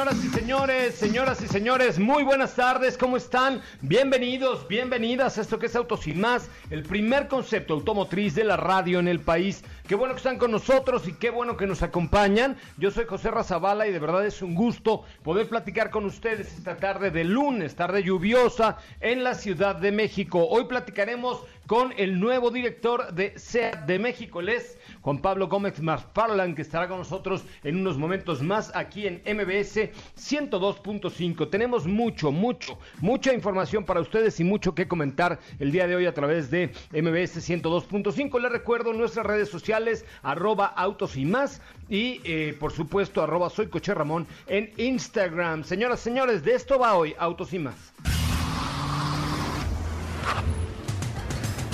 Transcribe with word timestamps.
Señoras 0.00 0.24
y 0.24 0.28
señores, 0.30 0.94
señoras 0.94 1.42
y 1.42 1.46
señores, 1.46 1.98
muy 1.98 2.22
buenas 2.22 2.54
tardes, 2.54 2.96
¿cómo 2.96 3.18
están? 3.18 3.60
Bienvenidos, 3.82 4.66
bienvenidas 4.66 5.36
a 5.36 5.42
esto 5.42 5.58
que 5.58 5.66
es 5.66 5.76
Autos 5.76 6.06
y 6.06 6.14
Más, 6.14 6.48
el 6.70 6.84
primer 6.84 7.28
concepto 7.28 7.74
automotriz 7.74 8.34
de 8.34 8.44
la 8.44 8.56
radio 8.56 8.98
en 8.98 9.08
el 9.08 9.20
país. 9.20 9.62
Qué 9.86 9.94
bueno 9.94 10.14
que 10.14 10.18
están 10.18 10.38
con 10.38 10.52
nosotros 10.52 11.06
y 11.06 11.12
qué 11.12 11.28
bueno 11.28 11.58
que 11.58 11.66
nos 11.66 11.82
acompañan. 11.82 12.56
Yo 12.78 12.90
soy 12.90 13.04
José 13.04 13.30
Razabala 13.30 13.88
y 13.88 13.92
de 13.92 13.98
verdad 13.98 14.24
es 14.24 14.40
un 14.40 14.54
gusto 14.54 15.04
poder 15.22 15.50
platicar 15.50 15.90
con 15.90 16.06
ustedes 16.06 16.56
esta 16.56 16.76
tarde 16.76 17.10
de 17.10 17.24
lunes, 17.24 17.76
tarde 17.76 18.02
lluviosa 18.02 18.78
en 19.00 19.22
la 19.22 19.34
Ciudad 19.34 19.76
de 19.76 19.92
México. 19.92 20.46
Hoy 20.48 20.64
platicaremos 20.64 21.42
con 21.70 21.94
el 21.96 22.18
nuevo 22.18 22.50
director 22.50 23.14
de 23.14 23.38
SEAT 23.38 23.86
de 23.86 24.00
México, 24.00 24.40
él 24.40 24.48
es 24.48 24.76
Juan 25.02 25.18
Pablo 25.18 25.46
Gómez 25.46 25.80
Marfarlan, 25.80 26.56
que 26.56 26.62
estará 26.62 26.88
con 26.88 26.98
nosotros 26.98 27.44
en 27.62 27.76
unos 27.76 27.96
momentos 27.96 28.42
más 28.42 28.74
aquí 28.74 29.06
en 29.06 29.22
MBS 29.24 29.88
102.5. 30.18 31.48
Tenemos 31.48 31.86
mucho, 31.86 32.32
mucho, 32.32 32.76
mucha 33.00 33.32
información 33.32 33.84
para 33.84 34.00
ustedes 34.00 34.40
y 34.40 34.42
mucho 34.42 34.74
que 34.74 34.88
comentar 34.88 35.38
el 35.60 35.70
día 35.70 35.86
de 35.86 35.94
hoy 35.94 36.06
a 36.06 36.12
través 36.12 36.50
de 36.50 36.72
MBS 36.90 37.48
102.5. 37.48 38.40
Les 38.40 38.50
recuerdo 38.50 38.92
nuestras 38.92 39.24
redes 39.24 39.48
sociales, 39.48 40.04
arroba 40.24 40.66
autos 40.66 41.16
y 41.16 41.24
más, 41.24 41.62
y 41.88 42.20
eh, 42.24 42.56
por 42.58 42.72
supuesto, 42.72 43.22
arroba 43.22 43.48
soy 43.48 43.68
Coche 43.68 43.94
Ramón 43.94 44.26
en 44.48 44.72
Instagram. 44.76 45.62
Señoras, 45.62 46.00
señores, 46.00 46.42
de 46.42 46.52
esto 46.52 46.80
va 46.80 46.94
hoy, 46.94 47.14
autos 47.16 47.54
y 47.54 47.60
más. 47.60 47.92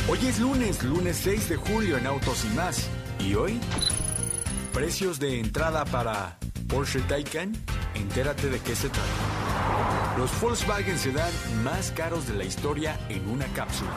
Hoy 0.08 0.20
es 0.24 0.38
lunes, 0.38 0.84
lunes 0.84 1.16
6 1.24 1.48
de 1.48 1.56
julio 1.56 1.98
en 1.98 2.06
Autos 2.06 2.44
y 2.44 2.54
más. 2.54 2.88
¿Y 3.18 3.34
hoy? 3.34 3.58
Precios 4.72 5.18
de 5.18 5.40
entrada 5.40 5.84
para 5.84 6.38
Porsche 6.68 7.00
Taycan. 7.00 7.52
Entérate 7.94 8.48
de 8.48 8.60
qué 8.60 8.76
se 8.76 8.88
trata. 8.88 10.16
Los 10.16 10.40
Volkswagen 10.40 10.96
Sedan 10.96 11.32
más 11.64 11.90
caros 11.90 12.28
de 12.28 12.34
la 12.34 12.44
historia 12.44 12.96
en 13.08 13.28
una 13.28 13.46
cápsula. 13.46 13.90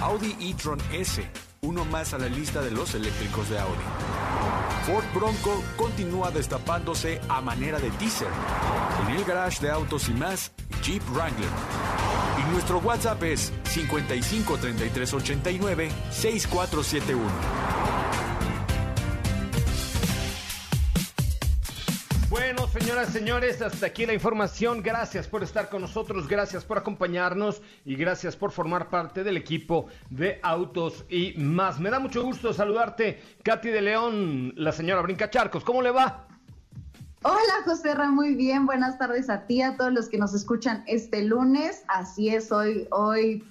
Audi 0.00 0.34
e-tron 0.40 0.78
S, 0.90 1.22
uno 1.60 1.84
más 1.84 2.14
a 2.14 2.18
la 2.18 2.28
lista 2.28 2.62
de 2.62 2.70
los 2.70 2.94
eléctricos 2.94 3.50
de 3.50 3.58
Audi. 3.58 3.84
Ford 4.86 5.04
Bronco 5.14 5.62
continúa 5.76 6.30
destapándose 6.30 7.20
a 7.28 7.42
manera 7.42 7.78
de 7.78 7.90
teaser. 7.90 8.30
En 9.06 9.16
el 9.16 9.24
garage 9.26 9.60
de 9.60 9.70
autos 9.70 10.08
y 10.08 10.14
más, 10.14 10.50
Jeep 10.82 11.02
Wrangler. 11.10 11.89
Nuestro 12.52 12.78
WhatsApp 12.78 13.22
es 13.22 13.52
55 13.64 14.58
33 14.58 15.14
89 15.14 15.88
6471. 16.10 17.20
Bueno, 22.28 22.68
señoras 22.68 23.10
y 23.10 23.12
señores, 23.12 23.62
hasta 23.62 23.86
aquí 23.86 24.06
la 24.06 24.14
información. 24.14 24.82
Gracias 24.82 25.28
por 25.28 25.42
estar 25.42 25.68
con 25.68 25.82
nosotros, 25.82 26.26
gracias 26.26 26.64
por 26.64 26.78
acompañarnos 26.78 27.62
y 27.84 27.94
gracias 27.94 28.36
por 28.36 28.50
formar 28.50 28.88
parte 28.88 29.22
del 29.22 29.36
equipo 29.36 29.86
de 30.10 30.40
Autos 30.42 31.04
y 31.08 31.34
más. 31.36 31.78
Me 31.78 31.90
da 31.90 32.00
mucho 32.00 32.22
gusto 32.22 32.52
saludarte, 32.52 33.20
Katy 33.44 33.68
de 33.68 33.82
León, 33.82 34.54
la 34.56 34.72
señora 34.72 35.02
Brinca 35.02 35.30
Charcos. 35.30 35.64
¿Cómo 35.64 35.82
le 35.82 35.90
va? 35.90 36.26
Hola, 37.22 37.62
José 37.66 37.94
Ra, 37.94 38.10
muy 38.10 38.34
bien. 38.34 38.64
Buenas 38.64 38.96
tardes 38.96 39.28
a 39.28 39.42
ti, 39.42 39.60
a 39.60 39.76
todos 39.76 39.92
los 39.92 40.08
que 40.08 40.16
nos 40.16 40.32
escuchan 40.32 40.82
este 40.86 41.22
lunes. 41.22 41.84
Así 41.86 42.30
es, 42.30 42.50
hoy, 42.50 42.88
hoy 42.90 43.44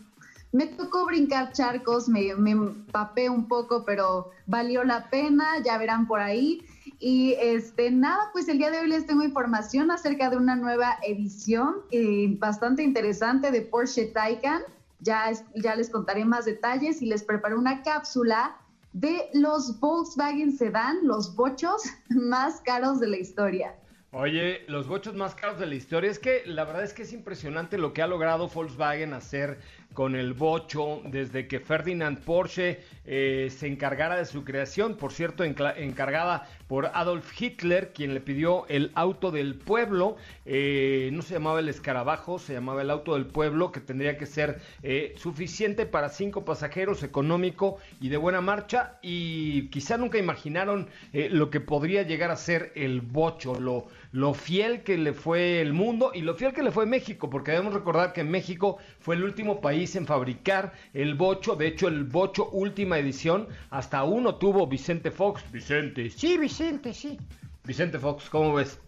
me 0.51 0.65
tocó 0.65 1.05
brincar 1.05 1.53
charcos, 1.53 2.09
me, 2.09 2.33
me 2.33 2.49
empapé 2.49 3.29
un 3.29 3.47
poco, 3.47 3.85
pero 3.85 4.31
valió 4.47 4.83
la 4.83 5.07
pena, 5.11 5.45
ya 5.63 5.77
verán 5.77 6.07
por 6.07 6.19
ahí. 6.19 6.65
Y 6.97 7.35
este, 7.39 7.91
nada, 7.91 8.31
pues 8.33 8.49
el 8.49 8.57
día 8.57 8.71
de 8.71 8.79
hoy 8.79 8.87
les 8.87 9.05
tengo 9.05 9.21
información 9.21 9.91
acerca 9.91 10.31
de 10.31 10.37
una 10.37 10.55
nueva 10.55 10.97
edición 11.03 11.75
eh, 11.91 12.25
bastante 12.39 12.81
interesante 12.81 13.51
de 13.51 13.61
Porsche 13.61 14.07
Taycan. 14.07 14.63
Ya, 14.99 15.31
ya 15.53 15.75
les 15.75 15.91
contaré 15.91 16.25
más 16.25 16.45
detalles 16.45 17.03
y 17.03 17.05
les 17.05 17.21
preparé 17.21 17.53
una 17.53 17.83
cápsula 17.83 18.58
de 18.93 19.29
los 19.33 19.79
Volkswagen 19.79 20.51
Sedan, 20.51 20.99
los 21.03 21.35
bochos 21.35 21.83
más 22.09 22.61
caros 22.61 22.99
de 22.99 23.07
la 23.07 23.17
historia. 23.17 23.75
Oye, 24.11 24.63
los 24.67 24.87
bochos 24.87 25.13
más 25.13 25.35
caros 25.35 25.59
de 25.59 25.67
la 25.67 25.75
historia, 25.75 26.09
es 26.09 26.17
que 26.17 26.41
la 26.47 26.65
verdad 26.65 26.83
es 26.83 26.93
que 26.93 27.03
es 27.03 27.13
impresionante 27.13 27.77
lo 27.77 27.93
que 27.93 28.01
ha 28.01 28.07
logrado 28.07 28.47
Volkswagen 28.47 29.13
hacer 29.13 29.59
con 29.93 30.15
el 30.15 30.33
bocho 30.33 31.01
desde 31.05 31.47
que 31.47 31.59
Ferdinand 31.59 32.19
Porsche 32.19 32.79
eh, 33.05 33.49
se 33.49 33.67
encargara 33.67 34.17
de 34.17 34.25
su 34.25 34.43
creación, 34.43 34.95
por 34.95 35.11
cierto, 35.11 35.43
encargada 35.43 36.47
por 36.67 36.91
Adolf 36.93 37.29
Hitler, 37.41 37.91
quien 37.91 38.13
le 38.13 38.21
pidió 38.21 38.67
el 38.67 38.91
auto 38.93 39.31
del 39.31 39.55
pueblo, 39.55 40.15
eh, 40.45 41.09
no 41.11 41.23
se 41.23 41.33
llamaba 41.33 41.59
el 41.59 41.69
escarabajo, 41.69 42.37
se 42.37 42.53
llamaba 42.53 42.83
el 42.83 42.91
auto 42.91 43.15
del 43.15 43.25
pueblo, 43.25 43.71
que 43.71 43.79
tendría 43.79 44.17
que 44.17 44.27
ser 44.27 44.61
eh, 44.83 45.15
suficiente 45.17 45.85
para 45.85 46.09
cinco 46.09 46.45
pasajeros, 46.45 47.01
económico 47.01 47.77
y 47.99 48.09
de 48.09 48.17
buena 48.17 48.41
marcha, 48.41 48.99
y 49.01 49.69
quizá 49.69 49.97
nunca 49.97 50.19
imaginaron 50.19 50.87
lo 51.11 51.49
que 51.49 51.59
podría 51.59 52.03
llegar 52.03 52.29
a 52.29 52.35
ser 52.35 52.71
el 52.75 53.01
bocho, 53.01 53.59
lo 53.59 53.87
lo 54.11 54.33
fiel 54.33 54.83
que 54.83 54.97
le 54.97 55.13
fue 55.13 55.61
el 55.61 55.73
mundo 55.73 56.11
y 56.13 56.21
lo 56.21 56.35
fiel 56.35 56.53
que 56.53 56.63
le 56.63 56.71
fue 56.71 56.85
México, 56.85 57.29
porque 57.29 57.51
debemos 57.51 57.73
recordar 57.73 58.13
que 58.13 58.23
México 58.23 58.77
fue 58.99 59.15
el 59.15 59.23
último 59.23 59.61
país 59.61 59.95
en 59.95 60.05
fabricar 60.05 60.73
el 60.93 61.15
bocho, 61.15 61.55
de 61.55 61.67
hecho 61.67 61.87
el 61.87 62.05
bocho 62.05 62.49
última 62.49 62.97
edición, 62.97 63.47
hasta 63.69 64.03
uno 64.03 64.35
tuvo 64.35 64.67
Vicente 64.67 65.11
Fox. 65.11 65.43
Vicente, 65.51 66.09
sí, 66.09 66.37
Vicente, 66.37 66.93
sí. 66.93 67.17
Vicente 67.63 67.99
Fox, 67.99 68.29
¿cómo 68.29 68.53
ves? 68.55 68.79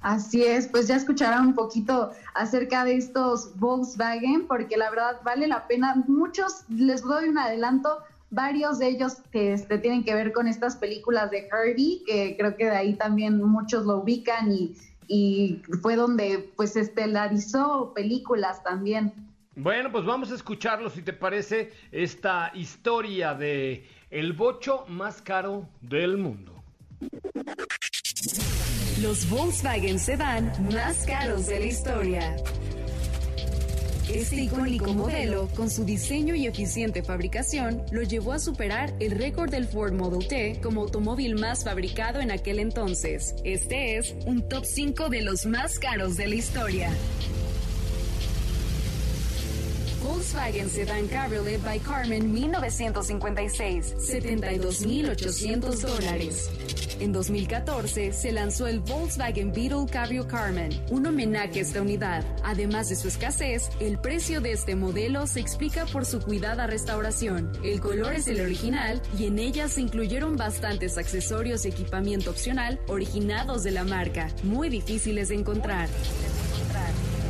Así 0.00 0.44
es, 0.44 0.68
pues 0.68 0.88
ya 0.88 0.96
escucharán 0.96 1.48
un 1.48 1.54
poquito 1.54 2.12
acerca 2.34 2.84
de 2.84 2.96
estos 2.96 3.58
Volkswagen, 3.58 4.46
porque 4.46 4.76
la 4.76 4.90
verdad 4.90 5.20
vale 5.24 5.48
la 5.48 5.66
pena. 5.66 6.04
Muchos, 6.06 6.64
les 6.68 7.02
doy 7.02 7.28
un 7.28 7.38
adelanto, 7.38 7.98
varios 8.30 8.78
de 8.78 8.88
ellos 8.88 9.16
que 9.30 9.52
este, 9.52 9.78
tienen 9.78 10.04
que 10.04 10.14
ver 10.14 10.32
con 10.32 10.48
estas 10.48 10.76
películas 10.76 11.30
de 11.30 11.48
Herbie, 11.48 12.02
que 12.06 12.36
creo 12.38 12.56
que 12.56 12.66
de 12.66 12.76
ahí 12.76 12.94
también 12.94 13.42
muchos 13.42 13.86
lo 13.86 13.98
ubican 13.98 14.52
y, 14.52 14.76
y 15.08 15.62
fue 15.82 15.96
donde 15.96 16.50
pues 16.56 16.76
estelarizó 16.76 17.92
películas 17.94 18.62
también. 18.62 19.12
Bueno, 19.54 19.90
pues 19.90 20.04
vamos 20.04 20.30
a 20.30 20.34
escucharlo, 20.34 20.90
si 20.90 21.02
te 21.02 21.14
parece, 21.14 21.72
esta 21.90 22.50
historia 22.54 23.34
de 23.34 23.86
el 24.10 24.34
bocho 24.34 24.84
más 24.88 25.22
caro 25.22 25.68
del 25.80 26.18
mundo. 26.18 26.62
Los 29.02 29.28
Volkswagen 29.28 29.98
Sedan 29.98 30.52
más 30.72 31.06
caros 31.06 31.46
de 31.46 31.60
la 31.60 31.66
historia. 31.66 32.36
Este 34.08 34.36
icónico 34.36 34.94
modelo, 34.94 35.48
con 35.56 35.68
su 35.68 35.84
diseño 35.84 36.36
y 36.36 36.46
eficiente 36.46 37.02
fabricación, 37.02 37.82
lo 37.90 38.02
llevó 38.02 38.34
a 38.34 38.38
superar 38.38 38.94
el 39.00 39.10
récord 39.10 39.50
del 39.50 39.66
Ford 39.66 39.94
Model 39.94 40.28
T 40.28 40.60
como 40.62 40.82
automóvil 40.82 41.34
más 41.34 41.64
fabricado 41.64 42.20
en 42.20 42.30
aquel 42.30 42.60
entonces. 42.60 43.34
Este 43.42 43.96
es 43.98 44.14
un 44.24 44.48
top 44.48 44.64
5 44.64 45.08
de 45.08 45.22
los 45.22 45.44
más 45.44 45.80
caros 45.80 46.16
de 46.16 46.28
la 46.28 46.34
historia. 46.36 46.90
Volkswagen 50.06 50.70
Sedan 50.70 51.08
Cabriolet 51.08 51.60
by 51.64 51.80
Carmen 51.80 52.32
1956, 52.32 53.96
72.800 53.98 55.80
dólares. 55.80 56.48
En 57.00 57.12
2014 57.12 58.12
se 58.12 58.30
lanzó 58.30 58.68
el 58.68 58.78
Volkswagen 58.80 59.52
Beetle 59.52 59.86
Cabrio 59.90 60.28
Carmen, 60.28 60.70
un 60.90 61.06
homenaje 61.06 61.58
a 61.58 61.62
esta 61.62 61.82
unidad. 61.82 62.24
Además 62.44 62.88
de 62.88 62.94
su 62.94 63.08
escasez, 63.08 63.68
el 63.80 63.98
precio 63.98 64.40
de 64.40 64.52
este 64.52 64.76
modelo 64.76 65.26
se 65.26 65.40
explica 65.40 65.86
por 65.86 66.06
su 66.06 66.20
cuidada 66.20 66.68
restauración. 66.68 67.50
El 67.64 67.80
color 67.80 68.14
es 68.14 68.28
el 68.28 68.40
original 68.40 69.02
y 69.18 69.26
en 69.26 69.40
ella 69.40 69.68
se 69.68 69.80
incluyeron 69.80 70.36
bastantes 70.36 70.98
accesorios 70.98 71.64
y 71.64 71.68
equipamiento 71.68 72.30
opcional 72.30 72.78
originados 72.86 73.64
de 73.64 73.72
la 73.72 73.84
marca, 73.84 74.28
muy 74.44 74.68
difíciles 74.68 75.30
de 75.30 75.34
encontrar. 75.34 75.88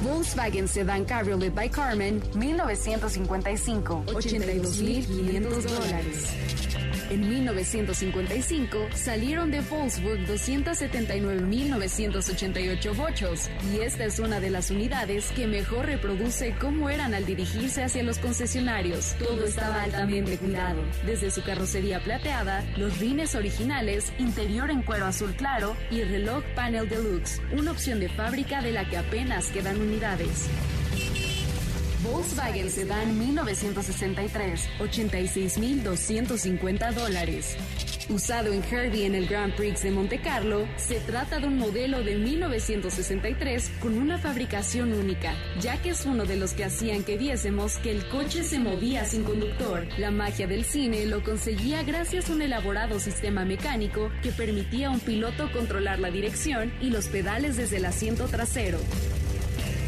Volkswagen 0.06 0.68
Sedan 0.68 1.04
Cabriolet 1.04 1.52
by 1.52 1.68
Carmen, 1.68 2.22
1955, 2.34 4.04
82.500 4.06 5.66
dólares. 5.66 6.65
En 7.08 7.28
1955 7.28 8.88
salieron 8.94 9.52
de 9.52 9.60
Volkswagen 9.60 10.26
279.988 10.26 12.96
bochos 12.96 13.48
y 13.72 13.78
esta 13.80 14.06
es 14.06 14.18
una 14.18 14.40
de 14.40 14.50
las 14.50 14.72
unidades 14.72 15.30
que 15.30 15.46
mejor 15.46 15.86
reproduce 15.86 16.56
cómo 16.60 16.90
eran 16.90 17.14
al 17.14 17.24
dirigirse 17.24 17.84
hacia 17.84 18.02
los 18.02 18.18
concesionarios. 18.18 19.14
Todo 19.20 19.44
estaba 19.44 19.84
altamente 19.84 20.36
cuidado, 20.36 20.82
desde 21.04 21.30
su 21.30 21.44
carrocería 21.44 22.00
plateada, 22.00 22.64
los 22.76 22.98
rines 22.98 23.36
originales, 23.36 24.12
interior 24.18 24.72
en 24.72 24.82
cuero 24.82 25.06
azul 25.06 25.32
claro 25.36 25.76
y 25.92 26.02
reloj 26.02 26.42
panel 26.56 26.88
deluxe, 26.88 27.40
una 27.56 27.70
opción 27.70 28.00
de 28.00 28.08
fábrica 28.08 28.62
de 28.62 28.72
la 28.72 28.84
que 28.88 28.96
apenas 28.96 29.52
quedan 29.52 29.80
unidades. 29.80 30.48
Volkswagen 32.10 32.70
Sedan 32.70 33.18
1963, 33.18 34.68
86.250 34.78 36.92
dólares. 36.92 37.56
Usado 38.08 38.52
en 38.52 38.62
Herbie 38.62 39.04
en 39.04 39.16
el 39.16 39.26
Grand 39.26 39.52
Prix 39.56 39.82
de 39.82 39.90
Monte 39.90 40.20
Carlo, 40.20 40.68
se 40.76 41.00
trata 41.00 41.40
de 41.40 41.48
un 41.48 41.58
modelo 41.58 42.04
de 42.04 42.16
1963 42.16 43.72
con 43.80 43.98
una 43.98 44.18
fabricación 44.18 44.92
única, 44.92 45.34
ya 45.60 45.82
que 45.82 45.88
es 45.90 46.06
uno 46.06 46.24
de 46.24 46.36
los 46.36 46.52
que 46.52 46.64
hacían 46.64 47.02
que 47.02 47.18
viésemos 47.18 47.78
que 47.78 47.90
el 47.90 48.08
coche 48.08 48.44
se 48.44 48.60
movía 48.60 49.04
sin 49.04 49.24
conductor. 49.24 49.88
La 49.98 50.12
magia 50.12 50.46
del 50.46 50.64
cine 50.64 51.04
lo 51.06 51.24
conseguía 51.24 51.82
gracias 51.82 52.30
a 52.30 52.34
un 52.34 52.42
elaborado 52.42 53.00
sistema 53.00 53.44
mecánico 53.44 54.12
que 54.22 54.30
permitía 54.30 54.86
a 54.86 54.92
un 54.92 55.00
piloto 55.00 55.50
controlar 55.50 55.98
la 55.98 56.12
dirección 56.12 56.72
y 56.80 56.90
los 56.90 57.08
pedales 57.08 57.56
desde 57.56 57.78
el 57.78 57.86
asiento 57.86 58.26
trasero. 58.26 58.78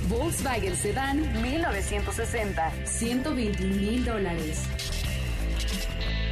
Volkswagen 0.08 0.74
Sedan 0.74 1.42
1960, 1.42 2.72
121 2.86 3.76
mil 3.76 4.04
dólares. 4.06 4.62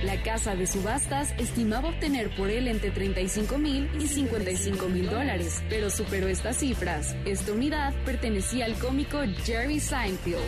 La 0.03 0.23
casa 0.23 0.55
de 0.55 0.67
subastas 0.67 1.35
estimaba 1.37 1.91
obtener 1.91 2.35
por 2.37 2.49
él 2.49 2.69
entre 2.69 2.91
35 2.91 3.59
mil 3.59 3.91
y 4.01 4.07
55 4.07 4.89
mil 4.89 5.11
dólares, 5.11 5.63
pero 5.69 5.91
superó 5.91 6.27
estas 6.29 6.57
cifras. 6.57 7.15
Esta 7.27 7.53
unidad 7.53 7.93
pertenecía 8.07 8.65
al 8.65 8.79
cómico 8.79 9.19
Jerry 9.45 9.79
Seinfeld. 9.79 10.41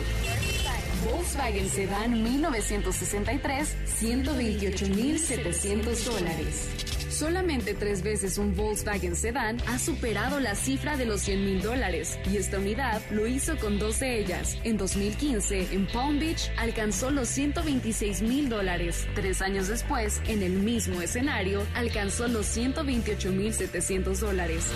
Volkswagen 1.05 1.69
Sedan 1.69 2.23
1963, 2.23 3.77
128 3.85 4.87
mil 4.87 5.19
700 5.19 6.05
dólares. 6.05 6.88
Solamente 7.19 7.73
tres 7.73 8.01
veces 8.01 8.37
un 8.37 8.55
Volkswagen 8.55 9.13
Sedan 9.13 9.57
ha 9.67 9.77
superado 9.77 10.39
la 10.39 10.55
cifra 10.55 10.95
de 10.95 11.05
los 11.05 11.19
100 11.19 11.45
mil 11.45 11.61
dólares 11.61 12.17
y 12.31 12.37
esta 12.37 12.59
unidad 12.59 13.01
lo 13.11 13.27
hizo 13.27 13.57
con 13.57 13.77
dos 13.77 13.99
de 13.99 14.19
ellas. 14.21 14.57
En 14.63 14.77
2015, 14.77 15.73
en 15.73 15.85
Palm 15.87 16.17
Beach, 16.17 16.49
alcanzó 16.55 17.11
los 17.11 17.27
126 17.27 18.21
mil 18.21 18.47
dólares. 18.47 19.05
Tres 19.15 19.41
años 19.41 19.67
después, 19.67 20.21
en 20.29 20.43
el 20.43 20.53
mismo 20.53 21.01
escenario, 21.01 21.67
alcanzó 21.75 22.29
los 22.29 22.45
128 22.45 23.31
mil 23.33 23.53
700 23.53 24.21
dólares. 24.21 24.67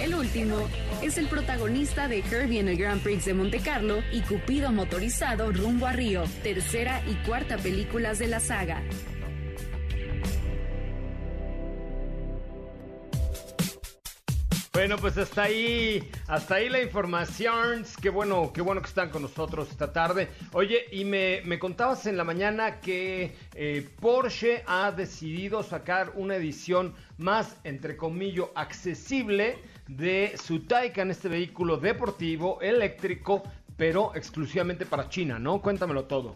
El 0.00 0.14
último 0.14 0.56
es 1.02 1.18
el 1.18 1.26
protagonista 1.26 2.08
de 2.08 2.20
Herbie 2.20 2.60
en 2.60 2.68
el 2.68 2.78
Grand 2.78 3.02
Prix 3.02 3.26
de 3.26 3.34
Monte 3.34 3.60
Carlo 3.60 4.02
y 4.10 4.22
Cupido 4.22 4.72
motorizado 4.72 5.52
rumbo 5.52 5.86
a 5.86 5.92
Río, 5.92 6.24
tercera 6.42 7.02
y 7.06 7.12
cuarta 7.26 7.58
películas 7.58 8.18
de 8.18 8.28
la 8.28 8.40
saga. 8.40 8.82
Bueno, 14.74 14.96
pues 14.98 15.16
hasta 15.18 15.44
ahí, 15.44 16.10
hasta 16.26 16.56
ahí 16.56 16.68
la 16.68 16.82
información. 16.82 17.84
Qué 18.02 18.10
bueno, 18.10 18.50
qué 18.52 18.60
bueno 18.60 18.82
que 18.82 18.88
están 18.88 19.08
con 19.08 19.22
nosotros 19.22 19.70
esta 19.70 19.92
tarde. 19.92 20.28
Oye, 20.52 20.86
y 20.90 21.04
me, 21.04 21.42
me 21.44 21.60
contabas 21.60 22.06
en 22.06 22.16
la 22.16 22.24
mañana 22.24 22.80
que 22.80 23.36
eh, 23.54 23.88
Porsche 24.00 24.64
ha 24.66 24.90
decidido 24.90 25.62
sacar 25.62 26.10
una 26.16 26.34
edición 26.34 26.92
más, 27.18 27.56
entre 27.62 27.96
comillas, 27.96 28.46
accesible 28.56 29.58
de 29.86 30.34
su 30.42 30.66
Taycan, 30.66 31.08
este 31.12 31.28
vehículo 31.28 31.76
deportivo 31.76 32.60
eléctrico, 32.60 33.44
pero 33.76 34.12
exclusivamente 34.16 34.86
para 34.86 35.08
China, 35.08 35.38
¿no? 35.38 35.62
Cuéntamelo 35.62 36.06
todo. 36.06 36.34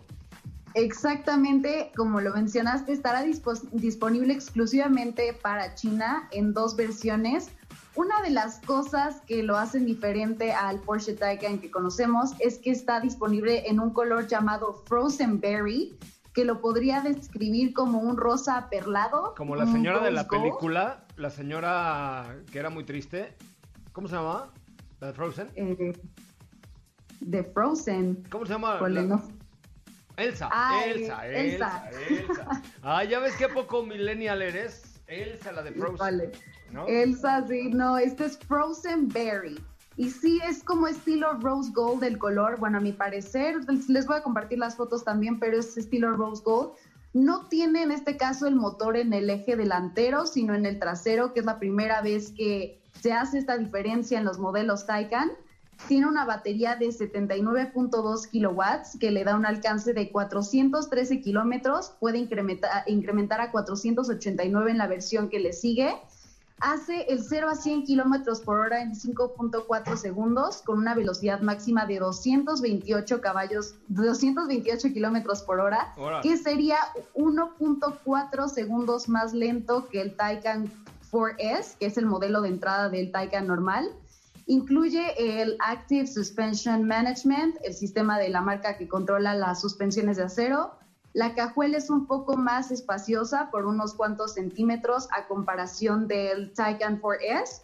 Exactamente, 0.74 1.90
como 1.96 2.20
lo 2.20 2.32
mencionaste, 2.32 2.92
estará 2.92 3.24
disponible 3.72 4.32
exclusivamente 4.32 5.32
para 5.32 5.74
China 5.74 6.28
en 6.30 6.54
dos 6.54 6.76
versiones 6.76 7.50
una 7.98 8.22
de 8.22 8.30
las 8.30 8.60
cosas 8.60 9.22
que 9.26 9.42
lo 9.42 9.56
hacen 9.56 9.84
diferente 9.84 10.52
al 10.52 10.78
Porsche 10.78 11.14
Taycan 11.14 11.58
que 11.58 11.68
conocemos 11.68 12.30
es 12.38 12.58
que 12.58 12.70
está 12.70 13.00
disponible 13.00 13.68
en 13.68 13.80
un 13.80 13.90
color 13.92 14.28
llamado 14.28 14.72
Frozen 14.86 15.40
Berry, 15.40 15.98
que 16.32 16.44
lo 16.44 16.60
podría 16.60 17.00
describir 17.00 17.74
como 17.74 17.98
un 17.98 18.16
rosa 18.16 18.68
perlado. 18.70 19.34
Como 19.36 19.56
la 19.56 19.66
señora 19.66 19.98
de 19.98 20.12
la 20.12 20.28
película, 20.28 21.06
la 21.16 21.30
señora 21.30 22.36
que 22.52 22.60
era 22.60 22.70
muy 22.70 22.84
triste. 22.84 23.34
¿Cómo 23.90 24.06
se 24.06 24.14
llamaba? 24.14 24.52
¿La 25.00 25.08
de 25.08 25.12
Frozen? 25.14 25.50
Eh, 25.56 26.00
de 27.18 27.42
Frozen. 27.42 28.22
¿Cómo 28.30 28.46
se 28.46 28.52
llama? 28.52 28.78
Elsa, 30.16 30.50
Elsa, 30.84 31.26
Elsa, 31.26 31.90
Elsa, 32.08 32.62
Ah, 32.82 33.02
ya 33.02 33.18
ves 33.18 33.34
qué 33.34 33.48
poco 33.48 33.82
millennial 33.82 34.40
eres. 34.40 35.00
Elsa, 35.08 35.50
la 35.50 35.64
de 35.64 35.72
Frozen. 35.80 35.96
Vale. 35.96 36.32
Elsa, 36.86 37.46
sí, 37.46 37.70
no, 37.70 37.98
este 37.98 38.26
es 38.26 38.38
Frozen 38.38 39.08
Berry. 39.08 39.58
Y 39.96 40.10
sí, 40.10 40.38
es 40.48 40.62
como 40.62 40.86
estilo 40.86 41.32
rose 41.34 41.72
gold 41.72 42.04
el 42.04 42.18
color. 42.18 42.58
Bueno, 42.60 42.78
a 42.78 42.80
mi 42.80 42.92
parecer, 42.92 43.56
les 43.88 44.06
voy 44.06 44.16
a 44.16 44.22
compartir 44.22 44.58
las 44.58 44.76
fotos 44.76 45.02
también, 45.02 45.40
pero 45.40 45.58
es 45.58 45.76
estilo 45.76 46.12
rose 46.12 46.42
gold. 46.44 46.70
No 47.14 47.46
tiene 47.48 47.82
en 47.82 47.90
este 47.90 48.16
caso 48.16 48.46
el 48.46 48.54
motor 48.54 48.96
en 48.96 49.12
el 49.12 49.28
eje 49.28 49.56
delantero, 49.56 50.26
sino 50.26 50.54
en 50.54 50.66
el 50.66 50.78
trasero, 50.78 51.32
que 51.32 51.40
es 51.40 51.46
la 51.46 51.58
primera 51.58 52.00
vez 52.00 52.30
que 52.30 52.80
se 53.00 53.12
hace 53.12 53.38
esta 53.38 53.56
diferencia 53.56 54.18
en 54.18 54.24
los 54.24 54.38
modelos 54.38 54.86
Taycan. 54.86 55.32
Tiene 55.88 56.06
una 56.06 56.24
batería 56.24 56.76
de 56.76 56.86
79.2 56.86 58.28
kilowatts 58.28 58.98
que 59.00 59.10
le 59.10 59.24
da 59.24 59.34
un 59.34 59.46
alcance 59.46 59.94
de 59.94 60.12
413 60.12 61.20
kilómetros. 61.20 61.92
Puede 61.98 62.18
incrementar 62.18 63.40
a 63.40 63.50
489 63.50 64.70
en 64.70 64.78
la 64.78 64.86
versión 64.86 65.28
que 65.28 65.40
le 65.40 65.52
sigue 65.52 65.96
hace 66.60 67.02
el 67.08 67.22
0 67.22 67.48
a 67.50 67.54
100 67.54 67.84
kilómetros 67.84 68.40
por 68.40 68.58
hora 68.58 68.82
en 68.82 68.94
5.4 68.94 69.96
segundos 69.96 70.62
con 70.62 70.78
una 70.78 70.94
velocidad 70.94 71.40
máxima 71.40 71.86
de 71.86 71.98
228 71.98 73.20
caballos, 73.20 73.74
228 73.88 74.92
kilómetros 74.92 75.42
por 75.42 75.60
hora, 75.60 75.94
que 76.22 76.36
sería 76.36 76.78
1.4 77.14 78.48
segundos 78.48 79.08
más 79.08 79.32
lento 79.32 79.88
que 79.88 80.00
el 80.00 80.14
Taycan 80.14 80.70
4S, 81.10 81.76
que 81.78 81.86
es 81.86 81.98
el 81.98 82.06
modelo 82.06 82.42
de 82.42 82.48
entrada 82.48 82.88
del 82.88 83.12
Taycan 83.12 83.46
normal. 83.46 83.88
Incluye 84.46 85.42
el 85.42 85.56
Active 85.60 86.06
Suspension 86.06 86.84
Management, 86.84 87.56
el 87.64 87.74
sistema 87.74 88.18
de 88.18 88.30
la 88.30 88.40
marca 88.40 88.78
que 88.78 88.88
controla 88.88 89.34
las 89.34 89.60
suspensiones 89.60 90.16
de 90.16 90.24
acero, 90.24 90.77
la 91.14 91.34
cajuela 91.34 91.78
es 91.78 91.90
un 91.90 92.06
poco 92.06 92.36
más 92.36 92.70
espaciosa 92.70 93.50
por 93.50 93.66
unos 93.66 93.94
cuantos 93.94 94.34
centímetros 94.34 95.08
a 95.16 95.26
comparación 95.26 96.06
del 96.06 96.52
Taycan 96.52 97.00
4S 97.00 97.62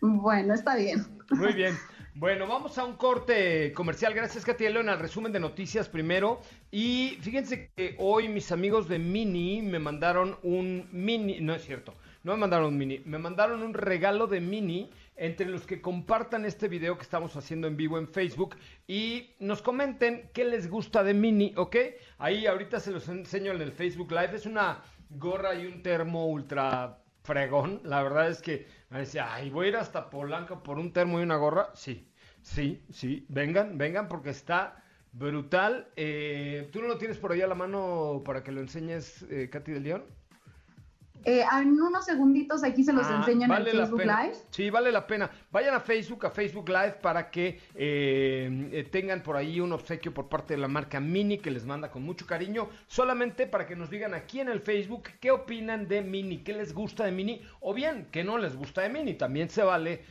Bueno, 0.00 0.54
está 0.54 0.76
bien. 0.76 1.06
Muy 1.30 1.52
bien. 1.52 1.76
Bueno, 2.14 2.46
vamos 2.46 2.76
a 2.76 2.84
un 2.84 2.96
corte 2.96 3.72
comercial. 3.72 4.14
Gracias, 4.14 4.44
Katy 4.44 4.68
León, 4.68 4.88
al 4.88 4.98
resumen 4.98 5.32
de 5.32 5.40
noticias 5.40 5.88
primero. 5.88 6.40
Y 6.70 7.18
fíjense 7.20 7.70
que 7.76 7.96
hoy 7.98 8.28
mis 8.28 8.50
amigos 8.50 8.88
de 8.88 8.98
Mini 8.98 9.62
me 9.62 9.78
mandaron 9.78 10.36
un 10.42 10.88
mini, 10.92 11.40
no 11.40 11.54
es 11.54 11.64
cierto, 11.64 11.94
no 12.24 12.32
me 12.32 12.38
mandaron 12.38 12.66
un 12.66 12.78
mini, 12.78 13.00
me 13.04 13.18
mandaron 13.18 13.62
un 13.62 13.74
regalo 13.74 14.26
de 14.26 14.40
Mini 14.40 14.90
entre 15.20 15.46
los 15.46 15.66
que 15.66 15.82
compartan 15.82 16.46
este 16.46 16.66
video 16.66 16.96
que 16.96 17.02
estamos 17.02 17.36
haciendo 17.36 17.68
en 17.68 17.76
vivo 17.76 17.98
en 17.98 18.08
Facebook 18.08 18.56
y 18.86 19.34
nos 19.38 19.60
comenten 19.60 20.30
qué 20.32 20.46
les 20.46 20.70
gusta 20.70 21.04
de 21.04 21.12
Mini, 21.12 21.52
¿ok? 21.58 21.76
Ahí 22.16 22.46
ahorita 22.46 22.80
se 22.80 22.90
los 22.90 23.06
enseño 23.06 23.52
en 23.52 23.60
el 23.60 23.70
Facebook 23.70 24.10
Live. 24.10 24.34
Es 24.34 24.46
una 24.46 24.82
gorra 25.10 25.54
y 25.54 25.66
un 25.66 25.82
termo 25.82 26.26
ultra 26.28 27.02
fregón. 27.22 27.82
La 27.84 28.02
verdad 28.02 28.30
es 28.30 28.40
que 28.40 28.66
me 28.88 29.00
decía, 29.00 29.34
ay, 29.34 29.50
voy 29.50 29.66
a 29.66 29.68
ir 29.68 29.76
hasta 29.76 30.08
Polanco 30.08 30.62
por 30.62 30.78
un 30.78 30.90
termo 30.90 31.20
y 31.20 31.22
una 31.22 31.36
gorra. 31.36 31.68
Sí, 31.74 32.10
sí, 32.40 32.82
sí. 32.88 33.26
Vengan, 33.28 33.76
vengan 33.76 34.08
porque 34.08 34.30
está 34.30 34.82
brutal. 35.12 35.88
Eh, 35.96 36.70
¿Tú 36.72 36.80
no 36.80 36.88
lo 36.88 36.96
tienes 36.96 37.18
por 37.18 37.32
ahí 37.32 37.42
a 37.42 37.46
la 37.46 37.54
mano 37.54 38.22
para 38.24 38.42
que 38.42 38.52
lo 38.52 38.62
enseñes, 38.62 39.26
eh, 39.28 39.50
Katy 39.52 39.72
del 39.72 39.82
León? 39.82 40.04
Eh, 41.24 41.44
en 41.60 41.80
unos 41.80 42.04
segunditos 42.04 42.64
aquí 42.64 42.82
se 42.82 42.92
los 42.92 43.06
ah, 43.06 43.18
enseño 43.18 43.46
en 43.46 43.52
el 43.52 43.70
Facebook 43.70 44.00
Live. 44.00 44.32
Sí, 44.50 44.70
vale 44.70 44.90
la 44.90 45.06
pena. 45.06 45.30
Vayan 45.50 45.74
a 45.74 45.80
Facebook, 45.80 46.26
a 46.26 46.30
Facebook 46.30 46.68
Live, 46.68 46.96
para 47.02 47.30
que 47.30 47.60
eh, 47.74 48.68
eh, 48.72 48.88
tengan 48.90 49.22
por 49.22 49.36
ahí 49.36 49.60
un 49.60 49.72
obsequio 49.72 50.14
por 50.14 50.28
parte 50.28 50.54
de 50.54 50.60
la 50.60 50.68
marca 50.68 51.00
Mini 51.00 51.38
que 51.38 51.50
les 51.50 51.66
manda 51.66 51.90
con 51.90 52.02
mucho 52.02 52.26
cariño. 52.26 52.68
Solamente 52.86 53.46
para 53.46 53.66
que 53.66 53.76
nos 53.76 53.90
digan 53.90 54.14
aquí 54.14 54.40
en 54.40 54.48
el 54.48 54.60
Facebook 54.60 55.04
qué 55.20 55.30
opinan 55.30 55.88
de 55.88 56.00
Mini, 56.02 56.38
qué 56.38 56.54
les 56.54 56.72
gusta 56.72 57.04
de 57.04 57.12
Mini, 57.12 57.42
o 57.60 57.74
bien 57.74 58.08
qué 58.10 58.24
no 58.24 58.38
les 58.38 58.56
gusta 58.56 58.82
de 58.82 58.88
Mini. 58.88 59.14
También 59.14 59.50
se 59.50 59.62
vale 59.62 60.04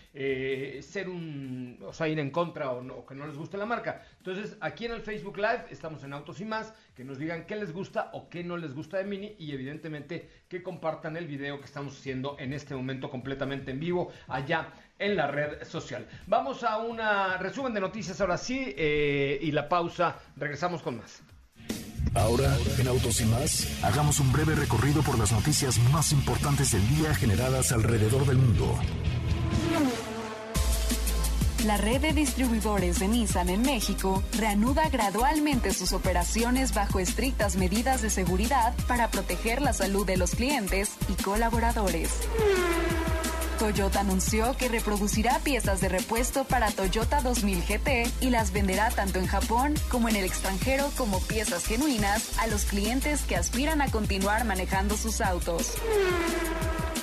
ser 0.82 1.10
un, 1.10 1.80
o 1.86 1.94
sea, 1.94 2.08
ir 2.08 2.20
en 2.20 2.30
contra 2.32 2.72
o, 2.72 2.86
o 3.00 3.06
que 3.06 3.16
no 3.16 3.26
les 3.26 3.38
guste 3.38 3.58
la 3.58 3.66
marca. 3.66 4.04
Entonces, 4.18 4.58
aquí 4.62 4.86
en 4.86 4.92
el 4.92 5.02
Facebook 5.02 5.38
Live 5.38 5.66
estamos 5.72 6.04
en 6.04 6.14
Autos 6.14 6.40
y 6.42 6.46
más, 6.46 6.74
que 7.00 7.06
nos 7.06 7.18
digan 7.18 7.46
qué 7.46 7.56
les 7.56 7.72
gusta 7.72 8.10
o 8.12 8.28
qué 8.28 8.44
no 8.44 8.58
les 8.58 8.76
gusta 8.76 8.98
de 8.98 9.06
Mini 9.06 9.34
y 9.40 9.54
evidentemente 9.54 10.44
que 10.50 10.62
compartan 10.62 11.16
el 11.16 11.28
video 11.28 11.58
que 11.58 11.64
estamos 11.66 11.98
haciendo 11.98 12.36
en 12.38 12.52
este 12.52 12.76
momento 12.76 13.10
completamente 13.10 13.72
en 13.72 13.80
vivo 13.80 14.12
allá 14.28 14.74
en 14.98 15.16
la 15.16 15.28
red 15.28 15.64
social. 15.64 16.06
Vamos 16.28 16.62
a 16.66 16.76
un 16.80 17.00
resumen 17.40 17.74
de 17.74 17.80
noticias 17.80 18.20
ahora 18.20 18.38
sí 18.38 18.74
eh, 18.78 19.40
y 19.42 19.50
la 19.54 19.70
pausa. 19.70 20.18
Regresamos 20.36 20.82
con 20.82 20.98
más. 20.98 21.22
Ahora, 22.16 22.54
en 22.78 22.88
Autos 22.90 23.22
y 23.22 23.26
más, 23.28 23.82
hagamos 23.82 24.20
un 24.20 24.34
breve 24.34 24.56
recorrido 24.56 25.02
por 25.02 25.18
las 25.18 25.32
noticias 25.32 25.80
más 25.94 26.12
importantes 26.12 26.74
del 26.74 26.86
día 26.98 27.16
generadas 27.16 27.72
alrededor 27.72 28.26
del 28.26 28.40
mundo. 28.40 28.78
La 31.66 31.76
red 31.76 32.00
de 32.00 32.14
distribuidores 32.14 33.00
de 33.00 33.10
Nissan 33.10 33.50
en 33.50 33.62
México 33.64 34.24
reanuda 34.38 34.88
gradualmente 34.88 35.74
sus 35.74 35.92
operaciones 35.92 36.74
bajo 36.74 37.00
estrictas 37.00 37.58
medidas 37.58 38.02
de 38.02 38.10
seguridad 38.10 38.74
para 38.88 39.12
proteger 39.12 39.62
la 39.62 39.74
salud 39.74 40.06
de 40.06 40.16
los 40.16 40.32
clientes 40.32 40.92
y 41.10 41.22
colaboradores. 41.22 42.12
Toyota 43.60 44.00
anunció 44.00 44.56
que 44.56 44.70
reproducirá 44.70 45.40
piezas 45.40 45.82
de 45.82 45.90
repuesto 45.90 46.46
para 46.46 46.72
Toyota 46.72 47.20
2000 47.20 47.62
GT 47.68 48.10
y 48.22 48.30
las 48.30 48.54
venderá 48.54 48.90
tanto 48.90 49.20
en 49.20 49.28
Japón 49.28 49.74
como 49.90 50.08
en 50.08 50.16
el 50.16 50.24
extranjero 50.24 50.90
como 50.96 51.20
piezas 51.20 51.66
genuinas 51.66 52.40
a 52.40 52.48
los 52.48 52.64
clientes 52.64 53.24
que 53.24 53.36
aspiran 53.36 53.82
a 53.82 53.92
continuar 53.92 54.46
manejando 54.46 54.96
sus 54.96 55.20
autos. 55.20 55.74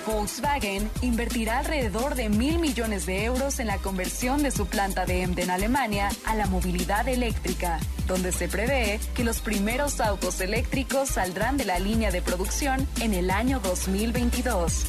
Volkswagen 0.07 0.89
invertirá 1.03 1.59
alrededor 1.59 2.15
de 2.15 2.29
mil 2.29 2.59
millones 2.61 3.07
de 3.07 3.25
euros 3.25 3.59
en 3.59 3.67
la 3.67 3.79
conversión 3.79 4.43
de 4.43 4.53
su 4.53 4.67
planta 4.67 5.05
de 5.05 5.23
Emden, 5.23 5.51
Alemania, 5.51 6.09
a 6.25 6.37
la 6.37 6.47
movilidad 6.47 7.09
eléctrica, 7.09 7.81
donde 8.07 8.31
se 8.31 8.49
prevé 8.49 9.01
que 9.15 9.25
los 9.25 9.41
primeros 9.41 10.01
autos 10.01 10.41
eléctricos 10.41 11.11
saldrán 11.11 11.57
de 11.57 11.65
la 11.65 11.81
línea 11.81 12.11
de 12.13 12.23
producción 12.23 12.87
en 13.01 13.15
el 13.15 13.31
año 13.31 13.59
2022. 13.61 14.85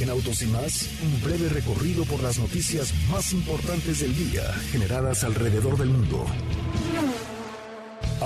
En 0.00 0.10
Autos 0.10 0.42
y 0.42 0.46
más, 0.46 0.88
un 1.02 1.22
breve 1.22 1.48
recorrido 1.48 2.04
por 2.04 2.22
las 2.22 2.38
noticias 2.38 2.92
más 3.10 3.32
importantes 3.32 4.00
del 4.00 4.14
día 4.14 4.42
generadas 4.70 5.24
alrededor 5.24 5.78
del 5.78 5.88
mundo. 5.88 6.26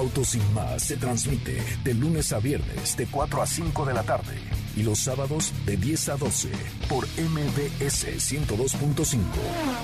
Autos 0.01 0.29
sin 0.29 0.55
más 0.55 0.83
se 0.83 0.97
transmite 0.97 1.63
de 1.85 1.93
lunes 1.93 2.33
a 2.33 2.39
viernes 2.39 2.97
de 2.97 3.05
4 3.05 3.43
a 3.43 3.47
5 3.47 3.85
de 3.85 3.93
la 3.93 4.03
tarde 4.03 4.35
y 4.75 4.83
los 4.83 4.99
sábados 4.99 5.53
de 5.67 5.77
10 5.77 6.09
a 6.09 6.17
12 6.17 6.49
por 6.89 7.05
MBS 7.19 8.07
102.5 8.07 9.21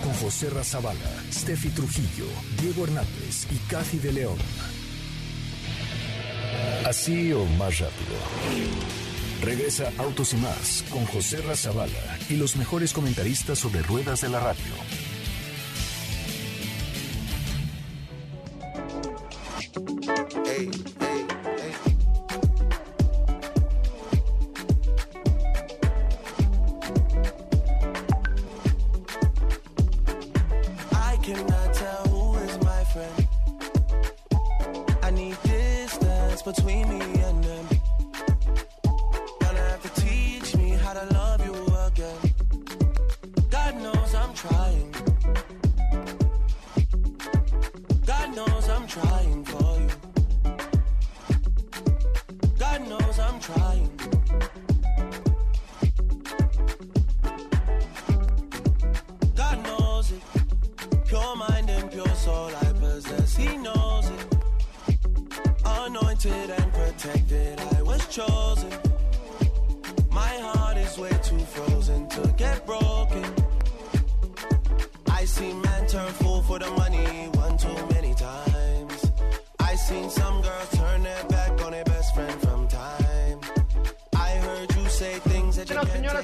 con 0.03 0.15
José 0.15 0.49
Razabala, 0.49 1.23
Steffi 1.31 1.69
Trujillo, 1.69 2.25
Diego 2.63 2.85
Hernández 2.85 3.47
y 3.53 3.57
Cathy 3.71 3.99
de 3.99 4.13
León. 4.15 4.39
Así 6.87 7.35
o 7.35 7.45
más 7.45 7.79
rápido. 7.79 8.17
Regresa 9.43 9.93
Autos 9.99 10.33
y 10.33 10.39
más 10.39 10.83
con 10.89 11.05
José 11.05 11.43
Razabala 11.43 12.19
y 12.31 12.37
los 12.37 12.57
mejores 12.57 12.95
comentaristas 12.95 13.59
sobre 13.59 13.83
ruedas 13.83 14.23
de 14.23 14.31
la 14.31 14.41
radio. 14.41 15.06
chosen 71.87 72.09
to 72.09 72.33
get 72.37 72.67
broken. 72.67 73.25
I 75.09 75.25
seen 75.25 75.61
men 75.61 75.87
turn 75.87 76.13
fool 76.15 76.43
for 76.43 76.59
the 76.59 76.71
money 76.73 77.29
one 77.35 77.57
too 77.57 77.87
many 77.95 78.15
times. 78.15 79.13
I 79.61 79.75
seen 79.77 80.11
some 80.11 80.43
girls 80.43 80.71
turn 80.73 81.03
their 81.03 81.16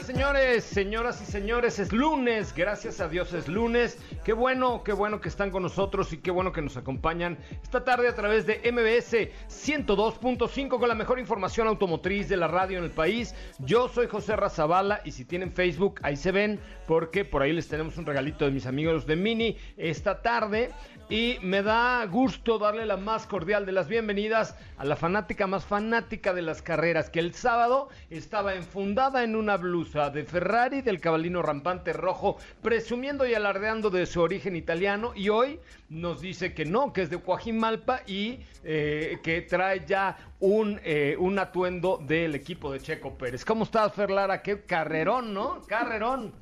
señoras 0.03 1.23
y 1.23 1.27
señores, 1.27 1.79
es 1.79 1.93
lunes, 1.93 2.53
gracias 2.55 3.01
a 3.01 3.09
Dios 3.09 3.33
es 3.35 3.47
lunes. 3.47 3.99
Qué 4.25 4.33
bueno, 4.33 4.83
qué 4.83 4.93
bueno 4.93 5.21
que 5.21 5.29
están 5.29 5.51
con 5.51 5.63
nosotros 5.63 6.13
y 6.13 6.19
qué 6.19 6.31
bueno 6.31 6.51
que 6.51 6.61
nos 6.61 6.77
acompañan 6.77 7.39
esta 7.63 7.85
tarde 7.85 8.09
a 8.09 8.15
través 8.15 8.45
de 8.45 8.61
MBS 8.73 9.29
102.5 9.49 10.79
con 10.79 10.89
la 10.89 10.95
mejor 10.95 11.21
información 11.21 11.69
automotriz 11.69 12.29
de 12.29 12.37
la 12.37 12.49
radio 12.49 12.79
en 12.79 12.85
el 12.85 12.91
país. 12.91 13.35
Yo 13.61 13.89
soy 13.89 14.09
José 14.09 14.35
Razabala 14.35 15.01
y 15.05 15.13
si 15.13 15.25
tienen 15.25 15.53
Facebook 15.53 16.01
ahí 16.03 16.17
se 16.17 16.33
ven 16.33 16.59
porque 16.87 17.25
por 17.25 17.43
ahí 17.43 17.53
les 17.53 17.69
tenemos 17.69 17.97
un 17.97 18.07
regalito 18.07 18.45
de 18.45 18.51
mis 18.51 18.67
amigos 18.67 19.07
de 19.07 19.17
Mini 19.17 19.57
esta 19.77 20.21
tarde 20.21 20.71
y 21.09 21.39
me 21.43 21.63
da 21.63 22.05
gusto 22.07 22.59
darle 22.59 22.87
la 22.87 22.97
más 22.97 23.27
cordial 23.27 23.67
de 23.67 23.73
las 23.73 23.89
bienvenidas 23.89 24.57
a 24.79 24.85
la 24.85 24.97
fanática 24.97 25.47
más 25.47 25.65
fanática 25.65 26.33
de 26.33 26.43
las 26.43 26.63
carreras, 26.63 27.11
que 27.11 27.21
el 27.21 27.35
sábado 27.35 27.89
estaba 28.11 28.55
enfundada 28.55 29.25
en 29.25 29.37
una 29.37 29.57
blusa 29.57 30.11
de 30.11 30.25
Ferrari 30.25 30.83
del 30.83 31.01
cabalino 31.01 31.43
rampante 31.43 31.93
rojo, 31.93 32.39
presumiendo 32.63 33.27
y 33.27 33.35
alardeando 33.35 33.91
de 33.91 34.07
su 34.07 34.21
origen 34.21 34.57
italiano, 34.57 35.13
y 35.15 35.29
hoy 35.29 35.61
nos 35.89 36.21
dice 36.21 36.55
que 36.55 36.65
no, 36.65 36.93
que 36.93 37.03
es 37.03 37.11
de 37.11 37.21
Coajimalpa 37.21 38.01
y 38.07 38.41
eh, 38.65 39.19
que 39.23 39.43
trae 39.43 39.85
ya 39.87 40.17
un, 40.41 40.81
eh, 40.85 41.17
un 41.19 41.39
atuendo 41.39 41.99
del 42.03 42.35
equipo 42.35 42.73
de 42.73 42.81
Checo 42.81 43.17
Pérez. 43.19 43.45
¿Cómo 43.45 43.65
estás, 43.65 43.93
Ferlara? 43.93 44.43
Qué 44.43 44.63
carrerón, 44.63 45.35
¿no? 45.35 45.61
Carrerón. 45.67 46.42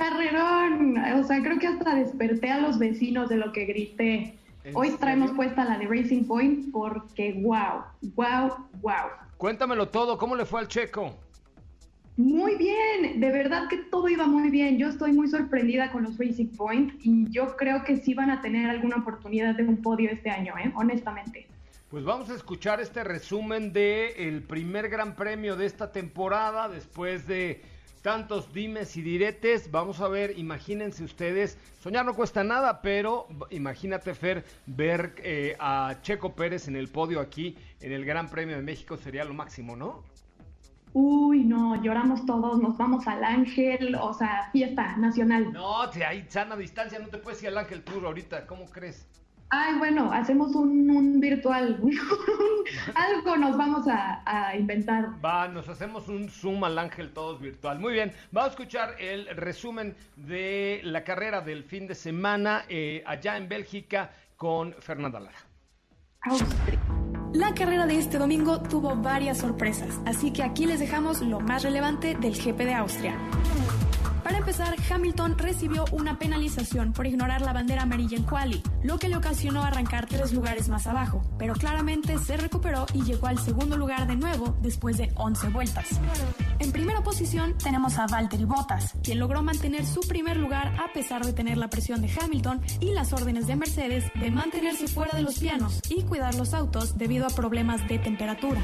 Carrerón, 0.00 0.96
o 0.96 1.24
sea, 1.24 1.42
creo 1.42 1.58
que 1.58 1.66
hasta 1.66 1.94
desperté 1.94 2.50
a 2.50 2.58
los 2.58 2.78
vecinos 2.78 3.28
de 3.28 3.36
lo 3.36 3.52
que 3.52 3.66
grité. 3.66 4.34
Hoy 4.72 4.92
traemos 4.92 5.30
puesta 5.32 5.62
la 5.62 5.76
de 5.76 5.86
Racing 5.86 6.24
Point 6.24 6.72
porque 6.72 7.34
wow, 7.42 7.82
wow, 8.16 8.66
wow. 8.80 9.10
Cuéntamelo 9.36 9.88
todo, 9.88 10.16
¿cómo 10.16 10.36
le 10.36 10.46
fue 10.46 10.60
al 10.60 10.68
checo? 10.68 11.14
Muy 12.16 12.56
bien, 12.56 13.20
de 13.20 13.30
verdad 13.30 13.68
que 13.68 13.76
todo 13.76 14.08
iba 14.08 14.26
muy 14.26 14.48
bien. 14.48 14.78
Yo 14.78 14.88
estoy 14.88 15.12
muy 15.12 15.28
sorprendida 15.28 15.92
con 15.92 16.04
los 16.04 16.16
Racing 16.16 16.56
Point 16.56 16.94
y 17.02 17.30
yo 17.30 17.54
creo 17.58 17.84
que 17.84 17.98
sí 17.98 18.14
van 18.14 18.30
a 18.30 18.40
tener 18.40 18.70
alguna 18.70 18.96
oportunidad 18.96 19.54
de 19.54 19.64
un 19.64 19.82
podio 19.82 20.10
este 20.10 20.30
año, 20.30 20.54
¿eh? 20.56 20.72
honestamente. 20.76 21.46
Pues 21.90 22.04
vamos 22.04 22.30
a 22.30 22.34
escuchar 22.34 22.80
este 22.80 23.04
resumen 23.04 23.74
de 23.74 24.28
el 24.28 24.42
primer 24.44 24.88
Gran 24.88 25.14
Premio 25.14 25.56
de 25.56 25.66
esta 25.66 25.92
temporada 25.92 26.70
después 26.70 27.26
de 27.26 27.60
tantos 28.02 28.52
dimes 28.52 28.96
y 28.96 29.02
diretes. 29.02 29.70
Vamos 29.70 30.00
a 30.00 30.08
ver, 30.08 30.38
imagínense 30.38 31.04
ustedes, 31.04 31.58
soñar 31.82 32.04
no 32.04 32.14
cuesta 32.14 32.44
nada, 32.44 32.82
pero 32.82 33.26
imagínate, 33.50 34.14
Fer, 34.14 34.44
ver 34.66 35.14
eh, 35.18 35.56
a 35.58 35.96
Checo 36.02 36.34
Pérez 36.34 36.68
en 36.68 36.76
el 36.76 36.88
podio 36.88 37.20
aquí 37.20 37.56
en 37.80 37.92
el 37.92 38.04
Gran 38.04 38.28
Premio 38.28 38.56
de 38.56 38.62
México 38.62 38.96
sería 38.96 39.24
lo 39.24 39.34
máximo, 39.34 39.76
¿no? 39.76 40.02
Uy, 40.92 41.44
no, 41.44 41.80
lloramos 41.80 42.26
todos, 42.26 42.60
nos 42.60 42.76
vamos 42.76 43.06
al 43.06 43.22
Ángel, 43.22 43.94
o 43.94 44.12
sea, 44.12 44.48
fiesta 44.50 44.96
nacional. 44.96 45.52
No, 45.52 45.88
te, 45.88 46.04
hay 46.04 46.26
sana 46.28 46.56
distancia, 46.56 46.98
no 46.98 47.06
te 47.06 47.18
puedes 47.18 47.40
ir 47.42 47.48
al 47.50 47.58
Ángel 47.58 47.84
Tour 47.84 48.06
ahorita, 48.06 48.46
¿cómo 48.46 48.64
crees? 48.66 49.06
Ay, 49.50 49.78
bueno, 49.78 50.12
hacemos 50.12 50.54
un, 50.54 51.18
virtual. 51.20 51.80
Algo 52.94 53.36
nos 53.36 53.56
vamos 53.56 53.84
a, 53.88 54.54
inventar. 54.56 55.08
Va, 55.24 55.48
nos 55.48 55.68
hacemos 55.68 56.08
un 56.08 56.28
Zoom 56.28 56.62
al 56.62 56.78
ángel 56.78 57.12
todos 57.12 57.40
virtual. 57.40 57.80
Muy 57.80 57.92
bien, 57.92 58.12
vamos 58.30 58.50
a 58.50 58.52
escuchar 58.52 58.94
el 59.00 59.26
resumen 59.36 59.96
de 60.14 60.80
la 60.84 61.02
carrera 61.02 61.40
del 61.40 61.64
fin 61.64 61.88
de 61.88 61.96
semana 61.96 62.64
eh, 62.68 63.02
allá 63.06 63.36
en 63.36 63.48
Bélgica 63.48 64.12
con 64.36 64.72
Fernanda 64.74 65.18
Lara. 65.18 65.38
La 67.32 67.52
carrera 67.54 67.86
de 67.86 67.96
este 67.96 68.18
domingo 68.18 68.60
tuvo 68.62 68.94
varias 68.94 69.38
sorpresas, 69.38 69.98
así 70.06 70.32
que 70.32 70.42
aquí 70.42 70.66
les 70.66 70.78
dejamos 70.78 71.22
lo 71.22 71.40
más 71.40 71.62
relevante 71.64 72.14
del 72.14 72.34
GP 72.34 72.58
de 72.58 72.74
Austria. 72.74 73.16
Para 74.30 74.38
empezar, 74.38 74.76
Hamilton 74.88 75.36
recibió 75.38 75.84
una 75.90 76.16
penalización 76.16 76.92
por 76.92 77.04
ignorar 77.04 77.42
la 77.42 77.52
bandera 77.52 77.82
amarilla 77.82 78.16
en 78.16 78.22
quali, 78.22 78.62
lo 78.84 78.96
que 78.96 79.08
le 79.08 79.16
ocasionó 79.16 79.64
arrancar 79.64 80.06
tres 80.06 80.32
lugares 80.32 80.68
más 80.68 80.86
abajo, 80.86 81.20
pero 81.36 81.54
claramente 81.54 82.16
se 82.16 82.36
recuperó 82.36 82.86
y 82.94 83.02
llegó 83.02 83.26
al 83.26 83.40
segundo 83.40 83.76
lugar 83.76 84.06
de 84.06 84.14
nuevo 84.14 84.56
después 84.62 84.98
de 84.98 85.10
11 85.16 85.48
vueltas. 85.48 85.88
En 86.60 86.70
primera 86.70 87.02
posición 87.02 87.58
tenemos 87.58 87.98
a 87.98 88.06
Valtteri 88.06 88.44
Bottas, 88.44 88.94
quien 89.02 89.18
logró 89.18 89.42
mantener 89.42 89.84
su 89.84 89.98
primer 90.02 90.36
lugar 90.36 90.80
a 90.80 90.92
pesar 90.92 91.26
de 91.26 91.32
tener 91.32 91.58
la 91.58 91.68
presión 91.68 92.00
de 92.00 92.12
Hamilton 92.16 92.60
y 92.78 92.92
las 92.92 93.12
órdenes 93.12 93.48
de 93.48 93.56
Mercedes 93.56 94.04
de 94.14 94.30
mantenerse 94.30 94.86
fuera 94.86 95.10
de 95.16 95.22
los 95.22 95.40
pianos 95.40 95.80
y 95.88 96.04
cuidar 96.04 96.36
los 96.36 96.54
autos 96.54 96.96
debido 96.96 97.26
a 97.26 97.30
problemas 97.30 97.88
de 97.88 97.98
temperatura. 97.98 98.62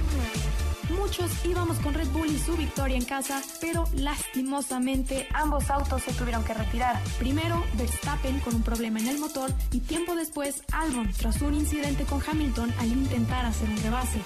Muchos 0.91 1.31
íbamos 1.45 1.79
con 1.79 1.95
Red 1.95 2.09
Bull 2.09 2.29
y 2.29 2.39
su 2.39 2.57
victoria 2.57 2.97
en 2.97 3.05
casa, 3.05 3.43
pero 3.61 3.85
lastimosamente 3.95 5.27
ambos 5.35 5.69
autos 5.71 6.03
se 6.03 6.13
tuvieron 6.13 6.45
que 6.45 6.55
retirar. 6.55 7.03
Primero 7.19 7.65
Verstappen 7.75 8.39
con 8.41 8.55
un 8.55 8.63
problema 8.63 9.01
en 9.01 9.09
el 9.09 9.19
motor 9.19 9.53
y 9.73 9.81
tiempo 9.81 10.15
después 10.15 10.63
Albon 10.73 11.11
tras 11.13 11.43
un 11.43 11.55
incidente 11.55 12.05
con 12.05 12.21
Hamilton 12.27 12.73
al 12.79 12.89
intentar 12.89 13.45
hacer 13.47 13.69
un 13.69 13.83
rebase. 13.83 14.21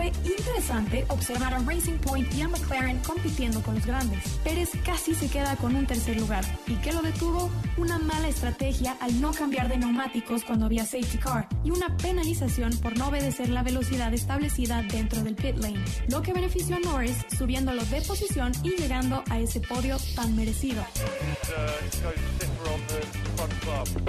Fue 0.00 0.10
interesante 0.24 1.04
observar 1.08 1.52
a 1.52 1.58
Racing 1.58 1.98
Point 1.98 2.32
y 2.32 2.40
a 2.40 2.48
McLaren 2.48 3.00
compitiendo 3.00 3.62
con 3.62 3.74
los 3.74 3.84
grandes. 3.84 4.24
Pérez 4.42 4.70
casi 4.82 5.14
se 5.14 5.28
queda 5.28 5.56
con 5.56 5.76
un 5.76 5.86
tercer 5.86 6.18
lugar. 6.18 6.42
¿Y 6.66 6.76
qué 6.76 6.90
lo 6.90 7.02
detuvo? 7.02 7.50
Una 7.76 7.98
mala 7.98 8.28
estrategia 8.28 8.96
al 9.00 9.20
no 9.20 9.30
cambiar 9.32 9.68
de 9.68 9.76
neumáticos 9.76 10.42
cuando 10.44 10.64
había 10.64 10.86
safety 10.86 11.18
car 11.18 11.46
y 11.64 11.70
una 11.70 11.94
penalización 11.98 12.74
por 12.78 12.96
no 12.96 13.08
obedecer 13.08 13.50
la 13.50 13.62
velocidad 13.62 14.14
establecida 14.14 14.80
dentro 14.84 15.22
del 15.22 15.34
pit 15.34 15.58
lane, 15.58 15.84
lo 16.08 16.22
que 16.22 16.32
benefició 16.32 16.76
a 16.76 16.80
Norris 16.80 17.18
subiéndolo 17.38 17.84
de 17.84 18.00
posición 18.00 18.52
y 18.62 18.70
llegando 18.70 19.22
a 19.28 19.38
ese 19.38 19.60
podio 19.60 19.98
tan 20.16 20.34
merecido. 20.34 20.82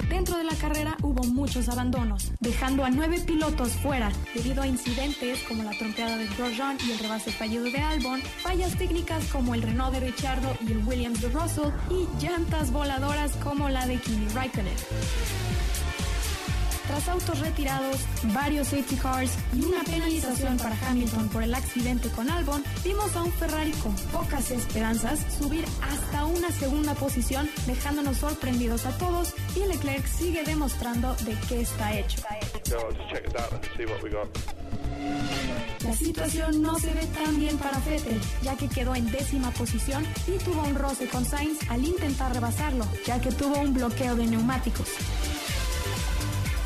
Dentro 0.08 0.36
de 0.36 0.44
la 0.44 0.54
carrera 0.54 0.96
hubo 1.02 1.24
muchos 1.24 1.68
abandonos, 1.68 2.32
dejando 2.40 2.84
a 2.84 2.90
nueve 2.90 3.20
pilotos 3.20 3.72
fuera 3.72 4.10
debido 4.34 4.62
a 4.62 4.66
incidentes 4.66 5.40
como 5.48 5.62
la 5.62 5.70
trompeada 5.70 6.16
de 6.16 6.26
Grosjean 6.28 6.78
y 6.86 6.92
el 6.92 6.98
rebase 6.98 7.32
fallido 7.32 7.64
de 7.64 7.78
Albon, 7.78 8.20
fallas 8.42 8.76
técnicas 8.76 9.24
como 9.26 9.54
el 9.54 9.62
Renault 9.62 9.94
de 9.94 10.00
Richardo 10.00 10.56
y 10.66 10.72
el 10.72 10.86
Williams 10.86 11.20
de 11.20 11.28
Russell 11.28 11.70
y 11.90 12.06
llantas 12.24 12.72
voladoras 12.72 13.32
como 13.42 13.68
la 13.68 13.86
de 13.86 13.96
Kimi 13.96 14.28
Raikkonen. 14.28 14.74
Tras 16.92 17.08
autos 17.08 17.38
retirados, 17.38 17.96
varios 18.34 18.68
safety 18.68 18.96
cars 18.96 19.32
y 19.54 19.64
una 19.64 19.82
penalización 19.82 20.58
para 20.58 20.76
Hamilton 20.86 21.26
por 21.30 21.42
el 21.42 21.54
accidente 21.54 22.10
con 22.10 22.28
Albon, 22.28 22.62
vimos 22.84 23.16
a 23.16 23.22
un 23.22 23.32
Ferrari 23.32 23.70
con 23.82 23.96
pocas 24.12 24.50
esperanzas 24.50 25.20
subir 25.38 25.64
hasta 25.80 26.26
una 26.26 26.50
segunda 26.50 26.92
posición, 26.94 27.48
dejándonos 27.66 28.18
sorprendidos 28.18 28.84
a 28.84 28.90
todos 28.98 29.32
y 29.56 29.66
Leclerc 29.66 30.06
sigue 30.06 30.44
demostrando 30.44 31.14
de 31.24 31.34
qué 31.48 31.62
está 31.62 31.98
hecho. 31.98 32.20
La 35.82 35.96
situación 35.96 36.60
no 36.60 36.78
se 36.78 36.92
ve 36.92 37.06
tan 37.06 37.38
bien 37.38 37.56
para 37.56 37.78
Vettel, 37.78 38.20
ya 38.42 38.54
que 38.58 38.68
quedó 38.68 38.94
en 38.94 39.10
décima 39.10 39.50
posición 39.52 40.04
y 40.28 40.36
tuvo 40.44 40.62
un 40.64 40.74
roce 40.74 41.08
con 41.08 41.24
Sainz 41.24 41.58
al 41.70 41.86
intentar 41.86 42.34
rebasarlo, 42.34 42.84
ya 43.06 43.18
que 43.18 43.32
tuvo 43.32 43.58
un 43.58 43.72
bloqueo 43.72 44.14
de 44.14 44.26
neumáticos. 44.26 44.88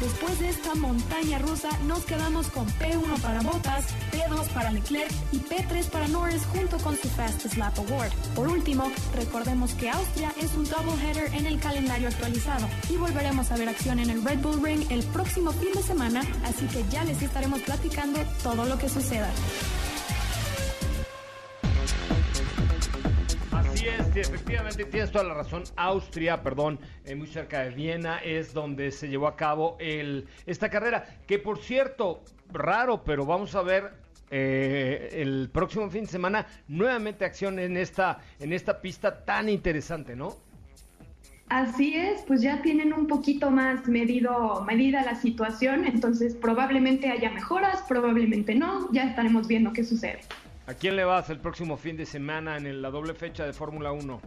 Después 0.01 0.39
de 0.41 0.51
esta 0.51 0.75
montaña 0.75 1.39
rusa, 1.39 1.71
nos 1.87 2.05
quedamos 2.05 2.49
con 2.49 2.67
P1 2.67 3.19
para 3.23 3.41
Bottas, 3.41 3.87
P2 4.13 4.47
para 4.49 4.71
Leclerc 4.71 5.11
y 5.33 5.39
P3 5.39 5.87
para 5.87 6.07
Norris 6.09 6.43
junto 6.53 6.77
con 6.79 6.97
su 6.97 7.09
Fastest 7.09 7.57
Lap 7.57 7.79
Award. 7.79 8.13
Por 8.35 8.49
último, 8.49 8.93
recordemos 9.15 9.73
que 9.73 9.89
Austria 9.89 10.35
es 10.39 10.53
un 10.55 10.69
doubleheader 10.69 11.35
en 11.35 11.47
el 11.47 11.59
calendario 11.59 12.09
actualizado 12.09 12.69
y 12.91 12.97
volveremos 12.97 13.51
a 13.51 13.57
ver 13.57 13.71
acción 13.71 13.99
en 13.99 14.11
el 14.11 14.23
Red 14.23 14.41
Bull 14.41 14.63
Ring 14.63 14.85
el 14.91 15.03
próximo 15.05 15.53
fin 15.53 15.73
de 15.75 15.83
semana, 15.83 16.21
así 16.45 16.67
que 16.67 16.85
ya 16.91 17.03
les 17.05 17.23
estaremos 17.23 17.63
platicando 17.63 18.21
todo 18.43 18.67
lo 18.67 18.77
que 18.79 18.91
suceda. 18.91 19.31
Sí, 24.13 24.21
efectivamente 24.21 24.85
tienes 24.85 25.13
toda 25.13 25.25
la 25.25 25.35
razón. 25.35 25.63
Austria, 25.77 26.43
perdón, 26.43 26.81
eh, 27.05 27.15
muy 27.15 27.29
cerca 27.29 27.61
de 27.61 27.71
Viena, 27.71 28.19
es 28.19 28.53
donde 28.53 28.91
se 28.91 29.09
llevó 29.09 29.29
a 29.29 29.37
cabo 29.37 29.77
el, 29.79 30.27
esta 30.45 30.69
carrera. 30.71 31.05
Que 31.27 31.39
por 31.39 31.59
cierto, 31.59 32.23
raro, 32.53 33.05
pero 33.05 33.25
vamos 33.25 33.55
a 33.55 33.63
ver 33.63 33.93
eh, 34.31 35.11
el 35.13 35.51
próximo 35.53 35.89
fin 35.89 36.03
de 36.03 36.11
semana 36.11 36.47
nuevamente 36.67 37.25
acción 37.25 37.61
en 37.61 37.77
esta, 37.77 38.19
en 38.41 38.53
esta 38.53 38.81
pista 38.81 39.25
tan 39.25 39.49
interesante, 39.49 40.17
¿no? 40.17 40.35
Así 41.49 41.95
es, 41.95 42.23
pues 42.23 42.43
ya 42.43 42.61
tienen 42.63 42.93
un 42.93 43.07
poquito 43.07 43.53
más 43.53 43.87
medido, 43.87 44.65
medida 44.65 45.05
la 45.05 45.15
situación, 45.15 45.85
entonces 45.85 46.35
probablemente 46.35 47.09
haya 47.09 47.31
mejoras, 47.31 47.85
probablemente 47.87 48.57
no, 48.57 48.93
ya 48.93 49.05
estaremos 49.05 49.47
viendo 49.47 49.73
qué 49.73 49.85
sucede. 49.85 50.19
¿A 50.67 50.75
quién 50.75 50.97
le 50.97 51.05
vas 51.05 51.31
el 51.31 51.39
próximo 51.39 51.77
fin 51.77 51.97
de 51.97 52.05
semana 52.05 52.57
en 52.57 52.83
la 52.83 52.91
doble 52.91 53.15
fecha 53.15 53.47
de 53.47 53.53
Fórmula 53.53 53.93
1? 53.93 54.21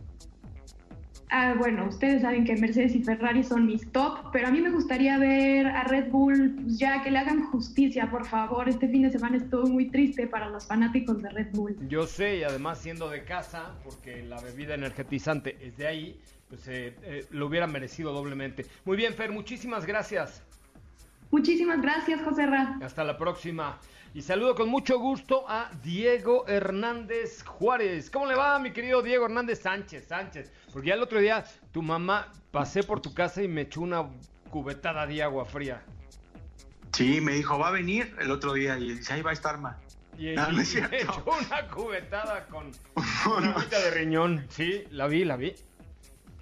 Ah, 1.32 1.54
bueno, 1.58 1.86
ustedes 1.88 2.22
saben 2.22 2.46
que 2.46 2.56
Mercedes 2.56 2.96
y 2.96 3.04
Ferrari 3.04 3.44
son 3.44 3.68
mis 3.68 3.92
top, 3.92 4.32
pero 4.32 4.48
a 4.48 4.52
mí 4.52 4.62
me 4.62 4.72
gustaría 4.72 5.18
ver 5.20 5.68
a 5.68 5.84
Red 5.84 6.10
Bull 6.10 6.56
pues, 6.56 6.80
ya 6.80 7.04
que 7.04 7.12
le 7.12 7.20
hagan 7.20 7.44
justicia, 7.52 8.10
por 8.10 8.26
favor. 8.26 8.68
Este 8.68 8.88
fin 8.88 9.04
de 9.04 9.12
semana 9.12 9.38
estuvo 9.38 9.68
muy 9.68 9.90
triste 9.92 10.28
para 10.28 10.50
los 10.50 10.66
fanáticos 10.66 11.22
de 11.22 11.30
Red 11.30 11.50
Bull. 11.52 11.76
Yo 11.88 12.08
sé, 12.08 12.38
y 12.38 12.44
además 12.44 12.80
siendo 12.80 13.10
de 13.10 13.26
casa, 13.26 13.76
porque 13.84 14.24
la 14.24 14.40
bebida 14.42 14.74
energetizante 14.74 15.58
es 15.62 15.78
de 15.78 15.88
ahí, 15.88 16.20
pues 16.48 16.68
eh, 16.68 16.96
eh, 17.04 17.26
lo 17.32 17.48
hubiera 17.48 17.68
merecido 17.68 18.14
doblemente. 18.14 18.66
Muy 18.86 18.98
bien, 18.98 19.14
Fer, 19.14 19.32
muchísimas 19.32 19.86
gracias. 19.86 20.42
Muchísimas 21.32 21.80
gracias, 21.82 22.22
José 22.24 22.48
Ra. 22.48 22.80
Hasta 22.82 23.04
la 23.04 23.18
próxima. 23.18 23.78
Y 24.12 24.24
saludo 24.24 24.56
con 24.56 24.70
mucho 24.70 24.98
gusto 24.98 25.46
a 25.48 25.70
Diego 25.84 26.48
Hernández 26.48 27.44
Juárez. 27.44 28.10
¿Cómo 28.10 28.26
le 28.26 28.36
va, 28.36 28.58
mi 28.58 28.72
querido 28.72 29.04
Diego 29.04 29.26
Hernández 29.26 29.62
Sánchez? 29.62 30.08
Sánchez. 30.08 30.52
Porque 30.74 30.88
ya 30.88 30.96
el 30.96 31.04
otro 31.04 31.20
día 31.20 31.46
tu 31.72 31.84
mamá 31.84 32.32
pasé 32.50 32.82
por 32.82 33.02
tu 33.02 33.14
casa 33.14 33.44
y 33.44 33.48
me 33.48 33.62
echó 33.62 33.82
una 33.82 34.10
cubetada 34.50 35.06
de 35.06 35.22
agua 35.22 35.46
fría. 35.46 35.84
Sí, 36.94 37.22
me 37.22 37.34
dijo, 37.34 37.60
va 37.60 37.68
a 37.68 37.72
venir 37.72 38.16
el 38.20 38.32
otro 38.32 38.54
día 38.54 38.80
y 38.80 38.96
dice, 38.96 39.14
ahí 39.14 39.22
va 39.22 39.30
a 39.30 39.34
estar 39.34 39.60
ma. 39.60 39.78
Y, 40.18 40.34
me 40.56 40.64
echó 40.64 41.24
una 41.26 41.68
cubetada 41.68 42.48
con 42.48 42.72
una 43.38 43.52
agüita 43.52 43.80
de 43.80 43.92
riñón. 43.92 44.48
Sí, 44.50 44.86
la 44.90 45.06
vi, 45.06 45.24
la 45.24 45.38
vi. 45.38 45.54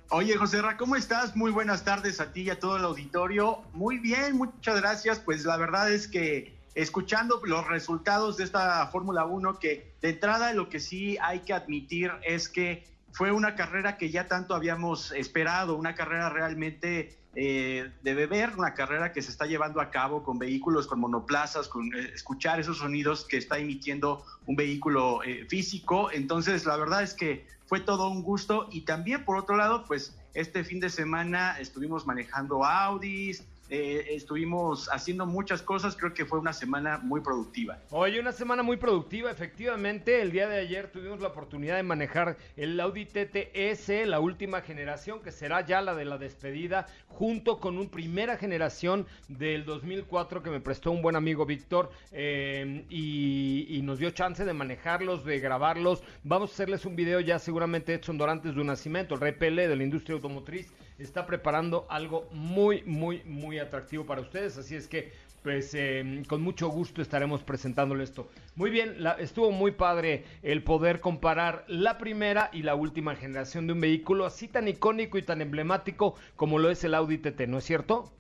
Oye, 0.10 0.38
José 0.38 0.62
Ra, 0.62 0.78
¿cómo 0.78 0.96
estás? 0.96 1.36
Muy 1.36 1.52
buenas 1.52 1.84
tardes 1.84 2.22
a 2.22 2.32
ti 2.32 2.44
y 2.44 2.50
a 2.50 2.60
todo 2.62 2.78
el 2.78 2.86
auditorio. 2.86 3.62
Muy 3.74 4.00
bien, 4.00 4.38
muchas 4.38 4.80
gracias. 4.80 5.20
Pues 5.20 5.44
la 5.44 5.58
verdad 5.58 5.92
es 5.92 6.08
que 6.08 6.57
escuchando 6.78 7.42
los 7.44 7.66
resultados 7.68 8.38
de 8.38 8.44
esta 8.44 8.86
Fórmula 8.88 9.26
1, 9.26 9.58
que 9.58 9.96
de 10.00 10.10
entrada 10.10 10.54
lo 10.54 10.70
que 10.70 10.80
sí 10.80 11.18
hay 11.24 11.40
que 11.40 11.54
admitir 11.54 12.12
es 12.24 12.50
que 12.50 12.86
fue 13.12 13.32
una 13.32 13.56
carrera 13.56 13.98
que 13.98 14.12
ya 14.12 14.28
tanto 14.28 14.54
habíamos 14.54 15.12
esperado, 15.12 15.76
una 15.76 15.96
carrera 15.96 16.30
realmente 16.30 17.18
eh, 17.34 17.92
de 18.04 18.14
beber, 18.14 18.52
una 18.56 18.76
carrera 18.76 19.12
que 19.12 19.24
se 19.24 19.32
está 19.32 19.48
llevando 19.48 19.82
a 19.82 19.90
cabo 19.90 20.24
con 20.24 20.38
vehículos, 20.38 20.86
con 20.86 21.00
monoplazas, 21.00 21.68
con 21.68 21.92
eh, 21.96 22.12
escuchar 22.14 22.60
esos 22.60 22.78
sonidos 22.78 23.26
que 23.26 23.38
está 23.38 23.58
emitiendo 23.58 24.24
un 24.46 24.56
vehículo 24.56 25.24
eh, 25.24 25.48
físico. 25.50 26.12
Entonces, 26.12 26.68
la 26.68 26.78
verdad 26.78 27.02
es 27.02 27.16
que 27.16 27.48
fue 27.66 27.80
todo 27.80 28.08
un 28.08 28.22
gusto 28.22 28.70
y 28.72 28.82
también, 28.82 29.26
por 29.26 29.38
otro 29.38 29.56
lado, 29.56 29.84
pues 29.88 30.16
este 30.36 30.64
fin 30.64 30.80
de 30.80 30.92
semana 30.92 31.58
estuvimos 31.60 32.06
manejando 32.06 32.64
Audis, 32.64 33.44
eh, 33.70 34.08
estuvimos 34.12 34.88
haciendo 34.90 35.26
muchas 35.26 35.62
cosas, 35.62 35.96
creo 35.96 36.14
que 36.14 36.26
fue 36.26 36.40
una 36.40 36.54
semana 36.54 37.00
muy 37.00 37.22
productiva. 37.22 37.80
Hoy 37.90 38.18
una 38.18 38.32
semana 38.32 38.64
muy 38.64 38.78
productiva, 38.78 39.30
efectivamente. 39.30 40.22
El 40.22 40.32
día 40.32 40.48
de 40.48 40.58
ayer 40.58 40.92
tuvimos 40.92 41.20
la 41.20 41.28
oportunidad 41.28 41.76
de 41.76 41.84
manejar 41.84 42.38
el 42.56 42.80
Audi 42.80 43.06
TTS, 43.06 44.06
la 44.06 44.20
última 44.20 44.62
generación, 44.62 45.22
que 45.22 45.32
será 45.32 45.66
ya 45.66 45.82
la 45.82 45.96
de 45.96 46.06
la 46.06 46.18
despedida, 46.18 46.88
junto 47.08 47.60
con 47.60 47.78
un 47.78 47.90
primera 47.90 48.38
generación 48.38 49.06
del 49.28 49.66
2004 49.66 50.44
que 50.44 50.50
me 50.50 50.62
prestó 50.62 50.92
un 50.92 51.02
buen 51.02 51.16
amigo 51.16 51.46
Víctor 51.46 51.92
eh, 52.12 52.86
y, 52.90 53.82
nos 53.84 54.00
dio 54.00 54.12
chance 54.12 54.44
de 54.44 54.54
manejarlos, 54.54 55.24
de 55.24 55.40
grabarlos. 55.40 56.04
Vamos 56.24 56.52
a 56.52 56.54
hacerles 56.54 56.86
un 56.86 56.98
video 56.98 57.22
ya 57.22 57.40
seguramente 57.40 57.94
hecho 57.94 58.12
en 58.12 58.18
Dorantes 58.18 58.54
de 58.54 58.60
un 58.60 58.68
Nacimiento, 58.68 59.16
el 59.16 59.22
Rey 59.22 59.34
de 59.40 59.76
la 59.76 59.84
industria 59.84 60.16
automotriz 60.16 60.72
está 61.00 61.26
preparando 61.26 61.86
algo 61.90 62.28
muy, 62.32 62.84
muy, 62.84 63.24
muy 63.26 63.60
atractivo 63.60 64.06
para 64.06 64.22
ustedes. 64.22 64.58
Así 64.58 64.76
es 64.76 64.88
que, 64.88 65.12
pues, 65.44 65.74
em, 65.74 66.24
con 66.26 66.42
mucho 66.42 66.70
gusto 66.70 67.02
estaremos 67.02 67.44
presentándole 67.44 68.04
esto. 68.04 68.30
Muy 68.56 68.70
bien, 68.70 68.98
estuvo 69.20 69.52
muy 69.52 69.72
padre 69.72 70.26
el 70.44 70.64
poder 70.64 71.00
comparar 71.00 71.64
la 71.68 71.98
primera 71.98 72.50
y 72.52 72.64
la 72.64 72.76
última 72.76 73.16
generación 73.16 73.68
de 73.68 73.74
un 73.74 73.82
vehículo 73.82 74.26
así 74.26 74.48
tan 74.48 74.68
icónico 74.68 75.18
y 75.18 75.24
tan 75.24 75.42
emblemático 75.42 76.16
como 76.36 76.60
lo 76.60 76.70
es 76.70 76.84
el 76.84 76.96
Audi 76.96 77.18
TT, 77.18 77.48
¿no 77.48 77.60
es 77.60 77.66
cierto? 77.66 78.12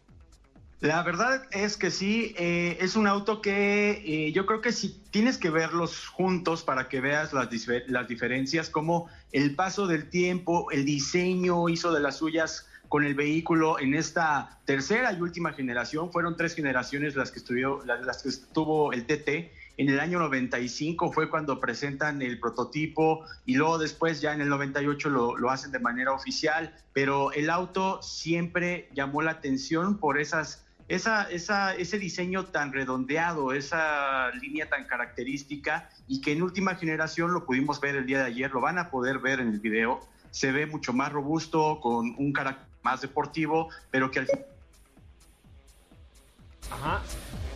La 0.79 1.01
verdad 1.01 1.47
es 1.51 1.75
que 1.75 1.89
sí, 1.89 2.35
eh, 2.37 2.77
es 2.79 2.95
un 2.95 3.07
auto 3.07 3.41
que 3.41 4.03
eh, 4.05 4.31
yo 4.31 4.45
creo 4.45 4.61
que 4.61 4.71
sí 4.71 5.01
tienes 5.09 5.39
que 5.39 5.49
verlos 5.49 6.05
juntos 6.05 6.61
para 6.61 6.87
que 6.87 7.01
veas 7.01 7.33
las, 7.33 7.49
las 7.87 8.07
diferencias, 8.07 8.69
como 8.69 9.09
el 9.31 9.55
paso 9.55 9.87
del 9.87 10.07
tiempo, 10.11 10.69
el 10.69 10.85
diseño 10.85 11.67
hizo 11.67 11.91
de 11.91 11.99
las 11.99 12.17
suyas 12.17 12.66
con 12.89 13.03
el 13.05 13.15
vehículo 13.15 13.79
en 13.79 13.93
esta 13.93 14.59
tercera 14.65 15.11
y 15.13 15.21
última 15.21 15.53
generación. 15.53 16.11
Fueron 16.11 16.35
tres 16.37 16.55
generaciones 16.55 17.15
las 17.15 17.31
que, 17.31 17.39
estuvo, 17.39 17.83
las, 17.85 18.23
que 18.23 18.29
estuvo 18.29 18.93
el 18.93 19.05
TT. 19.05 19.51
En 19.77 19.89
el 19.89 19.99
año 19.99 20.19
95 20.19 21.11
fue 21.11 21.29
cuando 21.29 21.59
presentan 21.59 22.21
el 22.21 22.39
prototipo 22.39 23.25
y 23.45 23.55
luego 23.55 23.77
después 23.77 24.21
ya 24.21 24.33
en 24.33 24.41
el 24.41 24.49
98 24.49 25.09
lo, 25.09 25.37
lo 25.37 25.51
hacen 25.51 25.71
de 25.71 25.79
manera 25.79 26.13
oficial, 26.13 26.73
pero 26.93 27.31
el 27.31 27.49
auto 27.49 28.01
siempre 28.01 28.89
llamó 28.95 29.21
la 29.21 29.31
atención 29.31 29.97
por 29.99 30.19
esas 30.19 30.63
esa, 30.87 31.23
esa, 31.29 31.75
ese 31.75 31.99
diseño 31.99 32.45
tan 32.45 32.71
redondeado, 32.71 33.51
esa 33.51 34.31
línea 34.31 34.69
tan 34.69 34.85
característica 34.85 35.89
y 36.07 36.21
que 36.21 36.31
en 36.31 36.41
última 36.41 36.75
generación 36.75 37.33
lo 37.33 37.45
pudimos 37.45 37.81
ver 37.81 37.95
el 37.95 38.05
día 38.05 38.19
de 38.19 38.25
ayer, 38.25 38.51
lo 38.51 38.61
van 38.61 38.77
a 38.77 38.89
poder 38.89 39.19
ver 39.19 39.39
en 39.39 39.49
el 39.49 39.59
video, 39.59 39.99
se 40.31 40.51
ve 40.51 40.65
mucho 40.65 40.93
más 40.93 41.11
robusto, 41.11 41.79
con 41.81 42.15
un 42.17 42.31
carácter 42.31 42.66
más 42.87 43.01
deportivo, 43.01 43.67
pero 43.91 44.09
que 44.09 44.19
al 44.19 44.27
final 44.27 44.45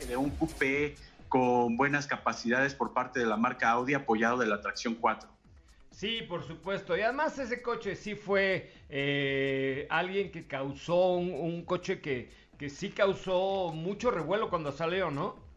de 0.05 0.17
un 0.17 0.29
coupé 0.31 0.95
con 1.29 1.77
buenas 1.77 2.05
capacidades 2.05 2.75
por 2.75 2.91
parte 2.91 3.21
de 3.21 3.25
la 3.25 3.37
marca 3.37 3.71
Audi 3.71 3.93
apoyado 3.93 4.37
de 4.37 4.47
la 4.47 4.59
tracción 4.59 4.95
4. 4.95 5.29
Sí, 5.91 6.23
por 6.27 6.45
supuesto. 6.45 6.97
Y 6.97 7.01
además 7.01 7.39
ese 7.39 7.61
coche 7.61 7.95
sí 7.95 8.15
fue 8.15 8.73
eh, 8.89 9.87
alguien 9.89 10.31
que 10.31 10.47
causó 10.47 11.13
un 11.13 11.63
coche 11.63 12.01
que, 12.01 12.29
que 12.57 12.69
sí 12.69 12.89
causó 12.89 13.71
mucho 13.73 14.11
revuelo 14.11 14.49
cuando 14.49 14.73
salió, 14.73 15.11
¿no? 15.11 15.50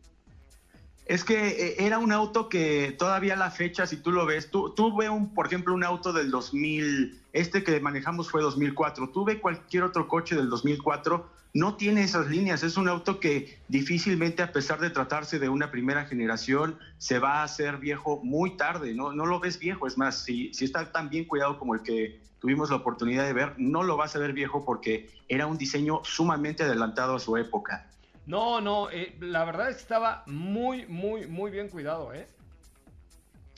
Es 1.06 1.22
que 1.22 1.48
eh, 1.48 1.74
era 1.78 1.98
un 1.98 2.12
auto 2.12 2.48
que 2.48 2.94
todavía 2.98 3.36
la 3.36 3.50
fecha, 3.50 3.86
si 3.86 3.98
tú 3.98 4.10
lo 4.10 4.24
ves, 4.24 4.50
tú, 4.50 4.70
tú 4.70 4.96
ve 4.96 5.10
un, 5.10 5.34
por 5.34 5.46
ejemplo, 5.46 5.74
un 5.74 5.84
auto 5.84 6.12
del 6.12 6.30
2000, 6.30 7.20
este 7.32 7.62
que 7.62 7.78
manejamos 7.80 8.30
fue 8.30 8.40
2004, 8.40 9.10
tú 9.10 9.24
ve 9.24 9.40
cualquier 9.40 9.82
otro 9.82 10.08
coche 10.08 10.34
del 10.34 10.48
2004, 10.48 11.28
no 11.52 11.76
tiene 11.76 12.02
esas 12.02 12.28
líneas, 12.28 12.62
es 12.62 12.76
un 12.76 12.88
auto 12.88 13.20
que 13.20 13.60
difícilmente, 13.68 14.42
a 14.42 14.50
pesar 14.50 14.80
de 14.80 14.90
tratarse 14.90 15.38
de 15.38 15.48
una 15.48 15.70
primera 15.70 16.04
generación, 16.06 16.78
se 16.98 17.18
va 17.18 17.40
a 17.40 17.44
hacer 17.44 17.76
viejo 17.76 18.20
muy 18.24 18.56
tarde, 18.56 18.94
no, 18.94 19.12
no 19.12 19.26
lo 19.26 19.40
ves 19.40 19.58
viejo, 19.58 19.86
es 19.86 19.98
más, 19.98 20.24
si, 20.24 20.52
si 20.54 20.64
está 20.64 20.90
tan 20.90 21.10
bien 21.10 21.26
cuidado 21.26 21.58
como 21.58 21.74
el 21.74 21.82
que 21.82 22.18
tuvimos 22.40 22.70
la 22.70 22.76
oportunidad 22.76 23.24
de 23.24 23.32
ver, 23.32 23.54
no 23.56 23.82
lo 23.82 23.96
vas 23.96 24.16
a 24.16 24.18
ver 24.18 24.32
viejo 24.32 24.64
porque 24.64 25.08
era 25.28 25.46
un 25.46 25.56
diseño 25.56 26.00
sumamente 26.02 26.64
adelantado 26.64 27.14
a 27.14 27.20
su 27.20 27.36
época. 27.36 27.86
No, 28.26 28.60
no, 28.60 28.90
eh, 28.90 29.16
la 29.20 29.44
verdad 29.44 29.70
es 29.70 29.76
que 29.76 29.82
estaba 29.82 30.22
muy, 30.26 30.86
muy, 30.86 31.26
muy 31.26 31.50
bien 31.50 31.68
cuidado, 31.68 32.12
¿eh? 32.14 32.26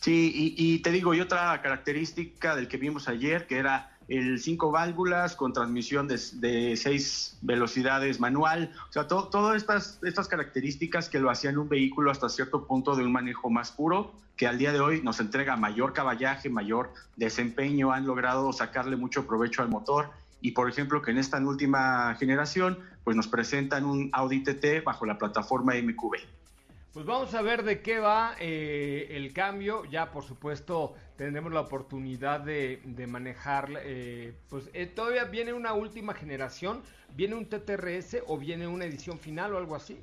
Sí, 0.01 0.55
y, 0.57 0.79
te 0.81 0.91
digo, 0.93 1.15
y 1.15 1.21
otra 1.21 1.61
característica 1.63 2.55
del 2.55 2.69
que 2.69 2.77
vimos 2.77 3.09
ayer, 3.09 3.47
que 3.47 3.59
era 3.59 3.97
el 4.09 4.39
cinco 4.39 4.71
válvulas 4.71 5.35
con 5.35 5.53
transmisión 5.53 6.07
de, 6.07 6.21
de 6.35 6.77
seis 6.77 7.39
velocidades 7.43 8.21
manual, 8.21 8.73
o 8.89 8.93
sea, 8.93 9.09
to, 9.09 9.29
todas 9.29 9.57
estas, 9.57 9.99
estas 10.05 10.29
características 10.29 11.09
que 11.09 11.19
lo 11.19 11.29
hacían 11.29 11.59
un 11.59 11.69
vehículo 11.69 12.13
hasta 12.13 12.29
cierto 12.29 12.67
punto 12.67 12.95
de 12.95 13.05
un 13.05 13.11
manejo 13.11 13.51
más 13.51 13.73
puro, 13.73 14.13
que 14.37 14.47
al 14.47 14.59
día 14.59 14.73
de 14.73 14.81
hoy 14.81 15.01
nos 15.03 15.19
entrega 15.19 15.57
mayor 15.57 15.93
caballaje, 15.93 16.51
mayor 16.51 16.93
desempeño, 17.17 17.91
han 17.93 18.07
logrado 18.07 18.53
sacarle 18.53 18.97
mucho 18.97 19.27
provecho 19.27 19.63
al 19.63 19.71
motor 19.71 20.11
y 20.41 20.53
por 20.53 20.69
ejemplo 20.69 21.03
que 21.03 21.11
en 21.11 21.19
esta 21.19 21.39
última 21.39 22.15
generación 22.17 22.79
pues 23.07 23.14
nos 23.14 23.29
presentan 23.29 23.85
un 23.85 24.11
Audi 24.12 24.42
TT 24.42 24.83
bajo 24.83 25.07
la 25.07 25.16
plataforma 25.16 25.75
MQB. 25.75 26.16
Pues 26.92 27.07
vamos 27.07 27.33
a 27.35 27.40
ver 27.40 27.62
de 27.62 27.81
qué 27.81 28.01
va 28.01 28.35
eh, 28.40 29.07
el 29.11 29.33
cambio. 29.33 29.85
Ya, 29.85 30.11
por 30.11 30.25
supuesto, 30.25 30.92
tendremos 31.16 31.53
la 31.53 31.61
oportunidad 31.61 32.40
de, 32.40 32.81
de 32.85 33.07
manejar. 33.07 33.71
Eh, 33.85 34.35
pues 34.49 34.71
eh, 34.73 34.87
todavía 34.87 35.23
viene 35.23 35.53
una 35.53 35.73
última 35.73 36.14
generación. 36.14 36.83
¿Viene 37.14 37.37
un 37.37 37.47
TTRS 37.47 38.25
o 38.27 38.38
viene 38.38 38.66
una 38.66 38.87
edición 38.87 39.21
final 39.21 39.55
o 39.55 39.59
algo 39.59 39.77
así? 39.77 40.01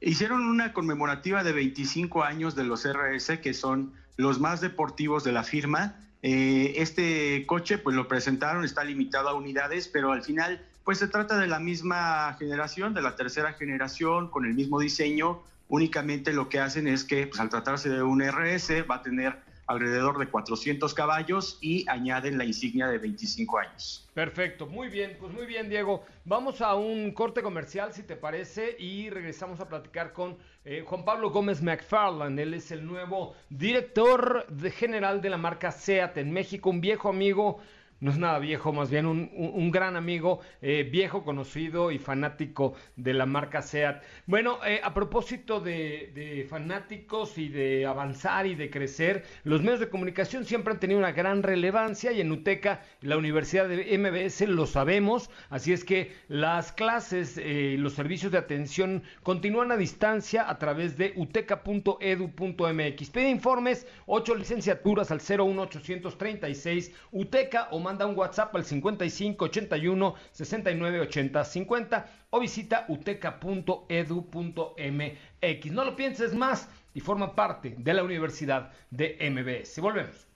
Hicieron 0.00 0.42
una 0.42 0.72
conmemorativa 0.72 1.42
de 1.42 1.52
25 1.52 2.22
años 2.22 2.54
de 2.54 2.62
los 2.62 2.86
RS, 2.86 3.40
que 3.40 3.54
son 3.54 3.92
los 4.16 4.38
más 4.38 4.60
deportivos 4.60 5.24
de 5.24 5.32
la 5.32 5.42
firma. 5.42 5.98
Este 6.22 7.44
coche, 7.46 7.78
pues 7.78 7.96
lo 7.96 8.06
presentaron, 8.06 8.64
está 8.64 8.84
limitado 8.84 9.28
a 9.28 9.34
unidades, 9.34 9.88
pero 9.88 10.12
al 10.12 10.22
final, 10.22 10.64
pues 10.84 10.98
se 10.98 11.08
trata 11.08 11.38
de 11.38 11.46
la 11.46 11.58
misma 11.58 12.34
generación, 12.38 12.94
de 12.94 13.02
la 13.02 13.16
tercera 13.16 13.52
generación, 13.52 14.28
con 14.28 14.44
el 14.46 14.54
mismo 14.54 14.80
diseño, 14.80 15.42
únicamente 15.68 16.32
lo 16.32 16.48
que 16.48 16.60
hacen 16.60 16.86
es 16.86 17.04
que 17.04 17.26
pues, 17.26 17.40
al 17.40 17.48
tratarse 17.48 17.88
de 17.88 18.02
un 18.02 18.22
RS 18.22 18.84
va 18.90 18.96
a 18.96 19.02
tener 19.02 19.36
alrededor 19.66 20.18
de 20.18 20.26
400 20.26 20.92
caballos 20.92 21.58
y 21.60 21.88
añaden 21.88 22.36
la 22.36 22.44
insignia 22.44 22.88
de 22.88 22.98
25 22.98 23.58
años. 23.58 24.08
Perfecto, 24.12 24.66
muy 24.66 24.88
bien, 24.88 25.16
pues 25.18 25.32
muy 25.32 25.46
bien 25.46 25.68
Diego. 25.68 26.04
Vamos 26.24 26.60
a 26.60 26.74
un 26.74 27.12
corte 27.12 27.42
comercial 27.42 27.92
si 27.92 28.02
te 28.02 28.16
parece 28.16 28.76
y 28.78 29.08
regresamos 29.08 29.60
a 29.60 29.68
platicar 29.68 30.12
con 30.12 30.36
eh, 30.64 30.84
Juan 30.86 31.04
Pablo 31.04 31.30
Gómez 31.30 31.62
McFarland. 31.62 32.38
Él 32.38 32.54
es 32.54 32.70
el 32.70 32.84
nuevo 32.84 33.34
director 33.48 34.46
de 34.48 34.70
general 34.70 35.22
de 35.22 35.30
la 35.30 35.38
marca 35.38 35.70
SEAT 35.70 36.18
en 36.18 36.32
México, 36.32 36.70
un 36.70 36.80
viejo 36.80 37.08
amigo 37.08 37.60
no 38.02 38.10
es 38.10 38.18
nada 38.18 38.38
viejo, 38.40 38.72
más 38.72 38.90
bien 38.90 39.06
un, 39.06 39.30
un, 39.32 39.70
gran 39.70 39.94
amigo, 39.94 40.40
eh, 40.60 40.82
viejo 40.90 41.22
conocido 41.22 41.92
y 41.92 42.00
fanático 42.00 42.74
de 42.96 43.14
la 43.14 43.26
marca 43.26 43.62
SEAT. 43.62 44.02
Bueno, 44.26 44.58
eh, 44.66 44.80
a 44.82 44.92
propósito 44.92 45.60
de, 45.60 46.44
fanáticos 46.50 47.38
y 47.38 47.48
de 47.48 47.86
avanzar 47.86 48.48
y 48.48 48.56
de 48.56 48.70
crecer, 48.70 49.22
los 49.44 49.62
medios 49.62 49.78
de 49.78 49.88
comunicación 49.88 50.44
siempre 50.44 50.72
han 50.72 50.80
tenido 50.80 50.98
una 50.98 51.12
gran 51.12 51.44
relevancia 51.44 52.10
y 52.10 52.20
en 52.20 52.32
UTECA, 52.32 52.82
la 53.02 53.16
Universidad 53.16 53.68
de 53.68 53.96
MBS, 53.96 54.48
lo 54.48 54.66
sabemos, 54.66 55.30
así 55.48 55.72
es 55.72 55.84
que 55.84 56.10
las 56.26 56.72
clases, 56.72 57.38
eh, 57.38 57.76
los 57.78 57.92
servicios 57.92 58.32
de 58.32 58.38
atención 58.38 59.04
continúan 59.22 59.70
a 59.70 59.76
distancia 59.76 60.50
a 60.50 60.58
través 60.58 60.98
de 60.98 61.12
uteca.edu.mx. 61.14 63.10
Pide 63.10 63.30
informes, 63.30 63.86
8 64.06 64.34
licenciaturas 64.34 65.12
al 65.12 65.20
01836 65.20 66.92
UTECA 67.12 67.68
o 67.70 67.78
más 67.78 67.91
manda 67.92 68.06
un 68.06 68.16
WhatsApp 68.16 68.56
al 68.56 68.64
55 68.64 69.44
81 69.44 70.14
69 70.32 71.00
80 71.00 71.44
50 71.44 72.06
o 72.30 72.40
visita 72.40 72.86
uteca.edu.mx. 72.88 75.72
No 75.72 75.84
lo 75.84 75.94
pienses 75.94 76.34
más 76.34 76.68
y 76.94 77.00
forma 77.00 77.34
parte 77.34 77.74
de 77.76 77.94
la 77.94 78.02
Universidad 78.02 78.72
de 78.90 79.18
MBS. 79.30 79.78
Volvemos. 79.80 80.26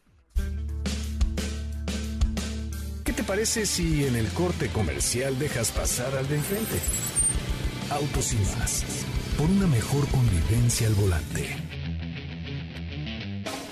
¿Qué 3.04 3.12
te 3.14 3.22
parece 3.22 3.64
si 3.64 4.04
en 4.04 4.16
el 4.16 4.28
corte 4.28 4.68
comercial 4.68 5.38
dejas 5.38 5.72
pasar 5.72 6.14
al 6.14 6.28
de 6.28 6.36
enfrente? 6.36 6.78
Autos 7.90 8.34
y 8.34 8.58
más. 8.58 9.06
Por 9.38 9.48
una 9.48 9.66
mejor 9.66 10.06
convivencia 10.08 10.88
al 10.88 10.94
volante. 10.94 11.85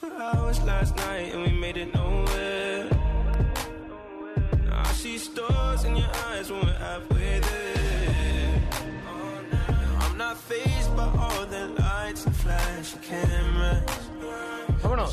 For 0.00 0.10
hours 0.14 0.58
last 0.62 0.96
night 0.96 1.34
and 1.34 1.42
we 1.42 1.52
made 1.52 1.76
it 1.76 1.92
nowhere. 1.94 2.88
Now 4.64 4.80
I 4.80 4.92
see 4.92 5.18
stars 5.18 5.84
in 5.84 5.94
your 5.94 6.08
eyes 6.28 6.50
when 6.50 6.64
we're 6.64 6.72
halfway 6.72 7.40
there. 7.40 8.62
Oh, 9.06 9.98
I'm 10.00 10.16
not 10.16 10.38
phased 10.38 10.96
by 10.96 11.04
all 11.04 11.44
the 11.44 11.66
lights 11.78 12.24
and 12.24 12.34
flash 12.34 12.94
cameras. 13.02 14.10
Vámonos. 14.80 15.12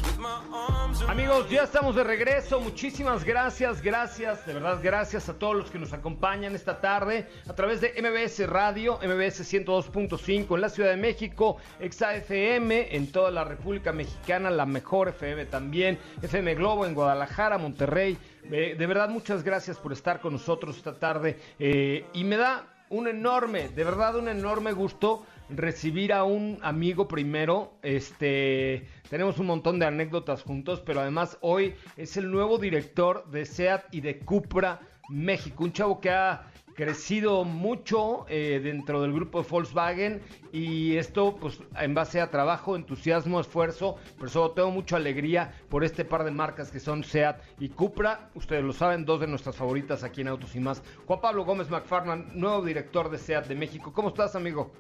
Amigos, 1.08 1.50
ya 1.50 1.64
estamos 1.64 1.96
de 1.96 2.04
regreso. 2.04 2.60
Muchísimas 2.60 3.24
gracias, 3.24 3.82
gracias, 3.82 4.46
de 4.46 4.54
verdad, 4.54 4.80
gracias 4.84 5.30
a 5.30 5.40
todos 5.40 5.56
los 5.56 5.72
que 5.72 5.80
nos 5.80 5.94
acompañan 5.94 6.54
esta 6.54 6.82
tarde 6.82 7.30
a 7.48 7.54
través 7.54 7.80
de 7.80 7.94
MBS 7.94 8.46
Radio, 8.46 9.00
MBS 9.02 9.42
102.5 9.54 10.56
en 10.56 10.62
la 10.62 10.68
Ciudad 10.68 10.90
de 10.90 10.98
México, 10.98 11.58
Exa 11.80 12.14
FM 12.14 12.94
en 12.94 13.10
toda 13.10 13.32
la 13.32 13.46
República 13.46 13.94
Mexicana, 13.94 14.50
la 14.50 14.66
mejor 14.66 15.08
FM 15.08 15.46
también, 15.46 15.98
FM 16.22 16.56
Globo 16.56 16.86
en 16.86 16.94
Guadalajara, 16.94 17.58
Monterrey. 17.58 18.18
Eh, 18.52 18.76
de 18.78 18.86
verdad, 18.86 19.08
muchas 19.08 19.44
gracias 19.44 19.78
por 19.78 19.94
estar 19.94 20.20
con 20.20 20.34
nosotros 20.34 20.76
esta 20.76 21.00
tarde 21.00 21.40
eh, 21.58 22.06
y 22.14 22.26
me 22.26 22.36
da 22.36 22.66
un 22.90 23.08
enorme, 23.08 23.70
de 23.70 23.84
verdad, 23.86 24.18
un 24.18 24.28
enorme 24.28 24.74
gusto 24.74 25.26
recibir 25.50 26.14
a 26.14 26.24
un 26.24 26.60
amigo 26.62 27.08
primero. 27.08 27.74
Este, 27.82 28.88
tenemos 29.10 29.40
un 29.40 29.48
montón 29.48 29.80
de 29.80 29.86
anécdotas 29.86 30.44
juntos, 30.44 30.82
pero 30.86 31.02
además 31.02 31.38
hoy 31.42 31.76
es 31.96 32.18
el 32.18 32.32
nuevo 32.32 32.58
director 32.58 33.30
de 33.30 33.46
SEAT 33.46 33.86
y 33.92 34.02
de 34.02 34.20
Cupra 34.20 34.80
México, 35.10 35.64
un 35.64 35.72
chavo 35.72 36.02
que 36.02 36.10
ha 36.10 36.48
crecido 36.78 37.44
mucho 37.44 38.28
eh, 38.30 38.62
dentro 38.64 39.02
del 39.02 39.12
grupo 39.12 39.42
de 39.42 39.50
Volkswagen 39.50 40.22
y 40.52 40.96
esto 40.98 41.36
pues 41.36 41.60
en 41.76 41.96
base 41.96 42.22
a 42.22 42.30
trabajo, 42.30 42.76
entusiasmo, 42.76 43.40
esfuerzo, 43.40 43.96
pero 44.18 44.30
sobre 44.30 44.54
todo 44.54 44.70
mucha 44.70 44.98
alegría 44.98 45.54
por 45.70 45.84
este 45.84 46.06
par 46.06 46.24
de 46.24 46.30
marcas 46.30 46.70
que 46.70 46.80
son 46.80 47.04
SEAT 47.04 47.42
y 47.58 47.70
Cupra. 47.70 48.30
Ustedes 48.36 48.64
lo 48.64 48.74
saben, 48.74 49.06
dos 49.06 49.20
de 49.20 49.28
nuestras 49.28 49.56
favoritas 49.56 50.04
aquí 50.04 50.22
en 50.22 50.28
Autos 50.28 50.56
y 50.56 50.60
más. 50.60 50.84
Juan 51.08 51.20
Pablo 51.20 51.46
Gómez 51.46 51.68
McFarland, 51.72 52.36
nuevo 52.36 52.64
director 52.64 53.10
de 53.10 53.18
SEAT 53.18 53.48
de 53.48 53.56
México. 53.56 53.92
¿Cómo 53.92 54.10
estás, 54.10 54.36
amigo? 54.36 54.72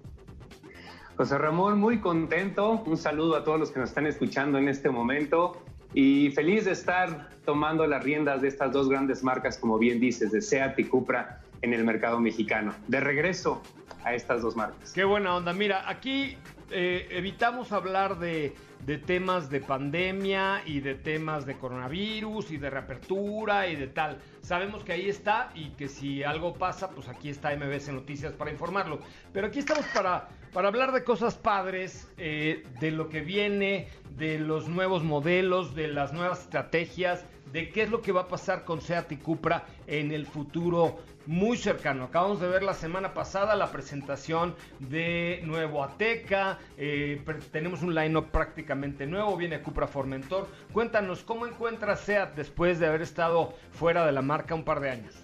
José 1.18 1.40
Ramón, 1.40 1.80
muy 1.80 1.98
contento. 1.98 2.84
Un 2.86 2.96
saludo 2.96 3.36
a 3.36 3.44
todos 3.44 3.60
los 3.60 3.72
que 3.72 3.80
nos 3.80 3.90
están 3.90 4.06
escuchando 4.06 4.60
en 4.60 4.70
este 4.70 4.92
momento 4.92 5.60
y 5.96 6.30
feliz 6.30 6.66
de 6.66 6.74
estar 6.74 7.32
tomando 7.44 7.88
las 7.88 8.04
riendas 8.04 8.44
de 8.44 8.50
estas 8.50 8.72
dos 8.72 8.88
grandes 8.88 9.24
marcas, 9.24 9.58
como 9.58 9.80
bien 9.80 10.00
dices, 10.00 10.32
de 10.32 10.42
SEAT 10.44 10.78
y 10.78 10.84
Cupra 10.84 11.42
en 11.64 11.74
el 11.74 11.84
mercado 11.84 12.20
mexicano. 12.20 12.76
De 12.88 13.00
regreso 13.00 13.64
a 14.04 14.14
estas 14.14 14.44
dos 14.44 14.56
marcas. 14.56 14.94
Qué 14.94 15.06
buena 15.06 15.36
onda. 15.36 15.54
Mira, 15.54 15.90
aquí 15.90 16.38
eh, 16.70 17.08
evitamos 17.10 17.72
hablar 17.72 18.20
de, 18.20 18.54
de, 18.86 18.98
temas 18.98 19.50
de 19.50 19.60
pandemia 19.60 20.62
y 20.66 20.80
de 20.80 20.96
temas 20.96 21.46
de 21.46 21.58
coronavirus 21.58 22.52
y 22.52 22.58
de 22.58 22.70
reapertura 22.70 23.68
y 23.68 23.76
de 23.76 23.88
tal. 23.88 24.18
Sabemos 24.42 24.84
que 24.84 24.94
ahí 24.94 25.10
está 25.10 25.52
y 25.56 25.70
que 25.72 25.88
si 25.88 26.24
algo 26.24 26.54
pasa, 26.54 26.90
pues 26.90 27.08
aquí 27.08 27.30
está 27.30 27.56
MBS 27.56 27.90
Noticias 27.90 28.34
para 28.34 28.52
informarlo. 28.52 29.00
Pero 29.34 29.48
aquí 29.48 29.60
estamos 29.60 29.86
para, 29.94 30.30
para 30.54 30.68
hablar 30.68 30.92
de 30.92 31.04
cosas 31.04 31.36
padres, 31.36 32.12
eh, 32.18 32.64
de 32.80 32.92
lo 32.92 33.10
que 33.10 33.22
viene, 33.22 33.88
de 34.18 34.40
los 34.40 34.68
nuevos 34.68 35.04
modelos, 35.04 35.76
de 35.76 35.88
las 35.88 36.14
nuevas 36.14 36.42
estrategias, 36.42 37.26
de 37.52 37.70
qué 37.70 37.84
es 37.84 37.90
lo 37.90 38.02
que 38.02 38.12
va 38.12 38.22
a 38.22 38.28
pasar 38.28 38.64
con 38.64 38.82
Seat 38.82 39.12
y 39.12 39.18
Cupra 39.18 39.66
en 39.86 40.12
el 40.12 40.26
futuro 40.26 40.98
muy 41.26 41.58
cercano. 41.58 42.06
Acabamos 42.06 42.40
de 42.40 42.48
ver 42.48 42.64
la 42.64 42.74
semana 42.74 43.14
pasada 43.14 43.56
la 43.56 43.72
presentación 43.72 44.56
de 44.80 45.42
nuevo 45.44 45.84
Ateca. 45.84 46.58
Eh, 46.78 47.22
tenemos 47.52 47.82
un 47.82 47.94
line-up 47.94 48.28
prácticamente 48.32 49.06
nuevo. 49.06 49.36
Viene 49.36 49.62
Cupra 49.62 49.88
Formentor. 49.88 50.48
Cuéntanos, 50.72 51.24
¿cómo 51.24 51.46
encuentras 51.46 52.02
SEAT 52.02 52.36
después 52.36 52.80
de 52.80 52.88
haber 52.88 53.02
estado 53.02 53.54
fuera 53.72 54.06
de 54.06 54.12
la 54.14 54.22
marca 54.22 54.56
un 54.56 54.64
par 54.64 54.80
de 54.80 54.90
años? 54.90 55.16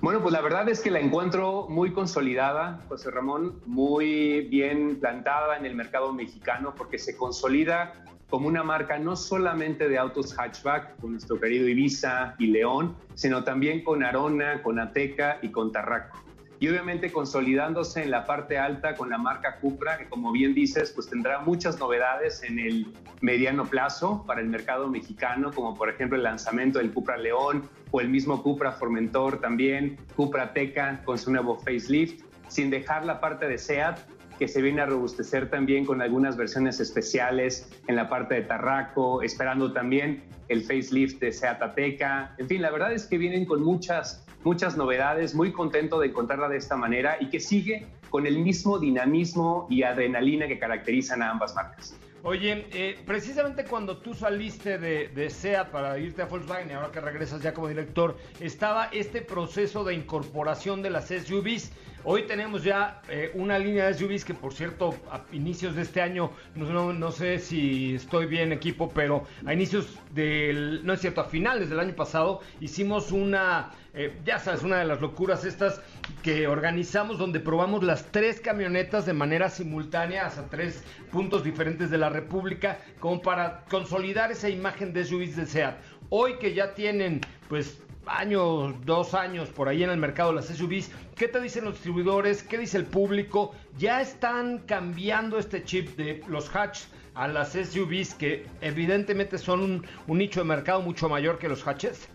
Bueno, 0.00 0.20
pues 0.20 0.32
la 0.32 0.40
verdad 0.40 0.68
es 0.68 0.80
que 0.80 0.92
la 0.92 1.00
encuentro 1.00 1.66
muy 1.68 1.92
consolidada, 1.92 2.84
José 2.88 3.10
Ramón, 3.10 3.60
muy 3.66 4.42
bien 4.42 5.00
plantada 5.00 5.56
en 5.56 5.66
el 5.66 5.74
mercado 5.74 6.12
mexicano 6.12 6.72
porque 6.76 6.98
se 6.98 7.16
consolida 7.16 8.04
como 8.28 8.48
una 8.48 8.62
marca 8.62 8.98
no 8.98 9.16
solamente 9.16 9.88
de 9.88 9.98
autos 9.98 10.34
hatchback 10.34 10.96
con 11.00 11.12
nuestro 11.12 11.40
querido 11.40 11.68
Ibiza 11.68 12.34
y 12.38 12.48
León, 12.48 12.96
sino 13.14 13.44
también 13.44 13.82
con 13.82 14.04
Arona, 14.04 14.62
con 14.62 14.78
Ateca 14.78 15.38
y 15.42 15.50
con 15.50 15.72
Tarraco. 15.72 16.18
Y 16.60 16.68
obviamente 16.68 17.12
consolidándose 17.12 18.02
en 18.02 18.10
la 18.10 18.26
parte 18.26 18.58
alta 18.58 18.94
con 18.96 19.10
la 19.10 19.18
marca 19.18 19.58
Cupra, 19.60 19.96
que 19.96 20.08
como 20.08 20.32
bien 20.32 20.54
dices, 20.54 20.90
pues 20.90 21.08
tendrá 21.08 21.38
muchas 21.38 21.78
novedades 21.78 22.42
en 22.42 22.58
el 22.58 22.92
mediano 23.20 23.64
plazo 23.64 24.24
para 24.26 24.40
el 24.40 24.48
mercado 24.48 24.88
mexicano, 24.88 25.52
como 25.52 25.76
por 25.76 25.88
ejemplo 25.88 26.16
el 26.16 26.24
lanzamiento 26.24 26.80
del 26.80 26.92
Cupra 26.92 27.16
León 27.16 27.68
o 27.92 28.00
el 28.00 28.08
mismo 28.08 28.42
Cupra 28.42 28.72
Formentor 28.72 29.40
también, 29.40 29.96
Cupra 30.16 30.52
Teca 30.52 31.00
con 31.04 31.16
su 31.16 31.30
nuevo 31.30 31.56
facelift, 31.58 32.24
sin 32.48 32.70
dejar 32.70 33.04
la 33.04 33.20
parte 33.20 33.46
de 33.46 33.56
SEAT, 33.56 34.00
que 34.38 34.48
se 34.48 34.62
viene 34.62 34.80
a 34.80 34.86
robustecer 34.86 35.50
también 35.50 35.84
con 35.84 36.00
algunas 36.00 36.36
versiones 36.36 36.80
especiales 36.80 37.68
en 37.86 37.96
la 37.96 38.08
parte 38.08 38.36
de 38.36 38.42
Tarraco, 38.42 39.22
esperando 39.22 39.72
también 39.72 40.22
el 40.48 40.62
facelift 40.62 41.20
de 41.20 41.32
Seat 41.32 41.60
Ateca. 41.60 42.34
En 42.38 42.48
fin, 42.48 42.62
la 42.62 42.70
verdad 42.70 42.92
es 42.92 43.06
que 43.06 43.18
vienen 43.18 43.44
con 43.44 43.62
muchas, 43.62 44.24
muchas 44.44 44.76
novedades, 44.76 45.34
muy 45.34 45.52
contento 45.52 45.98
de 46.00 46.08
encontrarla 46.08 46.48
de 46.48 46.56
esta 46.56 46.76
manera 46.76 47.16
y 47.20 47.28
que 47.28 47.40
sigue 47.40 47.86
con 48.10 48.26
el 48.26 48.38
mismo 48.38 48.78
dinamismo 48.78 49.66
y 49.68 49.82
adrenalina 49.82 50.46
que 50.48 50.58
caracterizan 50.58 51.22
a 51.22 51.30
ambas 51.30 51.54
marcas. 51.54 51.94
Oye, 52.30 52.66
eh, 52.74 52.98
precisamente 53.06 53.64
cuando 53.64 53.96
tú 53.96 54.12
saliste 54.12 54.76
de, 54.76 55.08
de, 55.08 55.30
SEAT 55.30 55.70
para 55.70 55.98
irte 55.98 56.20
a 56.20 56.26
Volkswagen 56.26 56.68
y 56.68 56.74
ahora 56.74 56.92
que 56.92 57.00
regresas 57.00 57.40
ya 57.40 57.54
como 57.54 57.68
director, 57.68 58.18
estaba 58.38 58.90
este 58.92 59.22
proceso 59.22 59.82
de 59.82 59.94
incorporación 59.94 60.82
de 60.82 60.90
las 60.90 61.08
SUVs. 61.08 61.72
Hoy 62.04 62.24
tenemos 62.26 62.64
ya 62.64 63.00
eh, 63.08 63.32
una 63.32 63.58
línea 63.58 63.86
de 63.86 63.94
SUVs 63.94 64.26
que, 64.26 64.34
por 64.34 64.52
cierto, 64.52 64.94
a 65.10 65.24
inicios 65.32 65.74
de 65.74 65.80
este 65.80 66.02
año, 66.02 66.30
no, 66.54 66.92
no, 66.92 67.12
sé 67.12 67.38
si 67.38 67.94
estoy 67.94 68.26
bien 68.26 68.52
equipo, 68.52 68.90
pero 68.90 69.24
a 69.46 69.54
inicios 69.54 69.98
del, 70.10 70.84
no 70.84 70.92
es 70.92 71.00
cierto, 71.00 71.22
a 71.22 71.24
finales 71.24 71.70
del 71.70 71.80
año 71.80 71.96
pasado 71.96 72.40
hicimos 72.60 73.10
una, 73.10 73.72
eh, 73.94 74.20
ya 74.26 74.38
sabes, 74.38 74.62
una 74.62 74.78
de 74.78 74.84
las 74.84 75.00
locuras 75.00 75.46
estas 75.46 75.80
que 76.22 76.46
organizamos 76.46 77.18
donde 77.18 77.40
probamos 77.40 77.82
las 77.84 78.06
tres 78.10 78.40
camionetas 78.40 79.06
de 79.06 79.12
manera 79.12 79.50
simultánea 79.50 80.26
hasta 80.26 80.48
tres 80.48 80.82
puntos 81.10 81.44
diferentes 81.44 81.90
de 81.90 81.98
la 81.98 82.08
República, 82.08 82.78
como 83.00 83.20
para 83.22 83.64
consolidar 83.70 84.30
esa 84.32 84.48
imagen 84.48 84.92
de 84.92 85.04
SUVs 85.04 85.36
de 85.36 85.46
SEAT. 85.46 85.76
Hoy 86.10 86.38
que 86.38 86.54
ya 86.54 86.74
tienen, 86.74 87.20
pues, 87.48 87.80
años, 88.08 88.74
dos 88.84 89.14
años 89.14 89.48
por 89.50 89.68
ahí 89.68 89.82
en 89.82 89.90
el 89.90 89.98
mercado 89.98 90.32
las 90.32 90.46
SUVs. 90.46 90.90
¿Qué 91.14 91.28
te 91.28 91.40
dicen 91.40 91.64
los 91.64 91.74
distribuidores? 91.74 92.42
¿Qué 92.42 92.58
dice 92.58 92.78
el 92.78 92.86
público? 92.86 93.54
¿Ya 93.76 94.00
están 94.00 94.58
cambiando 94.60 95.38
este 95.38 95.62
chip 95.64 95.96
de 95.96 96.22
los 96.28 96.54
hatch 96.54 96.80
a 97.14 97.28
las 97.28 97.52
SUVs 97.52 98.14
que 98.14 98.46
evidentemente 98.60 99.38
son 99.38 99.60
un, 99.60 99.86
un 100.06 100.18
nicho 100.18 100.40
de 100.40 100.46
mercado 100.46 100.80
mucho 100.80 101.08
mayor 101.08 101.38
que 101.38 101.48
los 101.48 101.66
hatches? 101.66 102.08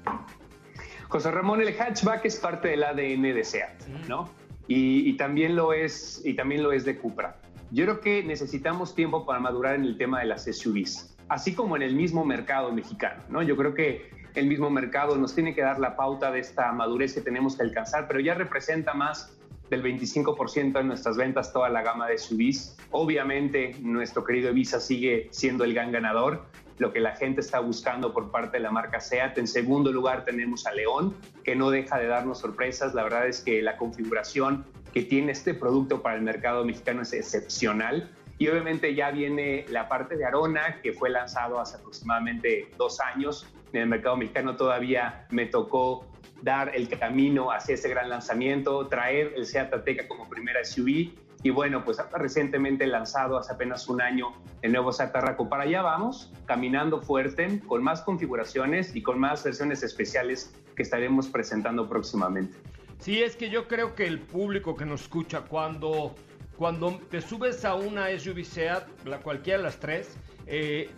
José 1.14 1.30
Ramón, 1.30 1.62
el 1.62 1.76
hatchback 1.76 2.26
es 2.26 2.38
parte 2.38 2.70
del 2.70 2.84
ADN 2.84 3.22
de 3.22 3.44
SEAT, 3.44 3.84
¿no? 4.10 4.32
Y, 4.68 5.08
y, 5.08 5.16
también 5.16 5.56
lo 5.56 5.72
es, 5.72 6.20
y 6.26 6.34
también 6.34 6.64
lo 6.64 6.72
es 6.72 6.86
de 6.86 6.98
Cupra. 6.98 7.36
Yo 7.70 7.84
creo 7.86 8.00
que 8.00 8.24
necesitamos 8.24 8.96
tiempo 8.96 9.24
para 9.24 9.40
madurar 9.40 9.76
en 9.76 9.84
el 9.84 9.96
tema 9.96 10.22
de 10.22 10.26
las 10.26 10.46
SUVs, 10.46 11.16
así 11.30 11.54
como 11.54 11.76
en 11.76 11.84
el 11.84 11.94
mismo 11.94 12.26
mercado 12.26 12.72
mexicano, 12.72 13.22
¿no? 13.30 13.44
Yo 13.44 13.56
creo 13.56 13.76
que 13.76 14.10
el 14.34 14.48
mismo 14.48 14.72
mercado 14.72 15.16
nos 15.16 15.36
tiene 15.36 15.54
que 15.54 15.62
dar 15.62 15.80
la 15.80 15.96
pauta 15.96 16.32
de 16.32 16.40
esta 16.40 16.72
madurez 16.72 17.14
que 17.14 17.22
tenemos 17.22 17.58
que 17.58 17.62
alcanzar, 17.62 18.08
pero 18.08 18.20
ya 18.20 18.34
representa 18.34 18.96
más 18.96 19.38
del 19.70 19.84
25% 19.84 20.74
de 20.74 20.84
nuestras 20.84 21.16
ventas 21.16 21.54
toda 21.54 21.70
la 21.70 21.84
gama 21.84 22.08
de 22.08 22.18
SUVs. 22.18 22.76
Obviamente, 22.90 23.76
nuestro 23.84 24.24
querido 24.24 24.50
Ibiza 24.50 24.80
sigue 24.80 25.28
siendo 25.30 25.64
el 25.64 25.76
gran 25.76 25.92
ganador, 25.92 26.48
lo 26.78 26.92
que 26.92 27.00
la 27.00 27.16
gente 27.16 27.42
está 27.42 27.60
buscando 27.60 28.14
por 28.14 28.32
parte 28.32 28.58
de 28.58 28.64
la 28.64 28.72
marca 28.72 29.00
SEAT. 29.00 29.38
En 29.38 29.48
segundo 29.48 29.92
lugar 29.92 30.26
tenemos 30.26 30.66
a 30.66 30.74
León, 30.74 31.16
que 31.44 31.56
no 31.56 31.70
deja 31.70 31.98
de 31.98 32.08
darnos 32.08 32.40
sorpresas. 32.40 32.94
La 32.94 33.04
verdad 33.04 33.28
es 33.28 33.42
que 33.42 33.62
la 33.62 33.78
configuración 33.78 34.66
que 34.94 35.04
tiene 35.04 35.32
este 35.32 35.54
producto 35.54 36.02
para 36.02 36.16
el 36.16 36.22
mercado 36.22 36.64
mexicano 36.66 37.02
es 37.02 37.14
excepcional. 37.14 38.10
Y 38.38 38.48
obviamente 38.48 38.94
ya 38.96 39.12
viene 39.12 39.66
la 39.70 39.88
parte 39.88 40.18
de 40.18 40.26
Arona, 40.26 40.82
que 40.82 40.94
fue 40.94 41.10
lanzado 41.10 41.60
hace 41.60 41.78
aproximadamente 41.78 42.70
dos 42.78 43.00
años. 43.00 43.48
En 43.72 43.82
el 43.82 43.88
mercado 43.88 44.18
mexicano 44.18 44.56
todavía 44.56 45.28
me 45.30 45.46
tocó 45.46 46.06
dar 46.42 46.76
el 46.76 46.90
camino 46.90 47.52
hacia 47.52 47.76
ese 47.76 47.90
gran 47.90 48.10
lanzamiento, 48.10 48.88
traer 48.88 49.34
el 49.36 49.46
Seat 49.46 49.74
Ateca 49.74 50.08
como 50.08 50.28
primera 50.28 50.64
SUV 50.64 51.23
y 51.44 51.50
bueno, 51.50 51.84
pues 51.84 51.98
recientemente 52.14 52.88
lanzado 52.88 53.38
hace 53.38 53.52
apenas 53.52 53.90
un 53.90 54.02
año 54.02 54.32
el 54.62 54.72
nuevo 54.72 54.94
Seat 54.94 55.14
Arraco. 55.14 55.50
Para 55.50 55.64
allá 55.64 55.82
vamos, 55.82 56.32
caminando 56.46 57.02
fuerte, 57.02 57.60
con 57.68 57.84
más 57.84 58.02
configuraciones 58.02 58.96
y 58.96 59.04
con 59.04 59.20
más 59.20 59.44
versiones 59.44 59.84
especiales 59.84 60.56
que 60.76 60.84
estaremos 60.84 61.28
presentando 61.28 61.88
próximamente. 61.90 62.58
Sí, 63.00 63.22
es 63.22 63.36
que 63.36 63.50
yo 63.50 63.68
creo 63.68 63.94
que 63.94 64.08
el 64.08 64.20
público 64.20 64.78
que 64.78 64.86
nos 64.86 65.02
escucha 65.02 65.42
cuando, 65.42 66.16
cuando 66.58 66.98
te 67.12 67.20
subes 67.20 67.66
a 67.66 67.76
una 67.76 68.08
SUV 68.18 68.46
Seat, 68.46 68.88
la 69.06 69.20
cualquiera 69.20 69.58
de 69.58 69.66
las 69.66 69.78
tres, 69.78 70.18
eh, 70.48 70.90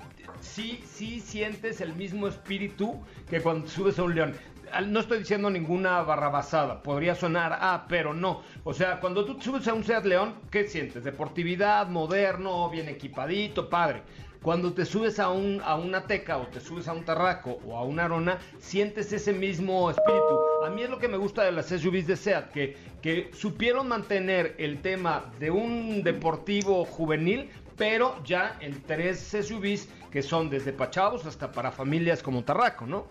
sí, 0.42 0.84
sí 0.86 1.22
sientes 1.22 1.82
el 1.82 1.96
mismo 1.96 2.28
espíritu 2.28 3.04
que 3.28 3.42
cuando 3.42 3.68
subes 3.68 3.98
a 3.98 4.04
un 4.04 4.14
león 4.14 4.36
no 4.82 5.00
estoy 5.00 5.20
diciendo 5.20 5.50
ninguna 5.50 6.02
barrabasada, 6.02 6.82
podría 6.82 7.16
sonar, 7.16 7.58
ah, 7.60 7.86
pero 7.88 8.14
no. 8.14 8.42
O 8.64 8.74
sea, 8.74 9.00
cuando 9.00 9.26
tú 9.26 9.42
subes 9.42 9.68
a 9.68 9.74
un 9.74 9.84
Seat 9.84 10.06
León, 10.06 10.36
¿qué 10.52 10.68
sientes? 10.68 11.04
Deportividad, 11.04 11.88
moderno, 11.88 12.70
bien 12.70 12.90
equipadito, 12.90 13.70
padre. 13.70 14.04
Cuando 14.42 14.74
te 14.74 14.86
subes 14.86 15.20
a, 15.20 15.32
un, 15.32 15.60
a 15.64 15.76
una 15.76 16.06
teca 16.06 16.38
o 16.38 16.46
te 16.48 16.60
subes 16.60 16.88
a 16.88 16.94
un 16.94 17.04
tarraco 17.04 17.58
o 17.66 17.76
a 17.78 17.84
una 17.84 18.06
arona, 18.06 18.38
sientes 18.60 19.12
ese 19.12 19.34
mismo 19.34 19.90
espíritu. 19.90 20.40
A 20.64 20.70
mí 20.70 20.84
es 20.84 20.90
lo 20.90 21.00
que 21.00 21.08
me 21.08 21.18
gusta 21.18 21.44
de 21.44 21.52
las 21.52 21.68
SUVs 21.68 22.06
de 22.06 22.16
SEAT, 22.16 22.52
que, 22.52 22.78
que 23.02 23.32
supieron 23.34 23.88
mantener 23.88 24.54
el 24.60 24.82
tema 24.82 25.32
de 25.40 25.50
un 25.50 26.04
deportivo 26.04 26.86
juvenil, 26.86 27.50
pero 27.76 28.24
ya 28.24 28.56
en 28.62 28.84
tres 28.84 29.20
SUVs 29.20 29.90
que 30.12 30.22
son 30.22 30.50
desde 30.50 30.72
pachavos 30.72 31.26
hasta 31.26 31.52
para 31.52 31.72
familias 31.72 32.22
como 32.22 32.44
Tarraco, 32.44 32.86
¿no? 32.86 33.08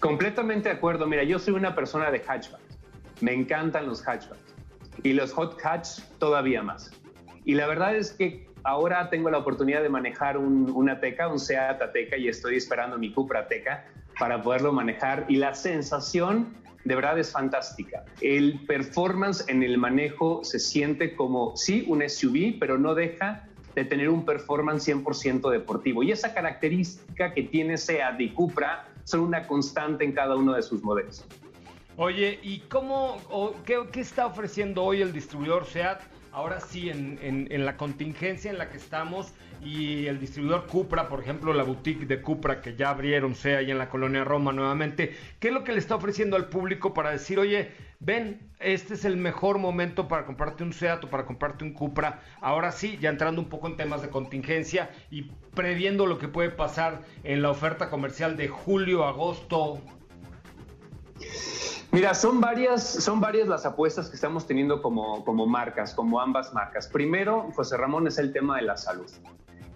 Completamente 0.00 0.68
de 0.68 0.74
acuerdo. 0.74 1.06
Mira, 1.06 1.22
yo 1.24 1.38
soy 1.38 1.54
una 1.54 1.74
persona 1.74 2.10
de 2.10 2.20
hatchback. 2.20 2.60
Me 3.20 3.32
encantan 3.32 3.86
los 3.86 4.06
hatchbacks. 4.06 4.54
Y 5.02 5.12
los 5.12 5.32
hot 5.32 5.58
hatch 5.62 6.00
todavía 6.18 6.62
más. 6.62 6.90
Y 7.44 7.54
la 7.54 7.66
verdad 7.66 7.96
es 7.96 8.12
que 8.12 8.48
ahora 8.64 9.08
tengo 9.08 9.30
la 9.30 9.38
oportunidad 9.38 9.82
de 9.82 9.88
manejar 9.88 10.36
un, 10.36 10.70
una 10.74 11.00
Teca, 11.00 11.28
un 11.28 11.38
Seat 11.38 11.80
Ateca, 11.80 12.16
y 12.16 12.28
estoy 12.28 12.56
esperando 12.56 12.98
mi 12.98 13.12
Cupra 13.12 13.46
Teca. 13.46 13.84
para 14.18 14.42
poderlo 14.42 14.72
manejar 14.72 15.26
y 15.28 15.36
la 15.36 15.54
sensación 15.54 16.56
de 16.86 16.94
verdad 16.94 17.18
es 17.18 17.32
fantástica. 17.32 18.04
El 18.20 18.60
performance 18.66 19.44
en 19.48 19.62
el 19.62 19.76
manejo 19.76 20.42
se 20.44 20.58
siente 20.58 21.16
como, 21.16 21.56
sí, 21.56 21.84
un 21.88 22.08
SUV, 22.08 22.58
pero 22.60 22.78
no 22.78 22.94
deja 22.94 23.48
de 23.74 23.84
tener 23.84 24.08
un 24.08 24.24
performance 24.24 24.88
100% 24.88 25.50
deportivo. 25.50 26.02
Y 26.02 26.12
esa 26.12 26.32
característica 26.32 27.34
que 27.34 27.42
tiene 27.42 27.76
SEAT 27.76 28.20
y 28.20 28.30
Cupra 28.30 28.88
son 29.06 29.20
una 29.20 29.46
constante 29.46 30.04
en 30.04 30.12
cada 30.12 30.34
uno 30.34 30.52
de 30.54 30.62
sus 30.62 30.82
modelos. 30.82 31.24
Oye, 31.96 32.40
¿y 32.42 32.58
cómo, 32.68 33.16
o 33.30 33.54
qué, 33.64 33.78
qué, 33.92 34.00
está 34.00 34.26
ofreciendo 34.26 34.82
hoy 34.82 35.00
el 35.00 35.12
distribuidor 35.12 35.64
SEAT? 35.64 36.00
Ahora 36.32 36.60
sí, 36.60 36.90
en, 36.90 37.18
en, 37.22 37.46
en, 37.50 37.64
la 37.64 37.76
contingencia 37.76 38.50
en 38.50 38.58
la 38.58 38.68
que 38.68 38.76
estamos 38.76 39.32
y 39.62 40.06
el 40.06 40.18
distribuidor 40.20 40.66
Cupra, 40.66 41.08
por 41.08 41.20
ejemplo, 41.20 41.52
la 41.52 41.62
boutique 41.62 42.06
de 42.06 42.20
Cupra 42.20 42.60
que 42.60 42.76
ya 42.76 42.90
abrieron, 42.90 43.34
sea 43.34 43.58
ahí 43.58 43.70
en 43.70 43.78
la 43.78 43.88
colonia 43.88 44.24
Roma 44.24 44.52
nuevamente, 44.52 45.16
¿qué 45.40 45.48
es 45.48 45.54
lo 45.54 45.64
que 45.64 45.72
le 45.72 45.78
está 45.78 45.96
ofreciendo 45.96 46.36
al 46.36 46.48
público 46.48 46.94
para 46.94 47.10
decir, 47.10 47.38
oye, 47.38 47.72
ven, 48.00 48.50
este 48.60 48.94
es 48.94 49.04
el 49.04 49.16
mejor 49.16 49.58
momento 49.58 50.08
para 50.08 50.26
comprarte 50.26 50.62
un 50.62 50.72
Seat 50.72 51.04
o 51.04 51.10
para 51.10 51.26
comprarte 51.26 51.64
un 51.64 51.72
Cupra? 51.72 52.20
Ahora 52.40 52.72
sí, 52.72 52.98
ya 53.00 53.10
entrando 53.10 53.40
un 53.40 53.48
poco 53.48 53.66
en 53.66 53.76
temas 53.76 54.02
de 54.02 54.08
contingencia 54.08 54.90
y 55.10 55.30
previendo 55.54 56.06
lo 56.06 56.18
que 56.18 56.28
puede 56.28 56.50
pasar 56.50 57.02
en 57.24 57.42
la 57.42 57.50
oferta 57.50 57.90
comercial 57.90 58.36
de 58.36 58.48
julio, 58.48 59.04
agosto, 59.04 59.80
Mira, 61.96 62.12
son 62.12 62.42
varias, 62.42 62.82
son 62.82 63.20
varias 63.20 63.48
las 63.48 63.64
apuestas 63.64 64.10
que 64.10 64.16
estamos 64.16 64.46
teniendo 64.46 64.82
como, 64.82 65.24
como 65.24 65.46
marcas, 65.46 65.94
como 65.94 66.20
ambas 66.20 66.52
marcas. 66.52 66.88
Primero, 66.88 67.50
José 67.54 67.78
Ramón, 67.78 68.06
es 68.06 68.18
el 68.18 68.34
tema 68.34 68.56
de 68.56 68.62
la 68.62 68.76
salud. 68.76 69.10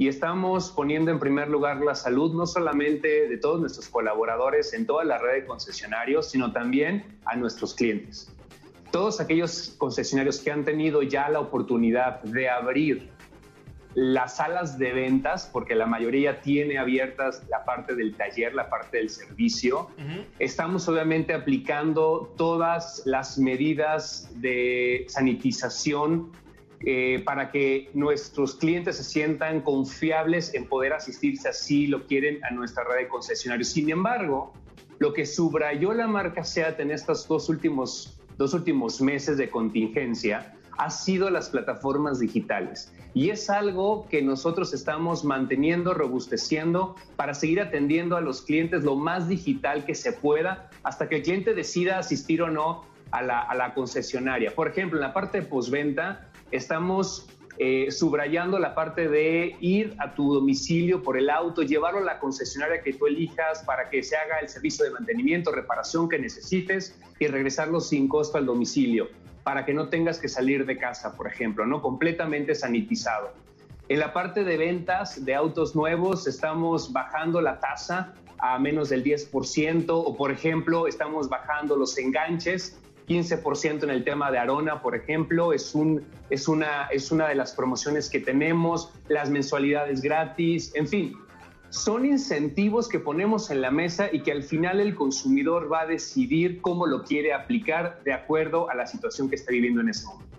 Y 0.01 0.09
estamos 0.09 0.71
poniendo 0.71 1.11
en 1.11 1.19
primer 1.19 1.49
lugar 1.49 1.83
la 1.83 1.95
salud 1.95 2.33
no 2.33 2.47
solamente 2.47 3.29
de 3.29 3.37
todos 3.37 3.61
nuestros 3.61 3.87
colaboradores 3.91 4.73
en 4.73 4.87
toda 4.87 5.05
la 5.05 5.19
red 5.19 5.43
de 5.43 5.45
concesionarios, 5.45 6.31
sino 6.31 6.53
también 6.53 7.19
a 7.27 7.37
nuestros 7.37 7.75
clientes. 7.75 8.33
Todos 8.93 9.21
aquellos 9.21 9.75
concesionarios 9.77 10.41
que 10.41 10.53
han 10.53 10.65
tenido 10.65 11.03
ya 11.03 11.29
la 11.29 11.41
oportunidad 11.41 12.23
de 12.23 12.49
abrir 12.49 13.11
las 13.93 14.39
salas 14.39 14.79
de 14.79 14.91
ventas, 14.95 15.51
porque 15.53 15.75
la 15.75 15.85
mayoría 15.85 16.41
tiene 16.41 16.79
abiertas 16.79 17.43
la 17.51 17.67
parte 17.67 17.95
del 17.95 18.15
taller, 18.15 18.55
la 18.55 18.71
parte 18.71 18.97
del 18.97 19.11
servicio. 19.11 19.91
Uh 19.99 20.01
-huh. 20.01 20.25
Estamos 20.39 20.89
obviamente 20.89 21.35
aplicando 21.35 22.33
todas 22.39 23.03
las 23.05 23.37
medidas 23.37 24.31
de 24.41 25.05
sanitización 25.09 26.33
eh, 26.83 27.23
para 27.27 27.51
que 27.51 27.91
nuestros 27.93 28.55
clientes 28.55 28.97
se 28.97 29.05
sientan 29.05 29.61
confiables 29.61 30.55
en 30.55 30.67
poder 30.67 30.95
asistirse 30.95 31.49
así 31.51 31.87
lo 31.87 32.07
quieren 32.07 32.43
a 32.43 32.51
nuestra 32.53 32.85
red 32.85 33.05
de 33.05 33.09
concesionarios. 33.09 33.69
Sin 33.69 33.91
embargo, 33.91 34.55
lo 34.99 35.13
que 35.13 35.27
subrayó 35.27 35.93
la 35.93 36.07
marca 36.07 36.43
SEAT 36.43 36.81
en 36.81 36.91
estos 36.91 37.29
dos 37.29 37.51
últimos, 37.51 38.19
dos 38.39 38.55
últimos 38.55 39.03
meses 39.03 39.37
de 39.37 39.51
contingencia 39.51 40.55
ha 40.79 40.89
sido 40.89 41.29
las 41.29 41.51
plataformas 41.51 42.19
digitales. 42.19 42.91
Y 43.13 43.29
es 43.29 43.51
algo 43.51 44.07
que 44.09 44.23
nosotros 44.23 44.73
estamos 44.73 45.23
manteniendo, 45.23 45.93
robusteciendo 45.93 46.97
para 47.17 47.35
seguir 47.35 47.61
atendiendo 47.61 48.17
a 48.17 48.23
los 48.23 48.41
clientes 48.41 48.85
lo 48.85 48.97
más 48.97 49.29
digital 49.29 49.85
que 49.85 49.95
se 49.95 50.15
pueda 50.15 50.71
hasta 50.83 51.11
que 51.11 51.17
el 51.17 51.23
cliente 51.25 51.53
decida 51.53 51.99
asistir 51.99 52.41
o 52.41 52.49
no 52.49 52.87
a 53.11 53.21
la, 53.21 53.41
a 53.41 53.55
la 53.55 53.75
concesionaria. 53.75 54.55
Por 54.55 54.69
ejemplo, 54.69 54.99
en 54.99 55.03
la 55.03 55.13
parte 55.13 55.43
de 55.43 55.47
postventa 55.47 56.30
estamos 56.51 57.29
eh, 57.59 57.91
subrayando 57.91 58.59
la 58.59 58.75
parte 58.75 59.09
de 59.09 59.57
ir 59.61 59.95
a 59.99 60.15
tu 60.15 60.35
domicilio 60.35 61.03
por 61.03 61.19
el 61.19 61.29
auto, 61.29 61.63
llevarlo 61.63 62.01
a 62.01 62.05
la 62.05 62.19
concesionaria 62.19 62.83
que 62.83 62.95
tú 62.95 63.07
elijas 63.07 63.63
para 63.65 63.91
que 63.91 64.03
se 64.03 64.17
haga 64.17 64.39
el 64.39 64.49
servicio 64.49 64.85
de 64.85 64.93
mantenimiento, 64.93 65.53
reparación 65.53 66.09
que 66.09 66.19
necesites 66.19 66.99
y 67.19 67.27
regresarlo 67.27 67.81
sin 67.81 68.09
costo 68.09 68.39
al 68.39 68.47
domicilio 68.47 69.09
para 69.43 69.65
que 69.65 69.75
no 69.75 69.89
tengas 69.89 70.19
que 70.19 70.29
salir 70.29 70.65
de 70.67 70.79
casa, 70.79 71.17
por 71.17 71.27
ejemplo, 71.27 71.67
¿no? 71.67 71.83
Completamente 71.83 72.55
sanitizado. 72.55 73.33
En 73.89 73.99
la 73.99 74.13
parte 74.13 74.45
de 74.45 74.57
ventas 74.57 75.25
de 75.25 75.35
autos 75.35 75.75
nuevos 75.75 76.27
estamos 76.27 76.93
bajando 76.93 77.41
la 77.41 77.59
tasa 77.61 78.15
a 78.39 78.59
menos 78.59 78.89
del 78.89 79.05
10% 79.05 79.85
o, 79.91 80.17
por 80.17 80.31
ejemplo, 80.31 80.87
estamos 80.87 81.29
bajando 81.29 81.77
los 81.77 81.99
enganches 81.99 82.80
15% 83.11 83.83
en 83.83 83.91
el 83.91 84.05
tema 84.05 84.31
de 84.31 84.39
Arona, 84.39 84.81
por 84.81 84.95
ejemplo, 84.95 85.53
es, 85.53 85.75
un, 85.75 86.07
es, 86.31 86.47
una, 86.47 86.87
es 86.93 87.11
una 87.11 87.27
de 87.27 87.35
las 87.35 87.53
promociones 87.53 88.09
que 88.09 88.21
tenemos, 88.21 88.93
las 89.09 89.29
mensualidades 89.31 90.01
gratis, 90.01 90.73
en 90.77 90.87
fin, 90.87 91.17
son 91.71 92.07
incentivos 92.07 92.89
que 92.89 93.01
ponemos 93.01 93.51
en 93.51 93.63
la 93.63 93.73
mesa 93.73 94.09
y 94.13 94.21
que 94.21 94.31
al 94.31 94.45
final 94.45 94.79
el 94.79 94.95
consumidor 94.95 95.73
va 95.73 95.81
a 95.81 95.87
decidir 95.87 96.61
cómo 96.61 96.87
lo 96.87 97.03
quiere 97.03 97.33
aplicar 97.33 98.01
de 98.05 98.13
acuerdo 98.13 98.71
a 98.71 98.77
la 98.77 98.87
situación 98.87 99.29
que 99.29 99.35
está 99.35 99.51
viviendo 99.51 99.81
en 99.81 99.89
ese 99.89 100.07
momento. 100.07 100.31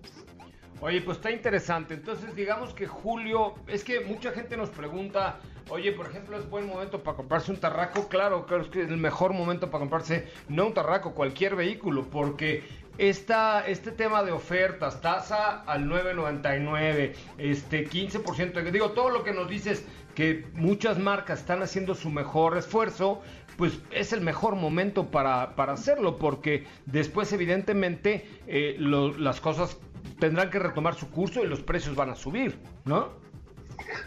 Oye, 0.79 1.01
pues 1.01 1.17
está 1.17 1.29
interesante. 1.29 1.93
Entonces, 1.93 2.33
digamos 2.35 2.73
que 2.73 2.87
julio, 2.87 3.53
es 3.67 3.83
que 3.83 3.99
mucha 3.99 4.31
gente 4.31 4.55
nos 4.55 4.69
pregunta, 4.69 5.39
oye, 5.69 5.91
por 5.91 6.07
ejemplo, 6.07 6.37
¿es 6.37 6.49
buen 6.49 6.67
momento 6.67 7.03
para 7.03 7.17
comprarse 7.17 7.51
un 7.51 7.57
tarraco? 7.57 8.07
Claro, 8.07 8.45
es 8.59 8.67
que 8.67 8.83
es 8.83 8.89
el 8.89 8.97
mejor 8.97 9.33
momento 9.33 9.69
para 9.69 9.79
comprarse, 9.79 10.27
no 10.49 10.67
un 10.67 10.73
tarraco, 10.73 11.13
cualquier 11.13 11.55
vehículo, 11.55 12.05
porque 12.09 12.63
esta, 12.97 13.65
este 13.67 13.91
tema 13.91 14.23
de 14.23 14.31
ofertas, 14.31 15.01
tasa 15.01 15.61
al 15.61 15.85
9.99, 15.85 17.13
este 17.37 17.89
15%, 17.89 18.71
digo, 18.71 18.91
todo 18.91 19.09
lo 19.09 19.23
que 19.23 19.33
nos 19.33 19.49
dices 19.49 19.85
que 20.15 20.45
muchas 20.53 20.99
marcas 20.99 21.39
están 21.39 21.61
haciendo 21.61 21.95
su 21.95 22.09
mejor 22.09 22.57
esfuerzo, 22.57 23.21
pues 23.57 23.79
es 23.91 24.13
el 24.13 24.21
mejor 24.21 24.55
momento 24.55 25.09
para, 25.09 25.55
para 25.55 25.73
hacerlo, 25.73 26.17
porque 26.17 26.65
después 26.85 27.31
evidentemente 27.33 28.27
eh, 28.47 28.75
las 28.79 29.39
cosas 29.39 29.77
tendrán 30.19 30.49
que 30.49 30.59
retomar 30.59 30.95
su 30.95 31.09
curso 31.09 31.43
y 31.43 31.47
los 31.47 31.61
precios 31.61 31.95
van 31.95 32.09
a 32.09 32.15
subir, 32.15 32.59
¿no? 32.85 33.20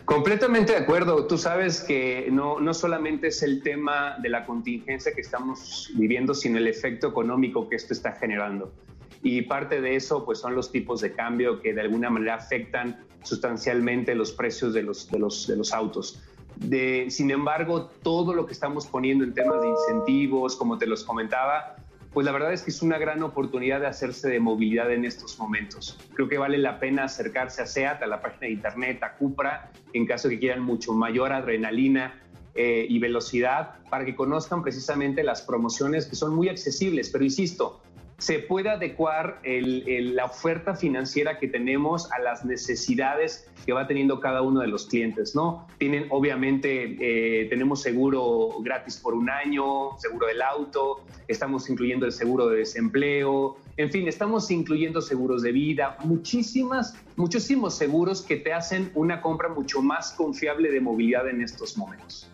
Completamente 0.04 0.72
de 0.72 0.78
acuerdo. 0.78 1.26
Tú 1.26 1.38
sabes 1.38 1.80
que 1.80 2.28
no, 2.30 2.60
no 2.60 2.74
solamente 2.74 3.28
es 3.28 3.42
el 3.42 3.62
tema 3.62 4.16
de 4.20 4.28
la 4.28 4.44
contingencia 4.44 5.12
que 5.12 5.20
estamos 5.20 5.90
viviendo, 5.94 6.34
sino 6.34 6.58
el 6.58 6.66
efecto 6.66 7.08
económico 7.08 7.68
que 7.68 7.76
esto 7.76 7.92
está 7.92 8.12
generando. 8.12 8.72
Y 9.22 9.42
parte 9.42 9.80
de 9.80 9.96
eso 9.96 10.24
pues, 10.24 10.38
son 10.38 10.54
los 10.54 10.70
tipos 10.70 11.00
de 11.00 11.12
cambio 11.12 11.60
que 11.60 11.72
de 11.72 11.80
alguna 11.80 12.10
manera 12.10 12.34
afectan 12.34 13.04
sustancialmente 13.22 14.14
los 14.14 14.32
precios 14.32 14.74
de 14.74 14.82
los, 14.82 15.10
de 15.10 15.18
los, 15.18 15.46
de 15.46 15.56
los 15.56 15.72
autos. 15.72 16.22
Sin 17.08 17.30
embargo, 17.30 17.90
todo 18.02 18.34
lo 18.34 18.46
que 18.46 18.52
estamos 18.52 18.86
poniendo 18.86 19.24
en 19.24 19.34
temas 19.34 19.60
de 19.60 19.68
incentivos, 19.68 20.54
como 20.56 20.78
te 20.78 20.86
los 20.86 21.02
comentaba, 21.02 21.73
pues 22.14 22.24
la 22.24 22.32
verdad 22.32 22.52
es 22.52 22.62
que 22.62 22.70
es 22.70 22.80
una 22.80 22.96
gran 22.96 23.22
oportunidad 23.24 23.80
de 23.80 23.88
hacerse 23.88 24.28
de 24.28 24.38
movilidad 24.38 24.90
en 24.92 25.04
estos 25.04 25.36
momentos. 25.36 25.98
Creo 26.14 26.28
que 26.28 26.38
vale 26.38 26.58
la 26.58 26.78
pena 26.78 27.04
acercarse 27.04 27.60
a 27.60 27.66
SEAT, 27.66 28.02
a 28.04 28.06
la 28.06 28.22
página 28.22 28.46
de 28.46 28.52
internet, 28.52 29.02
a 29.02 29.16
Cupra, 29.16 29.72
en 29.92 30.06
caso 30.06 30.28
que 30.28 30.38
quieran 30.38 30.62
mucho 30.62 30.92
mayor 30.92 31.32
adrenalina 31.32 32.22
eh, 32.54 32.86
y 32.88 33.00
velocidad, 33.00 33.80
para 33.90 34.04
que 34.04 34.14
conozcan 34.14 34.62
precisamente 34.62 35.24
las 35.24 35.42
promociones 35.42 36.06
que 36.06 36.14
son 36.14 36.32
muy 36.36 36.48
accesibles. 36.48 37.10
Pero 37.10 37.24
insisto, 37.24 37.82
se 38.18 38.38
puede 38.38 38.70
adecuar 38.70 39.40
la 39.44 40.24
oferta 40.24 40.74
financiera 40.74 41.38
que 41.38 41.48
tenemos 41.48 42.10
a 42.12 42.20
las 42.20 42.44
necesidades 42.44 43.50
que 43.66 43.72
va 43.72 43.86
teniendo 43.86 44.20
cada 44.20 44.42
uno 44.42 44.60
de 44.60 44.68
los 44.68 44.86
clientes, 44.86 45.34
¿no? 45.34 45.66
Tienen, 45.78 46.06
obviamente, 46.10 46.96
eh, 47.00 47.46
tenemos 47.48 47.82
seguro 47.82 48.50
gratis 48.60 48.96
por 48.96 49.14
un 49.14 49.30
año, 49.30 49.98
seguro 49.98 50.26
del 50.26 50.42
auto, 50.42 51.04
estamos 51.28 51.68
incluyendo 51.68 52.06
el 52.06 52.12
seguro 52.12 52.48
de 52.48 52.58
desempleo, 52.58 53.56
en 53.76 53.90
fin, 53.90 54.06
estamos 54.06 54.50
incluyendo 54.50 55.00
seguros 55.00 55.42
de 55.42 55.52
vida, 55.52 55.96
muchísimas, 56.04 56.94
muchísimos 57.16 57.74
seguros 57.74 58.22
que 58.22 58.36
te 58.36 58.52
hacen 58.52 58.90
una 58.94 59.20
compra 59.20 59.48
mucho 59.48 59.82
más 59.82 60.12
confiable 60.12 60.70
de 60.70 60.80
movilidad 60.80 61.28
en 61.28 61.40
estos 61.40 61.76
momentos. 61.76 62.30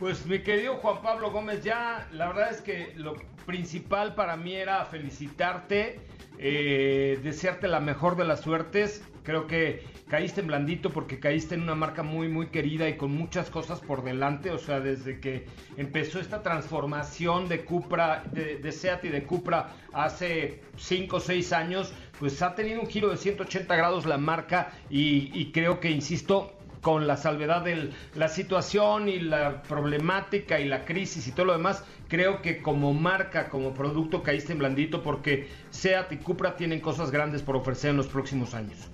Pues 0.00 0.24
mi 0.24 0.38
querido 0.38 0.76
Juan 0.76 1.02
Pablo 1.02 1.30
Gómez, 1.30 1.62
ya 1.62 2.08
la 2.12 2.28
verdad 2.28 2.50
es 2.50 2.62
que 2.62 2.94
lo 2.96 3.16
principal 3.44 4.14
para 4.14 4.34
mí 4.34 4.54
era 4.54 4.82
felicitarte, 4.86 6.00
eh, 6.38 7.20
desearte 7.22 7.68
la 7.68 7.80
mejor 7.80 8.16
de 8.16 8.24
las 8.24 8.40
suertes. 8.40 9.04
Creo 9.24 9.46
que 9.46 9.84
caíste 10.08 10.40
en 10.40 10.46
blandito 10.46 10.88
porque 10.88 11.20
caíste 11.20 11.54
en 11.54 11.60
una 11.60 11.74
marca 11.74 12.02
muy 12.02 12.28
muy 12.28 12.46
querida 12.46 12.88
y 12.88 12.96
con 12.96 13.12
muchas 13.12 13.50
cosas 13.50 13.80
por 13.80 14.02
delante. 14.02 14.50
O 14.52 14.56
sea, 14.56 14.80
desde 14.80 15.20
que 15.20 15.44
empezó 15.76 16.18
esta 16.18 16.42
transformación 16.42 17.46
de 17.50 17.66
Cupra, 17.66 18.24
de, 18.32 18.56
de 18.56 18.72
Seat 18.72 19.04
y 19.04 19.08
de 19.10 19.24
Cupra 19.24 19.74
hace 19.92 20.62
5 20.78 21.16
o 21.16 21.20
6 21.20 21.52
años, 21.52 21.92
pues 22.18 22.40
ha 22.40 22.54
tenido 22.54 22.80
un 22.80 22.86
giro 22.86 23.10
de 23.10 23.18
180 23.18 23.76
grados 23.76 24.06
la 24.06 24.16
marca 24.16 24.72
y, 24.88 25.30
y 25.38 25.52
creo 25.52 25.78
que, 25.78 25.90
insisto, 25.90 26.56
con 26.80 27.06
la 27.06 27.16
salvedad 27.16 27.62
de 27.62 27.90
la 28.14 28.28
situación 28.28 29.08
y 29.08 29.20
la 29.20 29.62
problemática 29.62 30.60
y 30.60 30.66
la 30.66 30.84
crisis 30.84 31.26
y 31.26 31.32
todo 31.32 31.46
lo 31.46 31.52
demás, 31.52 31.84
creo 32.08 32.42
que 32.42 32.62
como 32.62 32.94
marca, 32.94 33.48
como 33.48 33.74
producto 33.74 34.22
caíste 34.22 34.52
en 34.52 34.58
blandito 34.58 35.02
porque 35.02 35.48
SEAT 35.70 36.12
y 36.12 36.16
Cupra 36.18 36.56
tienen 36.56 36.80
cosas 36.80 37.10
grandes 37.10 37.42
por 37.42 37.56
ofrecer 37.56 37.90
en 37.90 37.96
los 37.96 38.06
próximos 38.06 38.54
años. 38.54 38.90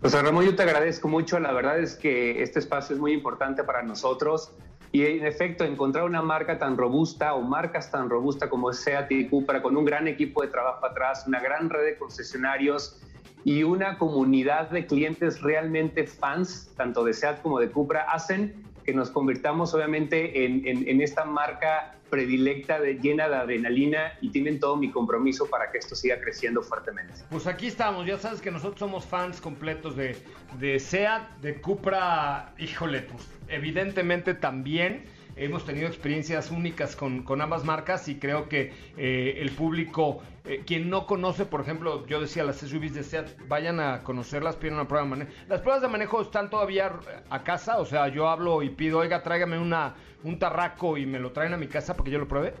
Pues 0.00 0.12
Ramón, 0.12 0.44
yo 0.44 0.54
te 0.54 0.62
agradezco 0.62 1.08
mucho. 1.08 1.40
La 1.40 1.52
verdad 1.52 1.78
es 1.78 1.96
que 1.96 2.42
este 2.42 2.58
espacio 2.58 2.94
es 2.94 3.00
muy 3.00 3.12
importante 3.12 3.64
para 3.64 3.82
nosotros. 3.82 4.52
Y 4.92 5.04
en 5.04 5.26
efecto, 5.26 5.64
encontrar 5.64 6.04
una 6.04 6.22
marca 6.22 6.58
tan 6.58 6.76
robusta 6.76 7.34
o 7.34 7.42
marcas 7.42 7.90
tan 7.90 8.08
robustas 8.08 8.48
como 8.48 8.72
Seat 8.72 9.10
y 9.10 9.28
Cupra, 9.28 9.62
con 9.62 9.76
un 9.76 9.84
gran 9.84 10.06
equipo 10.06 10.42
de 10.42 10.48
trabajo 10.48 10.86
atrás, 10.86 11.24
una 11.26 11.40
gran 11.40 11.68
red 11.68 11.84
de 11.84 11.98
concesionarios 11.98 13.00
y 13.44 13.62
una 13.62 13.98
comunidad 13.98 14.70
de 14.70 14.86
clientes 14.86 15.40
realmente 15.42 16.06
fans, 16.06 16.72
tanto 16.76 17.04
de 17.04 17.12
Seat 17.12 17.42
como 17.42 17.60
de 17.60 17.70
Cupra, 17.70 18.02
hacen 18.10 18.64
que 18.84 18.92
nos 18.92 19.10
convirtamos 19.10 19.74
obviamente 19.74 20.44
en, 20.44 20.66
en- 20.66 21.00
esta 21.00 21.24
marca 21.24 21.92
predilecta 22.10 22.78
de, 22.80 22.94
llena 22.94 23.28
de 23.28 23.34
adrenalina 23.34 24.12
y 24.20 24.30
tienen 24.30 24.60
todo 24.60 24.76
mi 24.76 24.92
compromiso 24.92 25.46
para 25.50 25.72
que 25.72 25.78
esto 25.78 25.96
siga 25.96 26.20
creciendo 26.20 26.62
fuertemente. 26.62 27.14
Pues 27.30 27.48
aquí 27.48 27.66
estamos, 27.66 28.06
ya 28.06 28.16
sabes 28.16 28.40
que 28.40 28.52
nosotros 28.52 28.78
somos 28.78 29.04
fans 29.04 29.40
completos 29.40 29.96
de, 29.96 30.16
de 30.60 30.78
SEAT, 30.78 31.28
de 31.42 31.60
Cupra, 31.60 32.52
híjole, 32.58 33.00
pues 33.02 33.28
evidentemente 33.48 34.34
también 34.34 35.04
hemos 35.36 35.64
tenido 35.64 35.86
experiencias 35.86 36.50
únicas 36.50 36.96
con, 36.96 37.22
con 37.22 37.40
ambas 37.40 37.64
marcas 37.64 38.08
y 38.08 38.16
creo 38.16 38.48
que 38.48 38.72
eh, 38.96 39.36
el 39.38 39.50
público, 39.50 40.22
eh, 40.44 40.62
quien 40.66 40.88
no 40.88 41.06
conoce, 41.06 41.44
por 41.44 41.60
ejemplo, 41.60 42.06
yo 42.06 42.20
decía 42.20 42.42
las 42.42 42.56
SUVs 42.56 42.94
de 42.94 43.02
SEAT, 43.02 43.28
vayan 43.46 43.78
a 43.78 44.02
conocerlas, 44.02 44.56
piden 44.56 44.74
una 44.74 44.88
prueba 44.88 45.04
de 45.04 45.10
manejo. 45.10 45.30
Las 45.48 45.60
pruebas 45.60 45.82
de 45.82 45.88
manejo 45.88 46.22
están 46.22 46.48
todavía 46.50 46.92
a 47.28 47.44
casa, 47.44 47.78
o 47.78 47.84
sea, 47.84 48.08
yo 48.08 48.28
hablo 48.28 48.62
y 48.62 48.70
pido, 48.70 48.98
oiga, 48.98 49.22
tráigame 49.22 49.58
una, 49.58 49.94
un 50.24 50.38
tarraco 50.38 50.96
y 50.96 51.06
me 51.06 51.18
lo 51.18 51.32
traen 51.32 51.52
a 51.52 51.58
mi 51.58 51.66
casa 51.66 51.94
para 51.94 52.04
que 52.04 52.10
yo 52.10 52.18
lo 52.18 52.28
pruebe. 52.28 52.54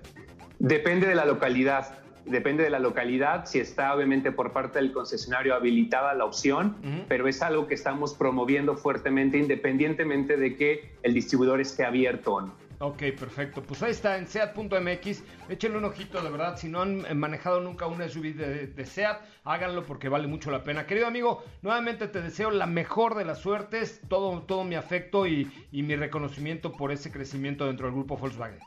Depende 0.58 1.06
de 1.06 1.14
la 1.14 1.24
localidad. 1.24 1.98
Depende 2.26 2.64
de 2.64 2.70
la 2.70 2.80
localidad, 2.80 3.46
si 3.46 3.60
está 3.60 3.94
obviamente 3.94 4.32
por 4.32 4.52
parte 4.52 4.80
del 4.80 4.90
concesionario 4.90 5.54
habilitada 5.54 6.12
la 6.12 6.24
opción, 6.24 7.04
pero 7.06 7.28
es 7.28 7.40
algo 7.40 7.68
que 7.68 7.74
estamos 7.74 8.14
promoviendo 8.14 8.76
fuertemente 8.76 9.38
independientemente 9.38 10.36
de 10.36 10.56
que 10.56 10.96
el 11.04 11.14
distribuidor 11.14 11.60
esté 11.60 11.84
abierto 11.84 12.34
o 12.34 12.40
no. 12.40 12.65
Ok, 12.78 12.98
perfecto. 13.18 13.62
Pues 13.62 13.82
ahí 13.82 13.92
está, 13.92 14.18
en 14.18 14.26
SEAT.mx. 14.26 15.22
Échenle 15.48 15.78
un 15.78 15.84
ojito, 15.86 16.20
de 16.20 16.30
verdad. 16.30 16.58
Si 16.58 16.68
no 16.68 16.82
han 16.82 17.06
eh, 17.06 17.14
manejado 17.14 17.60
nunca 17.60 17.86
una 17.86 18.08
SUV 18.08 18.34
de, 18.34 18.66
de 18.66 18.86
SEAT, 18.86 19.22
háganlo 19.44 19.84
porque 19.84 20.10
vale 20.10 20.26
mucho 20.26 20.50
la 20.50 20.62
pena. 20.62 20.86
Querido 20.86 21.06
amigo, 21.06 21.42
nuevamente 21.62 22.06
te 22.08 22.20
deseo 22.20 22.50
la 22.50 22.66
mejor 22.66 23.14
de 23.14 23.24
las 23.24 23.38
suertes, 23.38 24.02
todo, 24.08 24.42
todo 24.42 24.64
mi 24.64 24.74
afecto 24.74 25.26
y 25.26 25.50
mi 25.72 25.96
reconocimiento 25.96 26.72
por 26.72 26.92
ese 26.92 27.10
crecimiento 27.10 27.66
dentro 27.66 27.86
del 27.86 27.94
grupo 27.94 28.18
Volkswagen. 28.18 28.60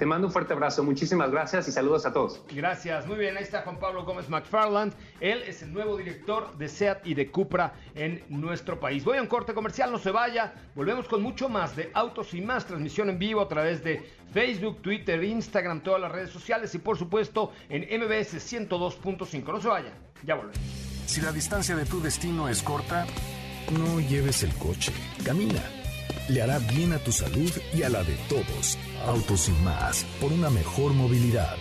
Te 0.00 0.06
mando 0.06 0.28
un 0.28 0.32
fuerte 0.32 0.54
abrazo, 0.54 0.82
muchísimas 0.82 1.30
gracias 1.30 1.68
y 1.68 1.72
saludos 1.72 2.06
a 2.06 2.12
todos. 2.14 2.40
Gracias, 2.50 3.06
muy 3.06 3.18
bien, 3.18 3.36
ahí 3.36 3.42
está 3.42 3.60
Juan 3.60 3.78
Pablo 3.78 4.02
Gómez 4.02 4.30
McFarland. 4.30 4.94
Él 5.20 5.42
es 5.46 5.60
el 5.60 5.74
nuevo 5.74 5.94
director 5.98 6.56
de 6.56 6.70
SEAT 6.70 7.06
y 7.06 7.12
de 7.12 7.30
Cupra 7.30 7.74
en 7.94 8.24
nuestro 8.30 8.80
país. 8.80 9.04
Voy 9.04 9.18
a 9.18 9.20
un 9.20 9.28
corte 9.28 9.52
comercial, 9.52 9.92
no 9.92 9.98
se 9.98 10.10
vaya. 10.10 10.54
Volvemos 10.74 11.06
con 11.06 11.22
mucho 11.22 11.50
más 11.50 11.76
de 11.76 11.90
Autos 11.92 12.32
y 12.32 12.40
más, 12.40 12.64
transmisión 12.64 13.10
en 13.10 13.18
vivo 13.18 13.42
a 13.42 13.48
través 13.48 13.84
de 13.84 14.02
Facebook, 14.32 14.80
Twitter, 14.80 15.22
Instagram, 15.22 15.82
todas 15.82 16.00
las 16.00 16.10
redes 16.10 16.30
sociales 16.30 16.74
y 16.74 16.78
por 16.78 16.96
supuesto 16.96 17.52
en 17.68 17.82
MBS 17.82 18.36
102.5. 18.36 19.52
No 19.52 19.60
se 19.60 19.68
vaya, 19.68 19.92
ya 20.24 20.34
volvemos. 20.34 20.56
Si 21.04 21.20
la 21.20 21.30
distancia 21.30 21.76
de 21.76 21.84
tu 21.84 22.00
destino 22.00 22.48
es 22.48 22.62
corta, 22.62 23.04
no 23.70 24.00
lleves 24.00 24.44
el 24.44 24.54
coche, 24.54 24.94
camina. 25.26 25.62
Le 26.30 26.40
hará 26.40 26.58
bien 26.58 26.94
a 26.94 26.98
tu 27.00 27.12
salud 27.12 27.52
y 27.74 27.82
a 27.82 27.90
la 27.90 28.02
de 28.02 28.14
todos. 28.30 28.78
Autos 29.06 29.48
y 29.48 29.52
más, 29.64 30.04
por 30.20 30.32
una 30.32 30.50
mejor 30.50 30.92
movilidad. 30.92 31.56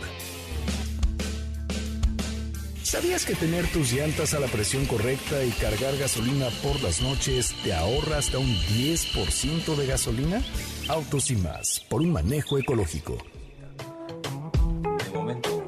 ¿Sabías 2.84 3.26
que 3.26 3.36
tener 3.36 3.68
tus 3.68 3.94
llantas 3.94 4.34
a 4.34 4.40
la 4.40 4.48
presión 4.48 4.86
correcta 4.86 5.44
y 5.44 5.52
cargar 5.52 5.96
gasolina 5.98 6.48
por 6.62 6.82
las 6.82 7.02
noches 7.02 7.54
te 7.64 7.74
ahorra 7.74 8.18
hasta 8.18 8.40
un 8.40 8.48
10% 8.48 9.76
de 9.76 9.86
gasolina? 9.86 10.42
Autos 10.88 11.30
y 11.32 11.36
más, 11.36 11.86
por 11.88 12.02
un 12.02 12.12
manejo 12.12 12.58
ecológico. 12.58 13.18
De 15.04 15.14
momento, 15.14 15.64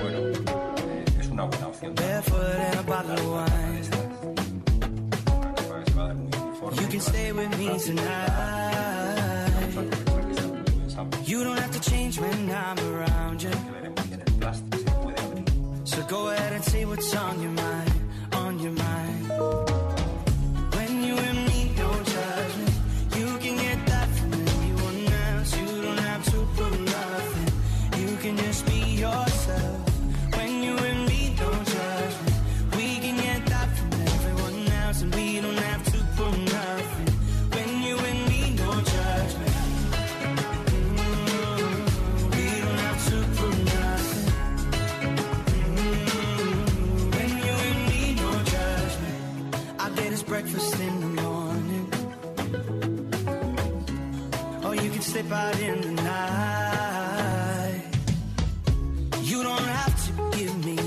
bueno, 0.00 0.18
eh, 0.28 1.04
es 1.20 1.26
una 1.28 1.44
buena 1.44 1.66
opción. 1.66 1.94
Change 11.82 12.18
when 12.20 12.50
I'm 12.50 12.78
around 12.78 13.42
you. 13.42 13.50
So 15.84 16.02
go 16.06 16.30
ahead 16.30 16.52
and 16.52 16.64
say 16.64 16.84
what's 16.84 17.14
on 17.14 17.42
your 17.42 17.50
mind, 17.50 17.91
You 59.22 59.42
don't 59.42 59.60
have 59.60 59.94
to 60.06 60.36
give 60.36 60.54
me 60.64 60.82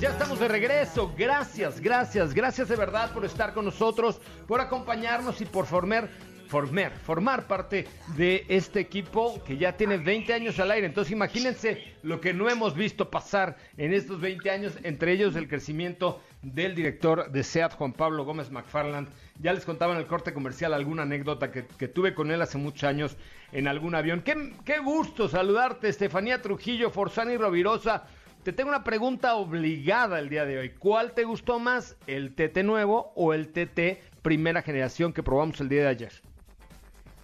ya 0.00 0.10
estamos 0.10 0.38
de 0.38 0.48
regreso. 0.48 1.12
Gracias, 1.16 1.80
gracias, 1.80 2.32
gracias 2.32 2.68
de 2.68 2.76
verdad 2.76 3.12
por 3.12 3.24
estar 3.24 3.52
con 3.52 3.66
nosotros, 3.66 4.18
por 4.46 4.60
acompañarnos 4.60 5.40
y 5.42 5.44
por 5.44 5.66
formar, 5.66 6.08
formar, 6.50 6.90
formar 6.90 7.46
parte 7.46 7.86
de 8.16 8.44
este 8.48 8.80
equipo 8.80 9.42
que 9.44 9.56
ya 9.56 9.76
tiene 9.76 9.98
20 9.98 10.34
años 10.34 10.58
al 10.58 10.72
aire. 10.72 10.86
Entonces 10.86 11.12
imagínense 11.12 11.94
lo 12.02 12.20
que 12.20 12.34
no 12.34 12.50
hemos 12.50 12.74
visto 12.74 13.08
pasar 13.08 13.56
en 13.76 13.94
estos 13.94 14.20
20 14.20 14.50
años, 14.50 14.72
entre 14.82 15.12
ellos 15.12 15.36
el 15.36 15.46
crecimiento 15.46 16.20
del 16.42 16.74
director 16.74 17.30
de 17.30 17.44
SEAT, 17.44 17.74
Juan 17.74 17.92
Pablo 17.92 18.24
Gómez 18.24 18.50
McFarland. 18.50 19.08
Ya 19.40 19.52
les 19.52 19.64
contaba 19.64 19.92
en 19.94 20.00
el 20.00 20.06
corte 20.06 20.34
comercial 20.34 20.74
alguna 20.74 21.02
anécdota 21.02 21.52
que, 21.52 21.66
que 21.66 21.86
tuve 21.86 22.14
con 22.14 22.32
él 22.32 22.42
hace 22.42 22.58
muchos 22.58 22.82
años 22.82 23.16
en 23.52 23.68
algún 23.68 23.94
avión. 23.94 24.22
Qué, 24.22 24.52
qué 24.64 24.80
gusto 24.80 25.28
saludarte, 25.28 25.88
Estefanía 25.88 26.42
Trujillo, 26.42 26.90
Forzani 26.90 27.36
Rovirosa. 27.36 28.08
Te 28.42 28.52
tengo 28.52 28.70
una 28.70 28.82
pregunta 28.82 29.36
obligada 29.36 30.18
el 30.18 30.28
día 30.28 30.46
de 30.46 30.58
hoy. 30.58 30.70
¿Cuál 30.70 31.12
te 31.12 31.22
gustó 31.22 31.60
más, 31.60 31.96
el 32.08 32.34
TT 32.34 32.64
nuevo 32.64 33.12
o 33.14 33.34
el 33.34 33.52
TT 33.52 34.02
primera 34.22 34.62
generación 34.62 35.12
que 35.12 35.22
probamos 35.22 35.60
el 35.60 35.68
día 35.68 35.82
de 35.82 35.88
ayer? 35.88 36.29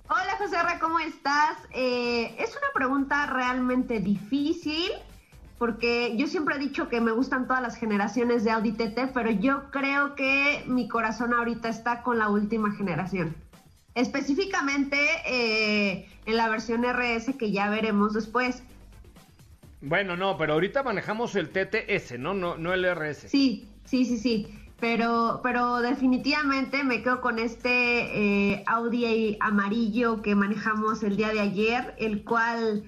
Hola 0.09 0.37
José 0.39 0.63
Ra, 0.63 0.79
¿cómo 0.79 1.01
estás? 1.01 1.59
Eh, 1.73 2.37
es 2.39 2.51
una 2.51 2.69
pregunta 2.73 3.27
realmente 3.27 3.99
difícil 3.99 4.93
porque 5.59 6.17
yo 6.17 6.29
siempre 6.29 6.55
he 6.55 6.59
dicho 6.61 6.89
que 6.89 7.01
me 7.01 7.11
gustan 7.11 7.49
todas 7.49 7.61
las 7.61 7.77
generaciones 7.77 8.45
de 8.45 8.53
Audi 8.53 8.73
TT, 8.73 9.13
pero 9.13 9.31
yo 9.31 9.71
creo 9.73 10.15
que 10.15 10.63
mi 10.67 10.87
corazón 10.87 11.35
ahorita 11.35 11.69
está 11.69 12.03
con 12.03 12.19
la 12.19 12.29
última 12.29 12.73
generación. 12.73 13.35
Específicamente 13.95 14.97
eh, 15.27 16.09
en 16.27 16.37
la 16.37 16.49
versión 16.51 16.85
RS 16.85 17.35
que 17.37 17.51
ya 17.51 17.69
veremos 17.69 18.13
después. 18.13 18.63
Bueno, 19.81 20.17
no, 20.17 20.39
pero 20.39 20.53
ahorita 20.53 20.85
manejamos 20.85 21.35
el 21.35 21.49
TTS, 21.49 22.19
¿no? 22.19 22.33
No, 22.33 22.57
no 22.57 22.73
el 22.73 22.85
RS. 22.95 23.29
Sí, 23.29 23.69
sí, 23.85 24.05
sí, 24.05 24.19
sí. 24.19 24.66
Pero, 24.79 25.41
pero 25.43 25.81
definitivamente 25.81 26.85
me 26.85 27.03
quedo 27.03 27.23
con 27.23 27.39
este 27.39 28.53
eh, 28.53 28.63
Audi 28.67 29.39
amarillo 29.41 30.21
que 30.21 30.35
manejamos 30.35 31.03
el 31.03 31.17
día 31.17 31.33
de 31.33 31.41
ayer, 31.41 31.95
el 31.99 32.25
cual, 32.25 32.85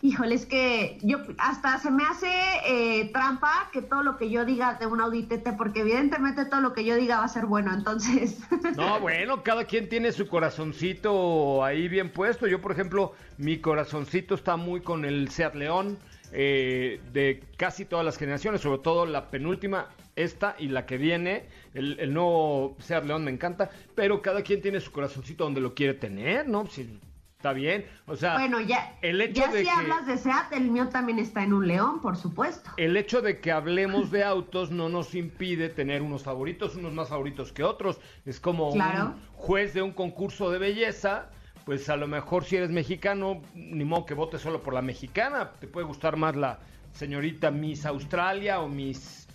híjole, 0.00 0.34
es 0.34 0.46
que 0.46 0.96
yo 1.02 1.18
hasta 1.36 1.78
se 1.78 1.90
me 1.90 2.04
hace 2.04 2.30
eh, 2.66 3.10
trampa 3.12 3.68
que 3.70 3.82
todo 3.82 4.02
lo 4.02 4.16
que 4.16 4.30
yo 4.30 4.46
diga 4.46 4.78
de 4.80 4.86
un 4.86 4.98
Audi 4.98 5.24
TT, 5.24 5.58
porque 5.58 5.80
evidentemente 5.80 6.46
todo 6.46 6.62
lo 6.62 6.72
que 6.72 6.86
yo 6.86 6.96
diga 6.96 7.18
va 7.18 7.24
a 7.24 7.28
ser 7.28 7.44
bueno, 7.44 7.70
entonces. 7.74 8.38
No, 8.74 8.98
bueno, 9.00 9.42
cada 9.42 9.64
quien 9.64 9.90
tiene 9.90 10.12
su 10.12 10.26
corazoncito 10.28 11.62
ahí 11.62 11.86
bien 11.88 12.10
puesto. 12.10 12.46
Yo, 12.46 12.62
por 12.62 12.72
ejemplo, 12.72 13.12
mi 13.36 13.58
corazoncito 13.58 14.34
está 14.36 14.56
muy 14.56 14.80
con 14.80 15.04
el 15.04 15.30
Seat 15.30 15.54
León. 15.54 15.98
eh, 16.32 17.00
de 17.12 17.42
casi 17.56 17.84
todas 17.84 18.04
las 18.04 18.16
generaciones, 18.16 18.60
sobre 18.60 18.78
todo 18.78 19.06
la 19.06 19.28
penúltima, 19.30 19.88
esta 20.16 20.56
y 20.58 20.68
la 20.68 20.86
que 20.86 20.96
viene, 20.96 21.44
el, 21.74 22.00
el 22.00 22.12
nuevo 22.12 22.76
Seat 22.80 23.04
León 23.04 23.22
me 23.24 23.30
encanta, 23.30 23.70
pero 23.94 24.20
cada 24.22 24.42
quien 24.42 24.60
tiene 24.62 24.80
su 24.80 24.90
corazoncito 24.90 25.44
donde 25.44 25.60
lo 25.60 25.74
quiere 25.74 25.94
tener, 25.94 26.48
¿no? 26.48 26.66
Si 26.66 26.98
Está 27.36 27.52
bien. 27.52 27.84
O 28.06 28.16
sea, 28.16 28.38
Bueno, 28.38 28.60
ya, 28.62 28.96
el 29.02 29.20
hecho 29.20 29.42
ya 29.42 29.52
de 29.52 29.58
si 29.60 29.64
que- 29.66 29.70
hablas 29.70 30.06
de 30.06 30.16
SEAT, 30.16 30.54
el 30.54 30.70
mío 30.70 30.88
también 30.88 31.18
está 31.18 31.44
en 31.44 31.52
un 31.52 31.68
león, 31.68 32.00
por 32.00 32.16
supuesto. 32.16 32.70
el 32.78 32.96
hecho 32.96 33.20
de 33.20 33.40
que 33.40 33.52
hablemos 33.52 34.10
de 34.10 34.24
autos 34.24 34.70
no 34.70 34.88
nos 34.88 35.14
impide 35.14 35.68
tener 35.68 36.00
unos 36.00 36.22
favoritos, 36.24 36.74
unos 36.76 36.94
más 36.94 37.10
favoritos 37.10 37.52
que 37.52 37.62
otros. 37.62 38.00
Es 38.24 38.40
como 38.40 38.72
Claro. 38.72 39.04
un 39.08 39.14
juez 39.34 39.74
de 39.74 39.82
un 39.82 39.92
concurso 39.92 40.50
de 40.50 40.58
belleza. 40.58 41.28
Pues 41.66 41.88
a 41.90 41.96
lo 41.96 42.06
mejor 42.08 42.44
si 42.44 42.56
eres 42.56 42.70
mexicano, 42.70 43.42
ni 43.54 43.84
modo 43.84 44.06
que 44.06 44.14
votes 44.14 44.40
solo 44.40 44.62
por 44.62 44.72
la 44.72 44.82
mexicana. 44.82 45.52
Te 45.60 45.68
puede 45.68 45.86
gustar 45.86 46.16
más 46.16 46.34
la 46.36 46.58
señorita 46.92 47.50
Miss 47.50 47.84
Australia 47.86 48.60
o 48.60 48.68
Miss... 48.68 49.25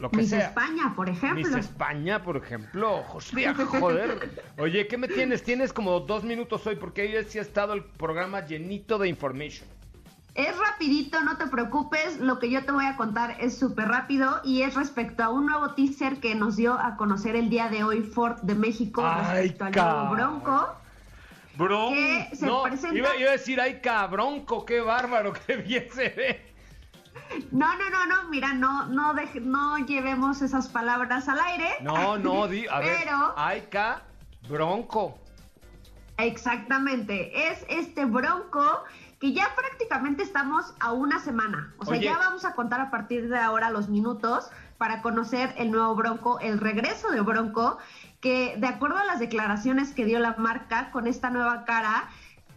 Lo 0.00 0.10
que 0.10 0.16
Miss 0.18 0.30
sea. 0.30 0.46
España, 0.48 0.94
por 0.96 1.08
ejemplo. 1.10 1.46
Miss 1.46 1.54
España, 1.54 2.22
por 2.22 2.36
ejemplo. 2.38 3.04
Hostia, 3.12 3.54
joder. 3.80 4.30
Oye, 4.58 4.86
¿qué 4.88 4.96
me 4.96 5.08
tienes? 5.08 5.42
Tienes 5.44 5.72
como 5.74 6.00
dos 6.00 6.24
minutos 6.24 6.66
hoy 6.66 6.76
porque 6.76 7.02
hoy 7.02 7.24
sí 7.28 7.38
ha 7.38 7.42
estado 7.42 7.74
el 7.74 7.84
programa 7.84 8.46
llenito 8.46 8.98
de 8.98 9.08
information. 9.08 9.68
Es 10.34 10.56
rapidito, 10.56 11.20
no 11.22 11.36
te 11.36 11.48
preocupes. 11.48 12.18
Lo 12.18 12.38
que 12.38 12.50
yo 12.50 12.64
te 12.64 12.72
voy 12.72 12.86
a 12.86 12.96
contar 12.96 13.36
es 13.40 13.58
súper 13.58 13.88
rápido 13.88 14.40
y 14.42 14.62
es 14.62 14.74
respecto 14.74 15.22
a 15.22 15.28
un 15.28 15.44
nuevo 15.46 15.74
teaser 15.74 16.18
que 16.20 16.34
nos 16.34 16.56
dio 16.56 16.74
a 16.78 16.96
conocer 16.96 17.36
el 17.36 17.50
día 17.50 17.68
de 17.68 17.84
hoy 17.84 18.00
Ford 18.02 18.38
de 18.42 18.54
México 18.54 19.02
Ay, 19.04 19.48
respecto 19.48 19.64
al 19.64 19.72
nuevo 19.74 20.08
cabrón. 20.14 20.40
Bronco. 20.44 20.74
Bro, 21.56 21.90
Que 21.90 22.28
se 22.32 22.46
no, 22.46 22.62
presenta- 22.62 22.96
iba, 22.96 23.16
iba 23.16 23.28
a 23.28 23.32
decir, 23.32 23.60
ay, 23.60 23.80
cabronco, 23.82 24.64
qué 24.64 24.80
bárbaro, 24.80 25.32
qué 25.46 25.56
bien 25.56 25.86
se 25.92 26.08
ve. 26.08 26.49
No, 27.52 27.76
no, 27.76 27.90
no, 27.90 28.06
no, 28.06 28.28
mira, 28.28 28.54
no, 28.54 28.86
no, 28.86 29.14
deje- 29.14 29.40
no 29.40 29.78
llevemos 29.78 30.42
esas 30.42 30.68
palabras 30.68 31.28
al 31.28 31.40
aire. 31.40 31.68
No, 31.80 32.18
no, 32.18 32.48
di, 32.48 32.66
a 32.66 32.80
ver, 32.80 32.98
Pero- 33.04 33.34
ay, 33.36 33.66
ca, 33.70 34.02
bronco. 34.48 35.16
Exactamente, 36.18 37.48
es 37.50 37.64
este 37.68 38.04
Bronco 38.04 38.84
que 39.20 39.32
ya 39.32 39.48
prácticamente 39.56 40.22
estamos 40.22 40.74
a 40.80 40.92
una 40.92 41.18
semana. 41.18 41.72
O 41.78 41.84
sea, 41.84 41.94
Oye. 41.96 42.04
ya 42.06 42.18
vamos 42.18 42.44
a 42.44 42.54
contar 42.54 42.80
a 42.80 42.90
partir 42.90 43.28
de 43.28 43.38
ahora 43.38 43.70
los 43.70 43.88
minutos 43.88 44.50
para 44.78 45.00
conocer 45.02 45.54
el 45.56 45.70
nuevo 45.70 45.94
Bronco, 45.94 46.38
el 46.40 46.58
regreso 46.58 47.10
de 47.10 47.20
Bronco, 47.20 47.78
que 48.20 48.54
de 48.58 48.66
acuerdo 48.66 48.98
a 48.98 49.04
las 49.04 49.18
declaraciones 49.18 49.92
que 49.94 50.04
dio 50.04 50.18
la 50.18 50.34
marca 50.36 50.90
con 50.90 51.06
esta 51.06 51.30
nueva 51.30 51.64
cara, 51.64 52.08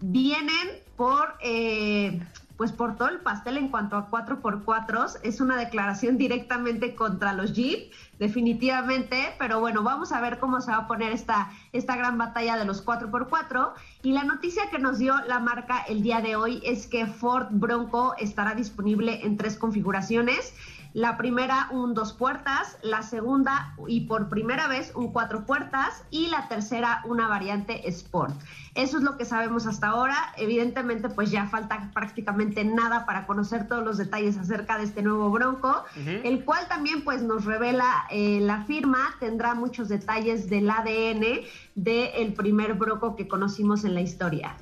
vienen 0.01 0.69
por... 0.97 1.35
eh, 1.41 2.21
pues 2.57 2.71
por 2.71 2.95
todo 2.95 3.09
el 3.09 3.19
pastel 3.19 3.57
en 3.57 3.69
cuanto 3.69 3.95
a 3.95 4.09
4x4, 4.09 5.19
es 5.23 5.41
una 5.41 5.57
declaración 5.57 6.17
directamente 6.17 6.95
contra 6.95 7.33
los 7.33 7.53
Jeep, 7.53 7.91
definitivamente, 8.19 9.33
pero 9.39 9.59
bueno, 9.59 9.83
vamos 9.83 10.11
a 10.11 10.21
ver 10.21 10.39
cómo 10.39 10.61
se 10.61 10.71
va 10.71 10.77
a 10.77 10.87
poner 10.87 11.11
esta, 11.11 11.51
esta 11.71 11.95
gran 11.95 12.17
batalla 12.17 12.57
de 12.57 12.65
los 12.65 12.85
4x4. 12.85 13.73
Y 14.03 14.13
la 14.13 14.23
noticia 14.23 14.69
que 14.69 14.79
nos 14.79 14.99
dio 14.99 15.17
la 15.27 15.39
marca 15.39 15.83
el 15.87 16.03
día 16.03 16.21
de 16.21 16.35
hoy 16.35 16.61
es 16.63 16.87
que 16.87 17.05
Ford 17.07 17.47
Bronco 17.49 18.15
estará 18.17 18.53
disponible 18.53 19.25
en 19.25 19.37
tres 19.37 19.57
configuraciones. 19.57 20.53
La 20.93 21.17
primera, 21.17 21.69
un 21.71 21.95
dos 21.95 22.13
puertas, 22.13 22.77
la 22.83 23.01
segunda 23.01 23.75
y 23.87 24.01
por 24.01 24.29
primera 24.29 24.67
vez 24.67 24.91
un 24.93 25.11
cuatro 25.11 25.43
puertas 25.43 26.03
y 26.11 26.27
la 26.27 26.47
tercera, 26.47 27.01
una 27.05 27.27
variante 27.27 27.87
Sport. 27.89 28.35
Eso 28.75 28.97
es 28.97 29.03
lo 29.03 29.17
que 29.17 29.25
sabemos 29.25 29.65
hasta 29.65 29.87
ahora. 29.87 30.15
Evidentemente, 30.37 31.09
pues 31.09 31.31
ya 31.31 31.47
falta 31.47 31.89
prácticamente 31.95 32.63
nada 32.63 33.07
para 33.07 33.25
conocer 33.25 33.67
todos 33.67 33.83
los 33.83 33.97
detalles 33.97 34.37
acerca 34.37 34.77
de 34.77 34.83
este 34.83 35.01
nuevo 35.01 35.31
Bronco, 35.31 35.83
el 36.23 36.45
cual 36.45 36.67
también 36.67 37.03
pues 37.03 37.23
nos 37.23 37.45
revela 37.45 38.05
eh, 38.11 38.39
la 38.39 38.63
firma, 38.65 39.15
tendrá 39.19 39.55
muchos 39.55 39.89
detalles 39.89 40.47
del 40.47 40.69
ADN 40.69 41.41
del 41.73 42.33
primer 42.33 42.75
Bronco 42.75 43.15
que 43.15 43.27
conocimos 43.27 43.83
en 43.83 43.95
la 43.95 44.01
historia. 44.01 44.55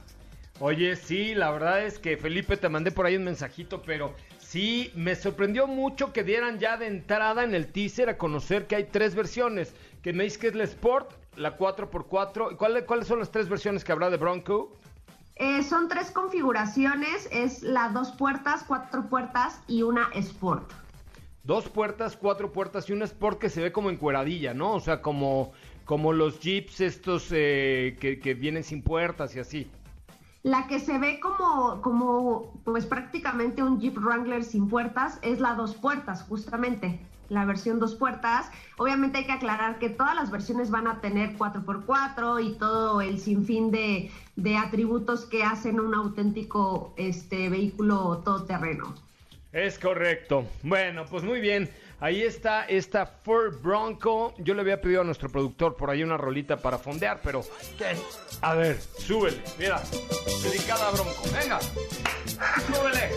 Oye, 0.60 0.96
sí, 0.96 1.34
la 1.34 1.52
verdad 1.52 1.84
es 1.84 2.00
que 2.00 2.18
Felipe 2.18 2.56
te 2.56 2.70
mandé 2.70 2.92
por 2.92 3.06
ahí 3.06 3.18
un 3.18 3.24
mensajito, 3.24 3.82
pero 3.82 4.14
sí, 4.52 4.92
me 4.96 5.16
sorprendió 5.16 5.66
mucho 5.66 6.12
que 6.12 6.24
dieran 6.26 6.60
ya 6.60 6.76
de 6.76 6.88
entrada 6.88 7.44
en 7.46 7.56
el 7.56 7.68
teaser 7.68 8.10
a 8.10 8.18
conocer 8.18 8.68
que 8.68 8.76
hay 8.76 8.84
tres 8.92 9.16
versiones. 9.16 9.74
Que 10.04 10.12
me 10.12 10.26
dices 10.26 10.38
que 10.40 10.48
es 10.48 10.56
la 10.56 10.66
Sport, 10.66 11.10
la 11.38 11.58
4x4. 11.58 12.58
¿Cuál- 12.58 12.86
¿Cuáles 12.86 13.08
son 13.08 13.20
las 13.20 13.32
tres 13.32 13.48
versiones 13.48 13.84
que 13.86 13.92
habrá 13.94 14.10
de 14.10 14.18
Bronco? 14.18 14.76
Eh, 15.38 15.64
son 15.64 15.88
tres 15.88 16.12
configuraciones, 16.12 17.30
es 17.32 17.64
la 17.64 17.90
dos 17.90 18.12
puertas, 18.12 18.64
cuatro 18.68 19.08
puertas 19.10 19.62
y 19.68 19.84
una 19.84 20.10
Sport. 20.16 20.70
Dos 21.44 21.70
puertas, 21.70 22.18
cuatro 22.18 22.52
puertas 22.52 22.90
y 22.90 22.94
una 22.94 23.06
Sport 23.06 23.40
que 23.40 23.50
se 23.50 23.62
ve 23.62 23.72
como 23.72 23.90
encueradilla, 23.90 24.54
¿no? 24.54 24.74
O 24.74 24.80
sea, 24.82 25.02
como, 25.02 25.54
como 25.86 26.12
los 26.14 26.40
Jeeps 26.40 26.82
estos 26.82 27.30
eh, 27.32 27.96
que, 28.00 28.20
que 28.20 28.34
vienen 28.34 28.64
sin 28.64 28.84
puertas 28.84 29.36
y 29.36 29.40
así. 29.40 29.68
La 30.44 30.66
que 30.68 30.80
se 30.80 30.98
ve 30.98 31.20
como, 31.20 31.82
como, 31.82 32.62
pues 32.64 32.86
prácticamente 32.88 33.62
un 33.62 33.80
Jeep 33.80 33.98
Wrangler 33.98 34.44
sin 34.44 34.70
puertas 34.70 35.20
es 35.22 35.40
la 35.40 35.54
dos 35.54 35.76
puertas, 35.76 36.24
justamente. 36.24 37.00
La 37.30 37.46
versión 37.46 37.80
dos 37.80 37.96
puertas. 37.96 38.50
Obviamente 38.78 39.20
hay 39.20 39.26
que 39.26 39.32
aclarar 39.32 39.78
que 39.80 39.90
todas 39.90 40.16
las 40.16 40.32
versiones 40.32 40.72
van 40.72 40.88
a 40.88 41.00
tener 41.00 41.38
4x4 41.38 42.44
y 42.44 42.58
todo 42.58 43.02
el 43.02 43.20
sinfín 43.20 43.72
de, 43.72 44.12
de 44.36 44.58
atributos 44.58 45.26
que 45.26 45.44
hacen 45.44 45.80
un 45.80 45.94
auténtico 45.94 46.94
este, 46.98 47.48
vehículo 47.50 48.22
todoterreno. 48.26 48.96
Es 49.54 49.78
correcto. 49.78 50.46
Bueno, 50.64 51.06
pues 51.06 51.24
muy 51.24 51.40
bien. 51.40 51.70
Ahí 52.02 52.24
está 52.24 52.66
esta 52.66 53.06
Ford 53.06 53.62
Bronco. 53.62 54.34
Yo 54.40 54.56
le 54.56 54.62
había 54.62 54.82
pedido 54.82 55.02
a 55.02 55.04
nuestro 55.04 55.30
productor 55.30 55.76
por 55.76 55.92
ahí 55.92 56.02
una 56.02 56.18
rolita 56.18 56.58
para 56.58 56.80
fondear, 56.80 57.22
pero... 57.24 57.44
¿qué? 57.78 57.96
A 58.42 58.56
ver, 58.56 58.82
súbele. 58.82 59.40
Mira, 59.60 59.80
dedicada 60.42 60.88
a 60.88 60.92
Bronco. 60.94 61.22
Venga, 61.32 61.60
súbele. 61.62 63.12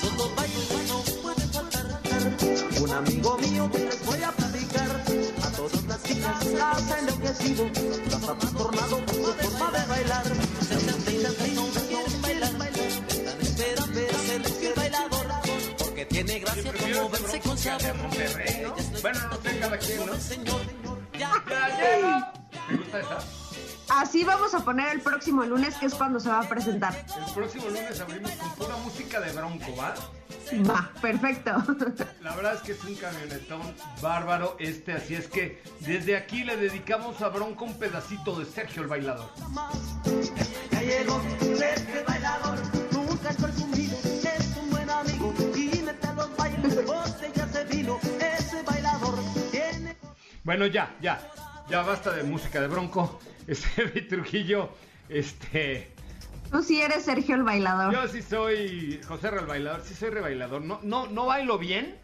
Todos 0.00 0.16
los 0.18 0.34
bailes 0.34 0.88
no 0.88 1.04
pueden 1.22 1.52
faltar. 1.52 2.82
Un 2.82 2.90
amigo 2.90 3.38
mío 3.38 3.70
que 3.70 3.78
les 3.78 4.04
voy 4.04 4.22
a 4.24 4.32
platicar. 4.32 4.90
A 5.40 5.50
todas 5.56 5.84
las 5.84 6.02
chicas 6.02 6.46
las 6.46 6.90
ha 6.90 6.98
enloquecido. 6.98 7.70
Las 8.10 8.28
ha 8.28 8.38
trastornado 8.38 9.06
por 9.06 9.14
su 9.14 9.50
forma 9.50 9.70
de 9.78 9.86
bailar. 9.86 10.43
Tiene 16.08 16.38
gracia 16.40 16.72
como 16.72 17.08
verse 17.10 17.40
con 17.40 17.58
sabor. 17.58 17.82
Bueno, 19.02 19.20
no 19.28 19.36
sé 19.42 19.58
cada 19.58 19.78
quien, 19.78 20.06
¿no? 20.06 20.14
Señor, 20.14 20.60
ya, 21.18 21.32
¿Te 22.68 22.76
gusta 22.76 23.00
esa? 23.00 23.18
Así 23.88 24.24
vamos 24.24 24.54
a 24.54 24.64
poner 24.64 24.94
el 24.94 25.00
próximo 25.00 25.44
lunes, 25.44 25.74
que 25.76 25.86
es 25.86 25.94
cuando 25.94 26.18
se 26.18 26.28
va 26.28 26.40
a 26.40 26.48
presentar. 26.48 26.94
El 27.26 27.34
próximo 27.34 27.66
lunes 27.66 28.00
abrimos 28.00 28.30
con 28.32 28.50
pura 28.52 28.76
música 28.78 29.20
de 29.20 29.32
Bronco, 29.32 29.76
¿va? 29.76 29.94
Va, 30.68 30.90
perfecto. 31.00 31.50
La 32.22 32.34
verdad 32.34 32.54
es 32.54 32.60
que 32.62 32.72
es 32.72 32.84
un 32.84 32.94
camionetón 32.94 33.60
bárbaro 34.00 34.56
este, 34.58 34.92
así 34.92 35.14
es 35.14 35.26
que 35.26 35.62
desde 35.80 36.16
aquí 36.16 36.44
le 36.44 36.56
dedicamos 36.56 37.20
a 37.22 37.28
Bronco 37.28 37.64
un 37.64 37.74
pedacito 37.74 38.38
de 38.38 38.44
Sergio 38.46 38.82
el 38.82 38.88
Bailador. 38.88 39.30
Ya 40.70 40.82
llegó 40.82 41.20
este 41.40 42.04
bailador, 42.06 42.58
nunca 42.92 43.30
es 43.30 43.36
Bueno, 50.44 50.66
ya, 50.66 50.94
ya, 51.00 51.18
ya 51.68 51.82
basta 51.82 52.12
de 52.12 52.22
música 52.22 52.60
de 52.60 52.68
Bronco. 52.68 53.18
Este, 53.46 53.84
mi 53.94 54.00
Trujillo, 54.00 54.70
este... 55.10 55.92
Tú 56.50 56.62
sí 56.62 56.80
eres 56.80 57.04
Sergio 57.04 57.34
el 57.34 57.42
bailador. 57.42 57.92
Yo 57.92 58.08
sí 58.08 58.22
soy 58.22 58.98
José 59.06 59.28
el 59.28 59.44
Bailador, 59.44 59.82
sí 59.82 59.92
soy 59.92 60.08
rebailador. 60.08 60.62
No, 60.62 60.80
no, 60.82 61.08
no 61.08 61.26
bailo 61.26 61.58
bien, 61.58 61.94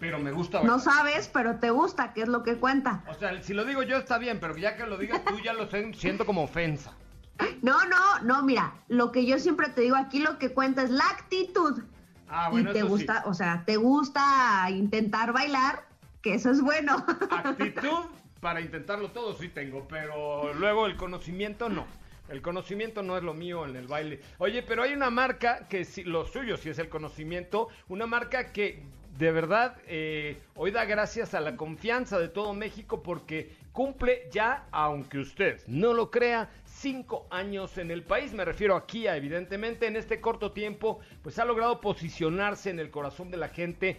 pero 0.00 0.18
me 0.18 0.32
gusta 0.32 0.58
bailar. 0.58 0.76
No 0.76 0.82
sabes, 0.82 1.30
pero 1.32 1.60
te 1.60 1.70
gusta, 1.70 2.14
que 2.14 2.22
es 2.22 2.28
lo 2.28 2.42
que 2.42 2.56
cuenta. 2.56 3.04
O 3.06 3.14
sea, 3.14 3.40
si 3.40 3.54
lo 3.54 3.64
digo 3.64 3.84
yo 3.84 3.98
está 3.98 4.18
bien, 4.18 4.40
pero 4.40 4.56
ya 4.56 4.76
que 4.76 4.86
lo 4.86 4.96
digas 4.96 5.24
tú 5.24 5.38
ya 5.38 5.52
lo 5.52 5.68
siento 5.92 6.26
como 6.26 6.42
ofensa. 6.42 6.92
No, 7.62 7.84
no, 7.84 8.20
no, 8.24 8.42
mira, 8.42 8.74
lo 8.88 9.12
que 9.12 9.24
yo 9.24 9.38
siempre 9.38 9.68
te 9.68 9.82
digo 9.82 9.94
aquí, 9.94 10.18
lo 10.18 10.38
que 10.38 10.52
cuenta 10.52 10.82
es 10.82 10.90
la 10.90 11.04
actitud. 11.04 11.84
Ah, 12.28 12.48
bueno, 12.50 12.70
y 12.70 12.72
te 12.72 12.78
eso 12.80 12.88
sí. 12.88 12.92
gusta, 12.92 13.22
o 13.26 13.34
sea, 13.34 13.62
te 13.64 13.76
gusta 13.76 14.68
intentar 14.70 15.32
bailar, 15.32 15.87
que 16.22 16.34
eso 16.34 16.50
es 16.50 16.60
bueno. 16.60 17.04
Actitud 17.30 18.06
para 18.40 18.60
intentarlo 18.60 19.10
todo 19.10 19.34
sí 19.34 19.48
tengo, 19.48 19.86
pero 19.88 20.54
luego 20.54 20.86
el 20.86 20.96
conocimiento 20.96 21.68
no. 21.68 21.86
El 22.28 22.42
conocimiento 22.42 23.02
no 23.02 23.16
es 23.16 23.22
lo 23.22 23.32
mío 23.32 23.64
en 23.66 23.74
el 23.76 23.86
baile. 23.86 24.20
Oye, 24.38 24.62
pero 24.62 24.82
hay 24.82 24.92
una 24.92 25.10
marca 25.10 25.66
que 25.68 25.84
sí, 25.84 26.04
lo 26.04 26.26
suyo 26.26 26.56
sí 26.56 26.68
es 26.68 26.78
el 26.78 26.88
conocimiento, 26.88 27.68
una 27.88 28.06
marca 28.06 28.52
que 28.52 28.82
de 29.16 29.32
verdad 29.32 29.76
eh, 29.86 30.38
hoy 30.54 30.70
da 30.70 30.84
gracias 30.84 31.34
a 31.34 31.40
la 31.40 31.56
confianza 31.56 32.18
de 32.20 32.28
todo 32.28 32.54
México 32.54 33.02
porque 33.02 33.56
cumple 33.72 34.28
ya, 34.30 34.68
aunque 34.70 35.18
usted 35.18 35.60
no 35.66 35.92
lo 35.92 36.10
crea, 36.10 36.50
cinco 36.64 37.26
años 37.30 37.78
en 37.78 37.90
el 37.90 38.02
país. 38.02 38.32
Me 38.32 38.44
refiero 38.44 38.76
a 38.76 38.86
Kia, 38.86 39.16
evidentemente. 39.16 39.86
En 39.86 39.96
este 39.96 40.20
corto 40.20 40.52
tiempo, 40.52 41.00
pues 41.22 41.38
ha 41.38 41.44
logrado 41.44 41.80
posicionarse 41.80 42.70
en 42.70 42.78
el 42.78 42.90
corazón 42.90 43.30
de 43.30 43.38
la 43.38 43.48
gente. 43.48 43.96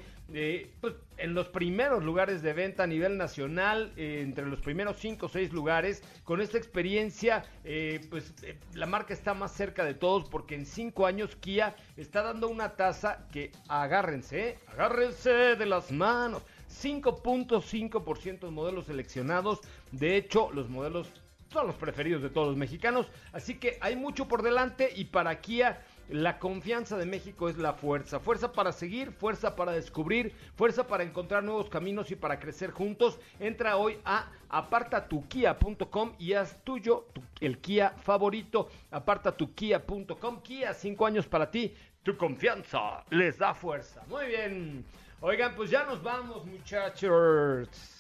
Pues, 0.80 0.94
en 1.18 1.34
los 1.34 1.48
primeros 1.48 2.04
lugares 2.04 2.42
de 2.42 2.54
venta 2.54 2.84
a 2.84 2.88
nivel 2.88 3.18
nacional, 3.18 3.92
eh, 3.98 4.22
entre 4.24 4.46
los 4.46 4.60
primeros 4.60 4.98
cinco 4.98 5.26
o 5.26 5.30
seis 5.30 5.52
lugares. 5.52 6.04
Con 6.24 6.42
esta 6.42 6.58
experiencia, 6.58 7.44
eh, 7.64 8.02
pues 8.10 8.34
eh, 8.44 8.58
la 8.74 8.86
marca 8.86 9.14
está 9.14 9.34
más 9.34 9.52
cerca 9.52 9.84
de 9.84 9.94
todos 9.94 10.30
porque 10.30 10.56
en 10.56 10.66
cinco 10.66 11.06
años 11.06 11.36
Kia 11.36 11.76
está 11.98 12.22
dando 12.22 12.48
una 12.48 12.76
tasa 12.76 13.28
que 13.32 13.52
agárrense, 13.68 14.58
agárrense 14.68 15.32
de 15.56 15.66
las 15.66 15.92
manos. 15.92 16.44
5.5% 16.70 18.40
de 18.42 18.52
modelos 18.52 18.86
seleccionados. 18.86 19.60
De 19.92 20.16
hecho, 20.16 20.52
los 20.52 20.70
modelos 20.70 21.12
son 21.52 21.68
los 21.68 21.76
preferidos 21.76 22.22
de 22.22 22.30
todos 22.30 22.50
los 22.50 22.58
mexicanos. 22.58 23.08
Así 23.34 23.56
que 23.56 23.78
hay 23.82 23.96
mucho 23.96 24.28
por 24.28 24.44
delante 24.44 24.90
y 24.96 25.06
para 25.06 25.42
Kia 25.42 25.82
la 26.10 26.40
confianza 26.40 26.98
de 26.98 27.06
México 27.06 27.50
es 27.50 27.58
la 27.58 27.74
fuerza. 27.74 28.20
Fuerza 28.20 28.52
para 28.52 28.72
seguir, 28.72 29.12
fuerza 29.12 29.56
para 29.56 29.72
descubrir, 29.74 30.34
fuerza 30.56 30.88
para 30.88 31.04
encontrar 31.04 31.44
nuevos 31.44 31.70
caminos 31.70 32.10
y 32.12 32.16
para 32.16 32.40
crecer 32.40 32.72
juntos. 32.72 33.20
Entra 33.40 33.78
hoy 33.78 34.00
a 34.06 34.28
apartatukia.com 34.50 36.14
y 36.18 36.34
haz 36.34 36.58
tuyo 36.64 37.06
tu- 37.14 37.22
el 37.42 37.60
Kia 37.60 37.92
favorito. 38.02 38.70
Apartatukia.com. 38.92 40.42
Kia, 40.42 40.74
cinco 40.74 41.06
años 41.06 41.28
para 41.28 41.50
ti. 41.52 41.74
Tu 42.04 42.16
confianza 42.18 43.04
les 43.10 43.38
da 43.38 43.54
fuerza. 43.54 44.02
Muy 44.08 44.28
bien. 44.28 44.86
Oigan, 45.22 45.54
pues 45.56 45.70
ya 45.70 45.84
nos 45.84 46.02
vamos, 46.02 46.46
muchachos. 46.46 47.99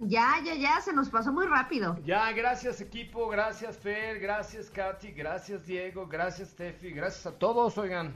Ya, 0.00 0.40
ya, 0.44 0.54
ya, 0.54 0.80
se 0.80 0.92
nos 0.92 1.08
pasó 1.08 1.32
muy 1.32 1.46
rápido. 1.46 1.98
Ya, 2.04 2.30
gracias 2.32 2.80
equipo, 2.80 3.28
gracias 3.28 3.76
Fer, 3.76 4.20
gracias 4.20 4.70
Katy, 4.70 5.10
gracias 5.12 5.66
Diego, 5.66 6.06
gracias 6.06 6.50
Steffi, 6.50 6.90
gracias 6.90 7.26
a 7.26 7.36
todos, 7.36 7.76
oigan. 7.78 8.14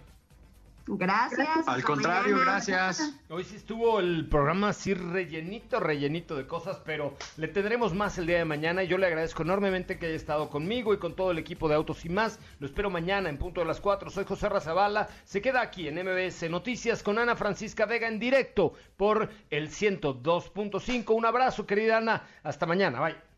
Gracias. 0.87 1.67
Al 1.67 1.83
contrario, 1.85 2.37
mañana. 2.37 2.53
gracias. 2.53 3.15
Hoy 3.29 3.45
sí 3.45 3.57
estuvo 3.57 4.01
el 4.01 4.29
programa 4.29 4.71
así 4.71 4.95
rellenito, 4.95 5.81
rellenito 5.81 6.37
de 6.37 6.47
cosas, 6.47 6.81
pero 6.85 7.17
le 7.37 7.49
tendremos 7.49 7.95
más 7.95 8.19
el 8.19 8.27
día 8.27 8.39
de 8.39 8.45
mañana 8.45 8.83
y 8.83 8.89
yo 8.89 8.99
le 8.99 9.07
agradezco 9.07 9.43
enormemente 9.43 9.99
que 9.99 10.07
haya 10.07 10.17
estado 10.17 10.49
conmigo 10.51 10.93
y 10.95 10.99
con 10.99 11.15
todo 11.15 11.31
el 11.31 11.39
equipo 11.39 11.69
de 11.69 11.75
Autos 11.75 12.05
y 12.05 12.09
más. 12.09 12.39
Lo 12.59 12.67
espero 12.67 12.91
mañana 12.91 13.29
en 13.29 13.39
punto 13.39 13.61
de 13.61 13.67
las 13.67 13.81
4. 13.81 14.11
Soy 14.11 14.25
José 14.25 14.49
Razabala. 14.49 15.09
Se 15.25 15.41
queda 15.41 15.61
aquí 15.61 15.89
en 15.89 15.97
MBS 15.97 16.51
Noticias 16.51 17.03
con 17.03 17.19
Ana 17.19 17.37
Francisca 17.37 17.87
Vega 17.87 18.09
en 18.09 18.19
directo 18.19 18.75
por 18.97 19.31
el 19.51 19.71
102.5. 19.71 21.15
Un 21.15 21.27
abrazo, 21.27 21.67
querida 21.67 21.99
Ana. 21.99 22.27
Hasta 22.43 22.67
mañana. 22.67 23.01
Bye. 23.01 23.32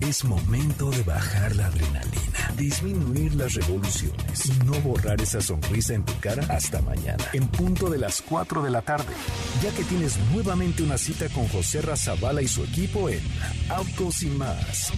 Es 0.00 0.24
momento 0.24 0.90
de 0.90 1.02
bajar 1.04 1.54
la 1.54 1.66
adrenalina, 1.66 2.52
disminuir 2.56 3.34
las 3.34 3.54
revoluciones 3.54 4.46
y 4.46 4.64
no 4.64 4.72
borrar 4.80 5.20
esa 5.20 5.40
sonrisa 5.40 5.94
en 5.94 6.04
tu 6.04 6.12
cara 6.20 6.44
hasta 6.48 6.82
mañana, 6.82 7.24
en 7.32 7.46
punto 7.48 7.88
de 7.88 7.98
las 7.98 8.20
4 8.20 8.62
de 8.62 8.70
la 8.70 8.82
tarde, 8.82 9.12
ya 9.62 9.70
que 9.70 9.84
tienes 9.84 10.18
nuevamente 10.32 10.82
una 10.82 10.98
cita 10.98 11.28
con 11.28 11.46
José 11.48 11.82
Razabala 11.82 12.42
y 12.42 12.48
su 12.48 12.64
equipo 12.64 13.08
en 13.08 13.20
Autos 13.68 14.22
y 14.22 14.26
más. 14.26 14.92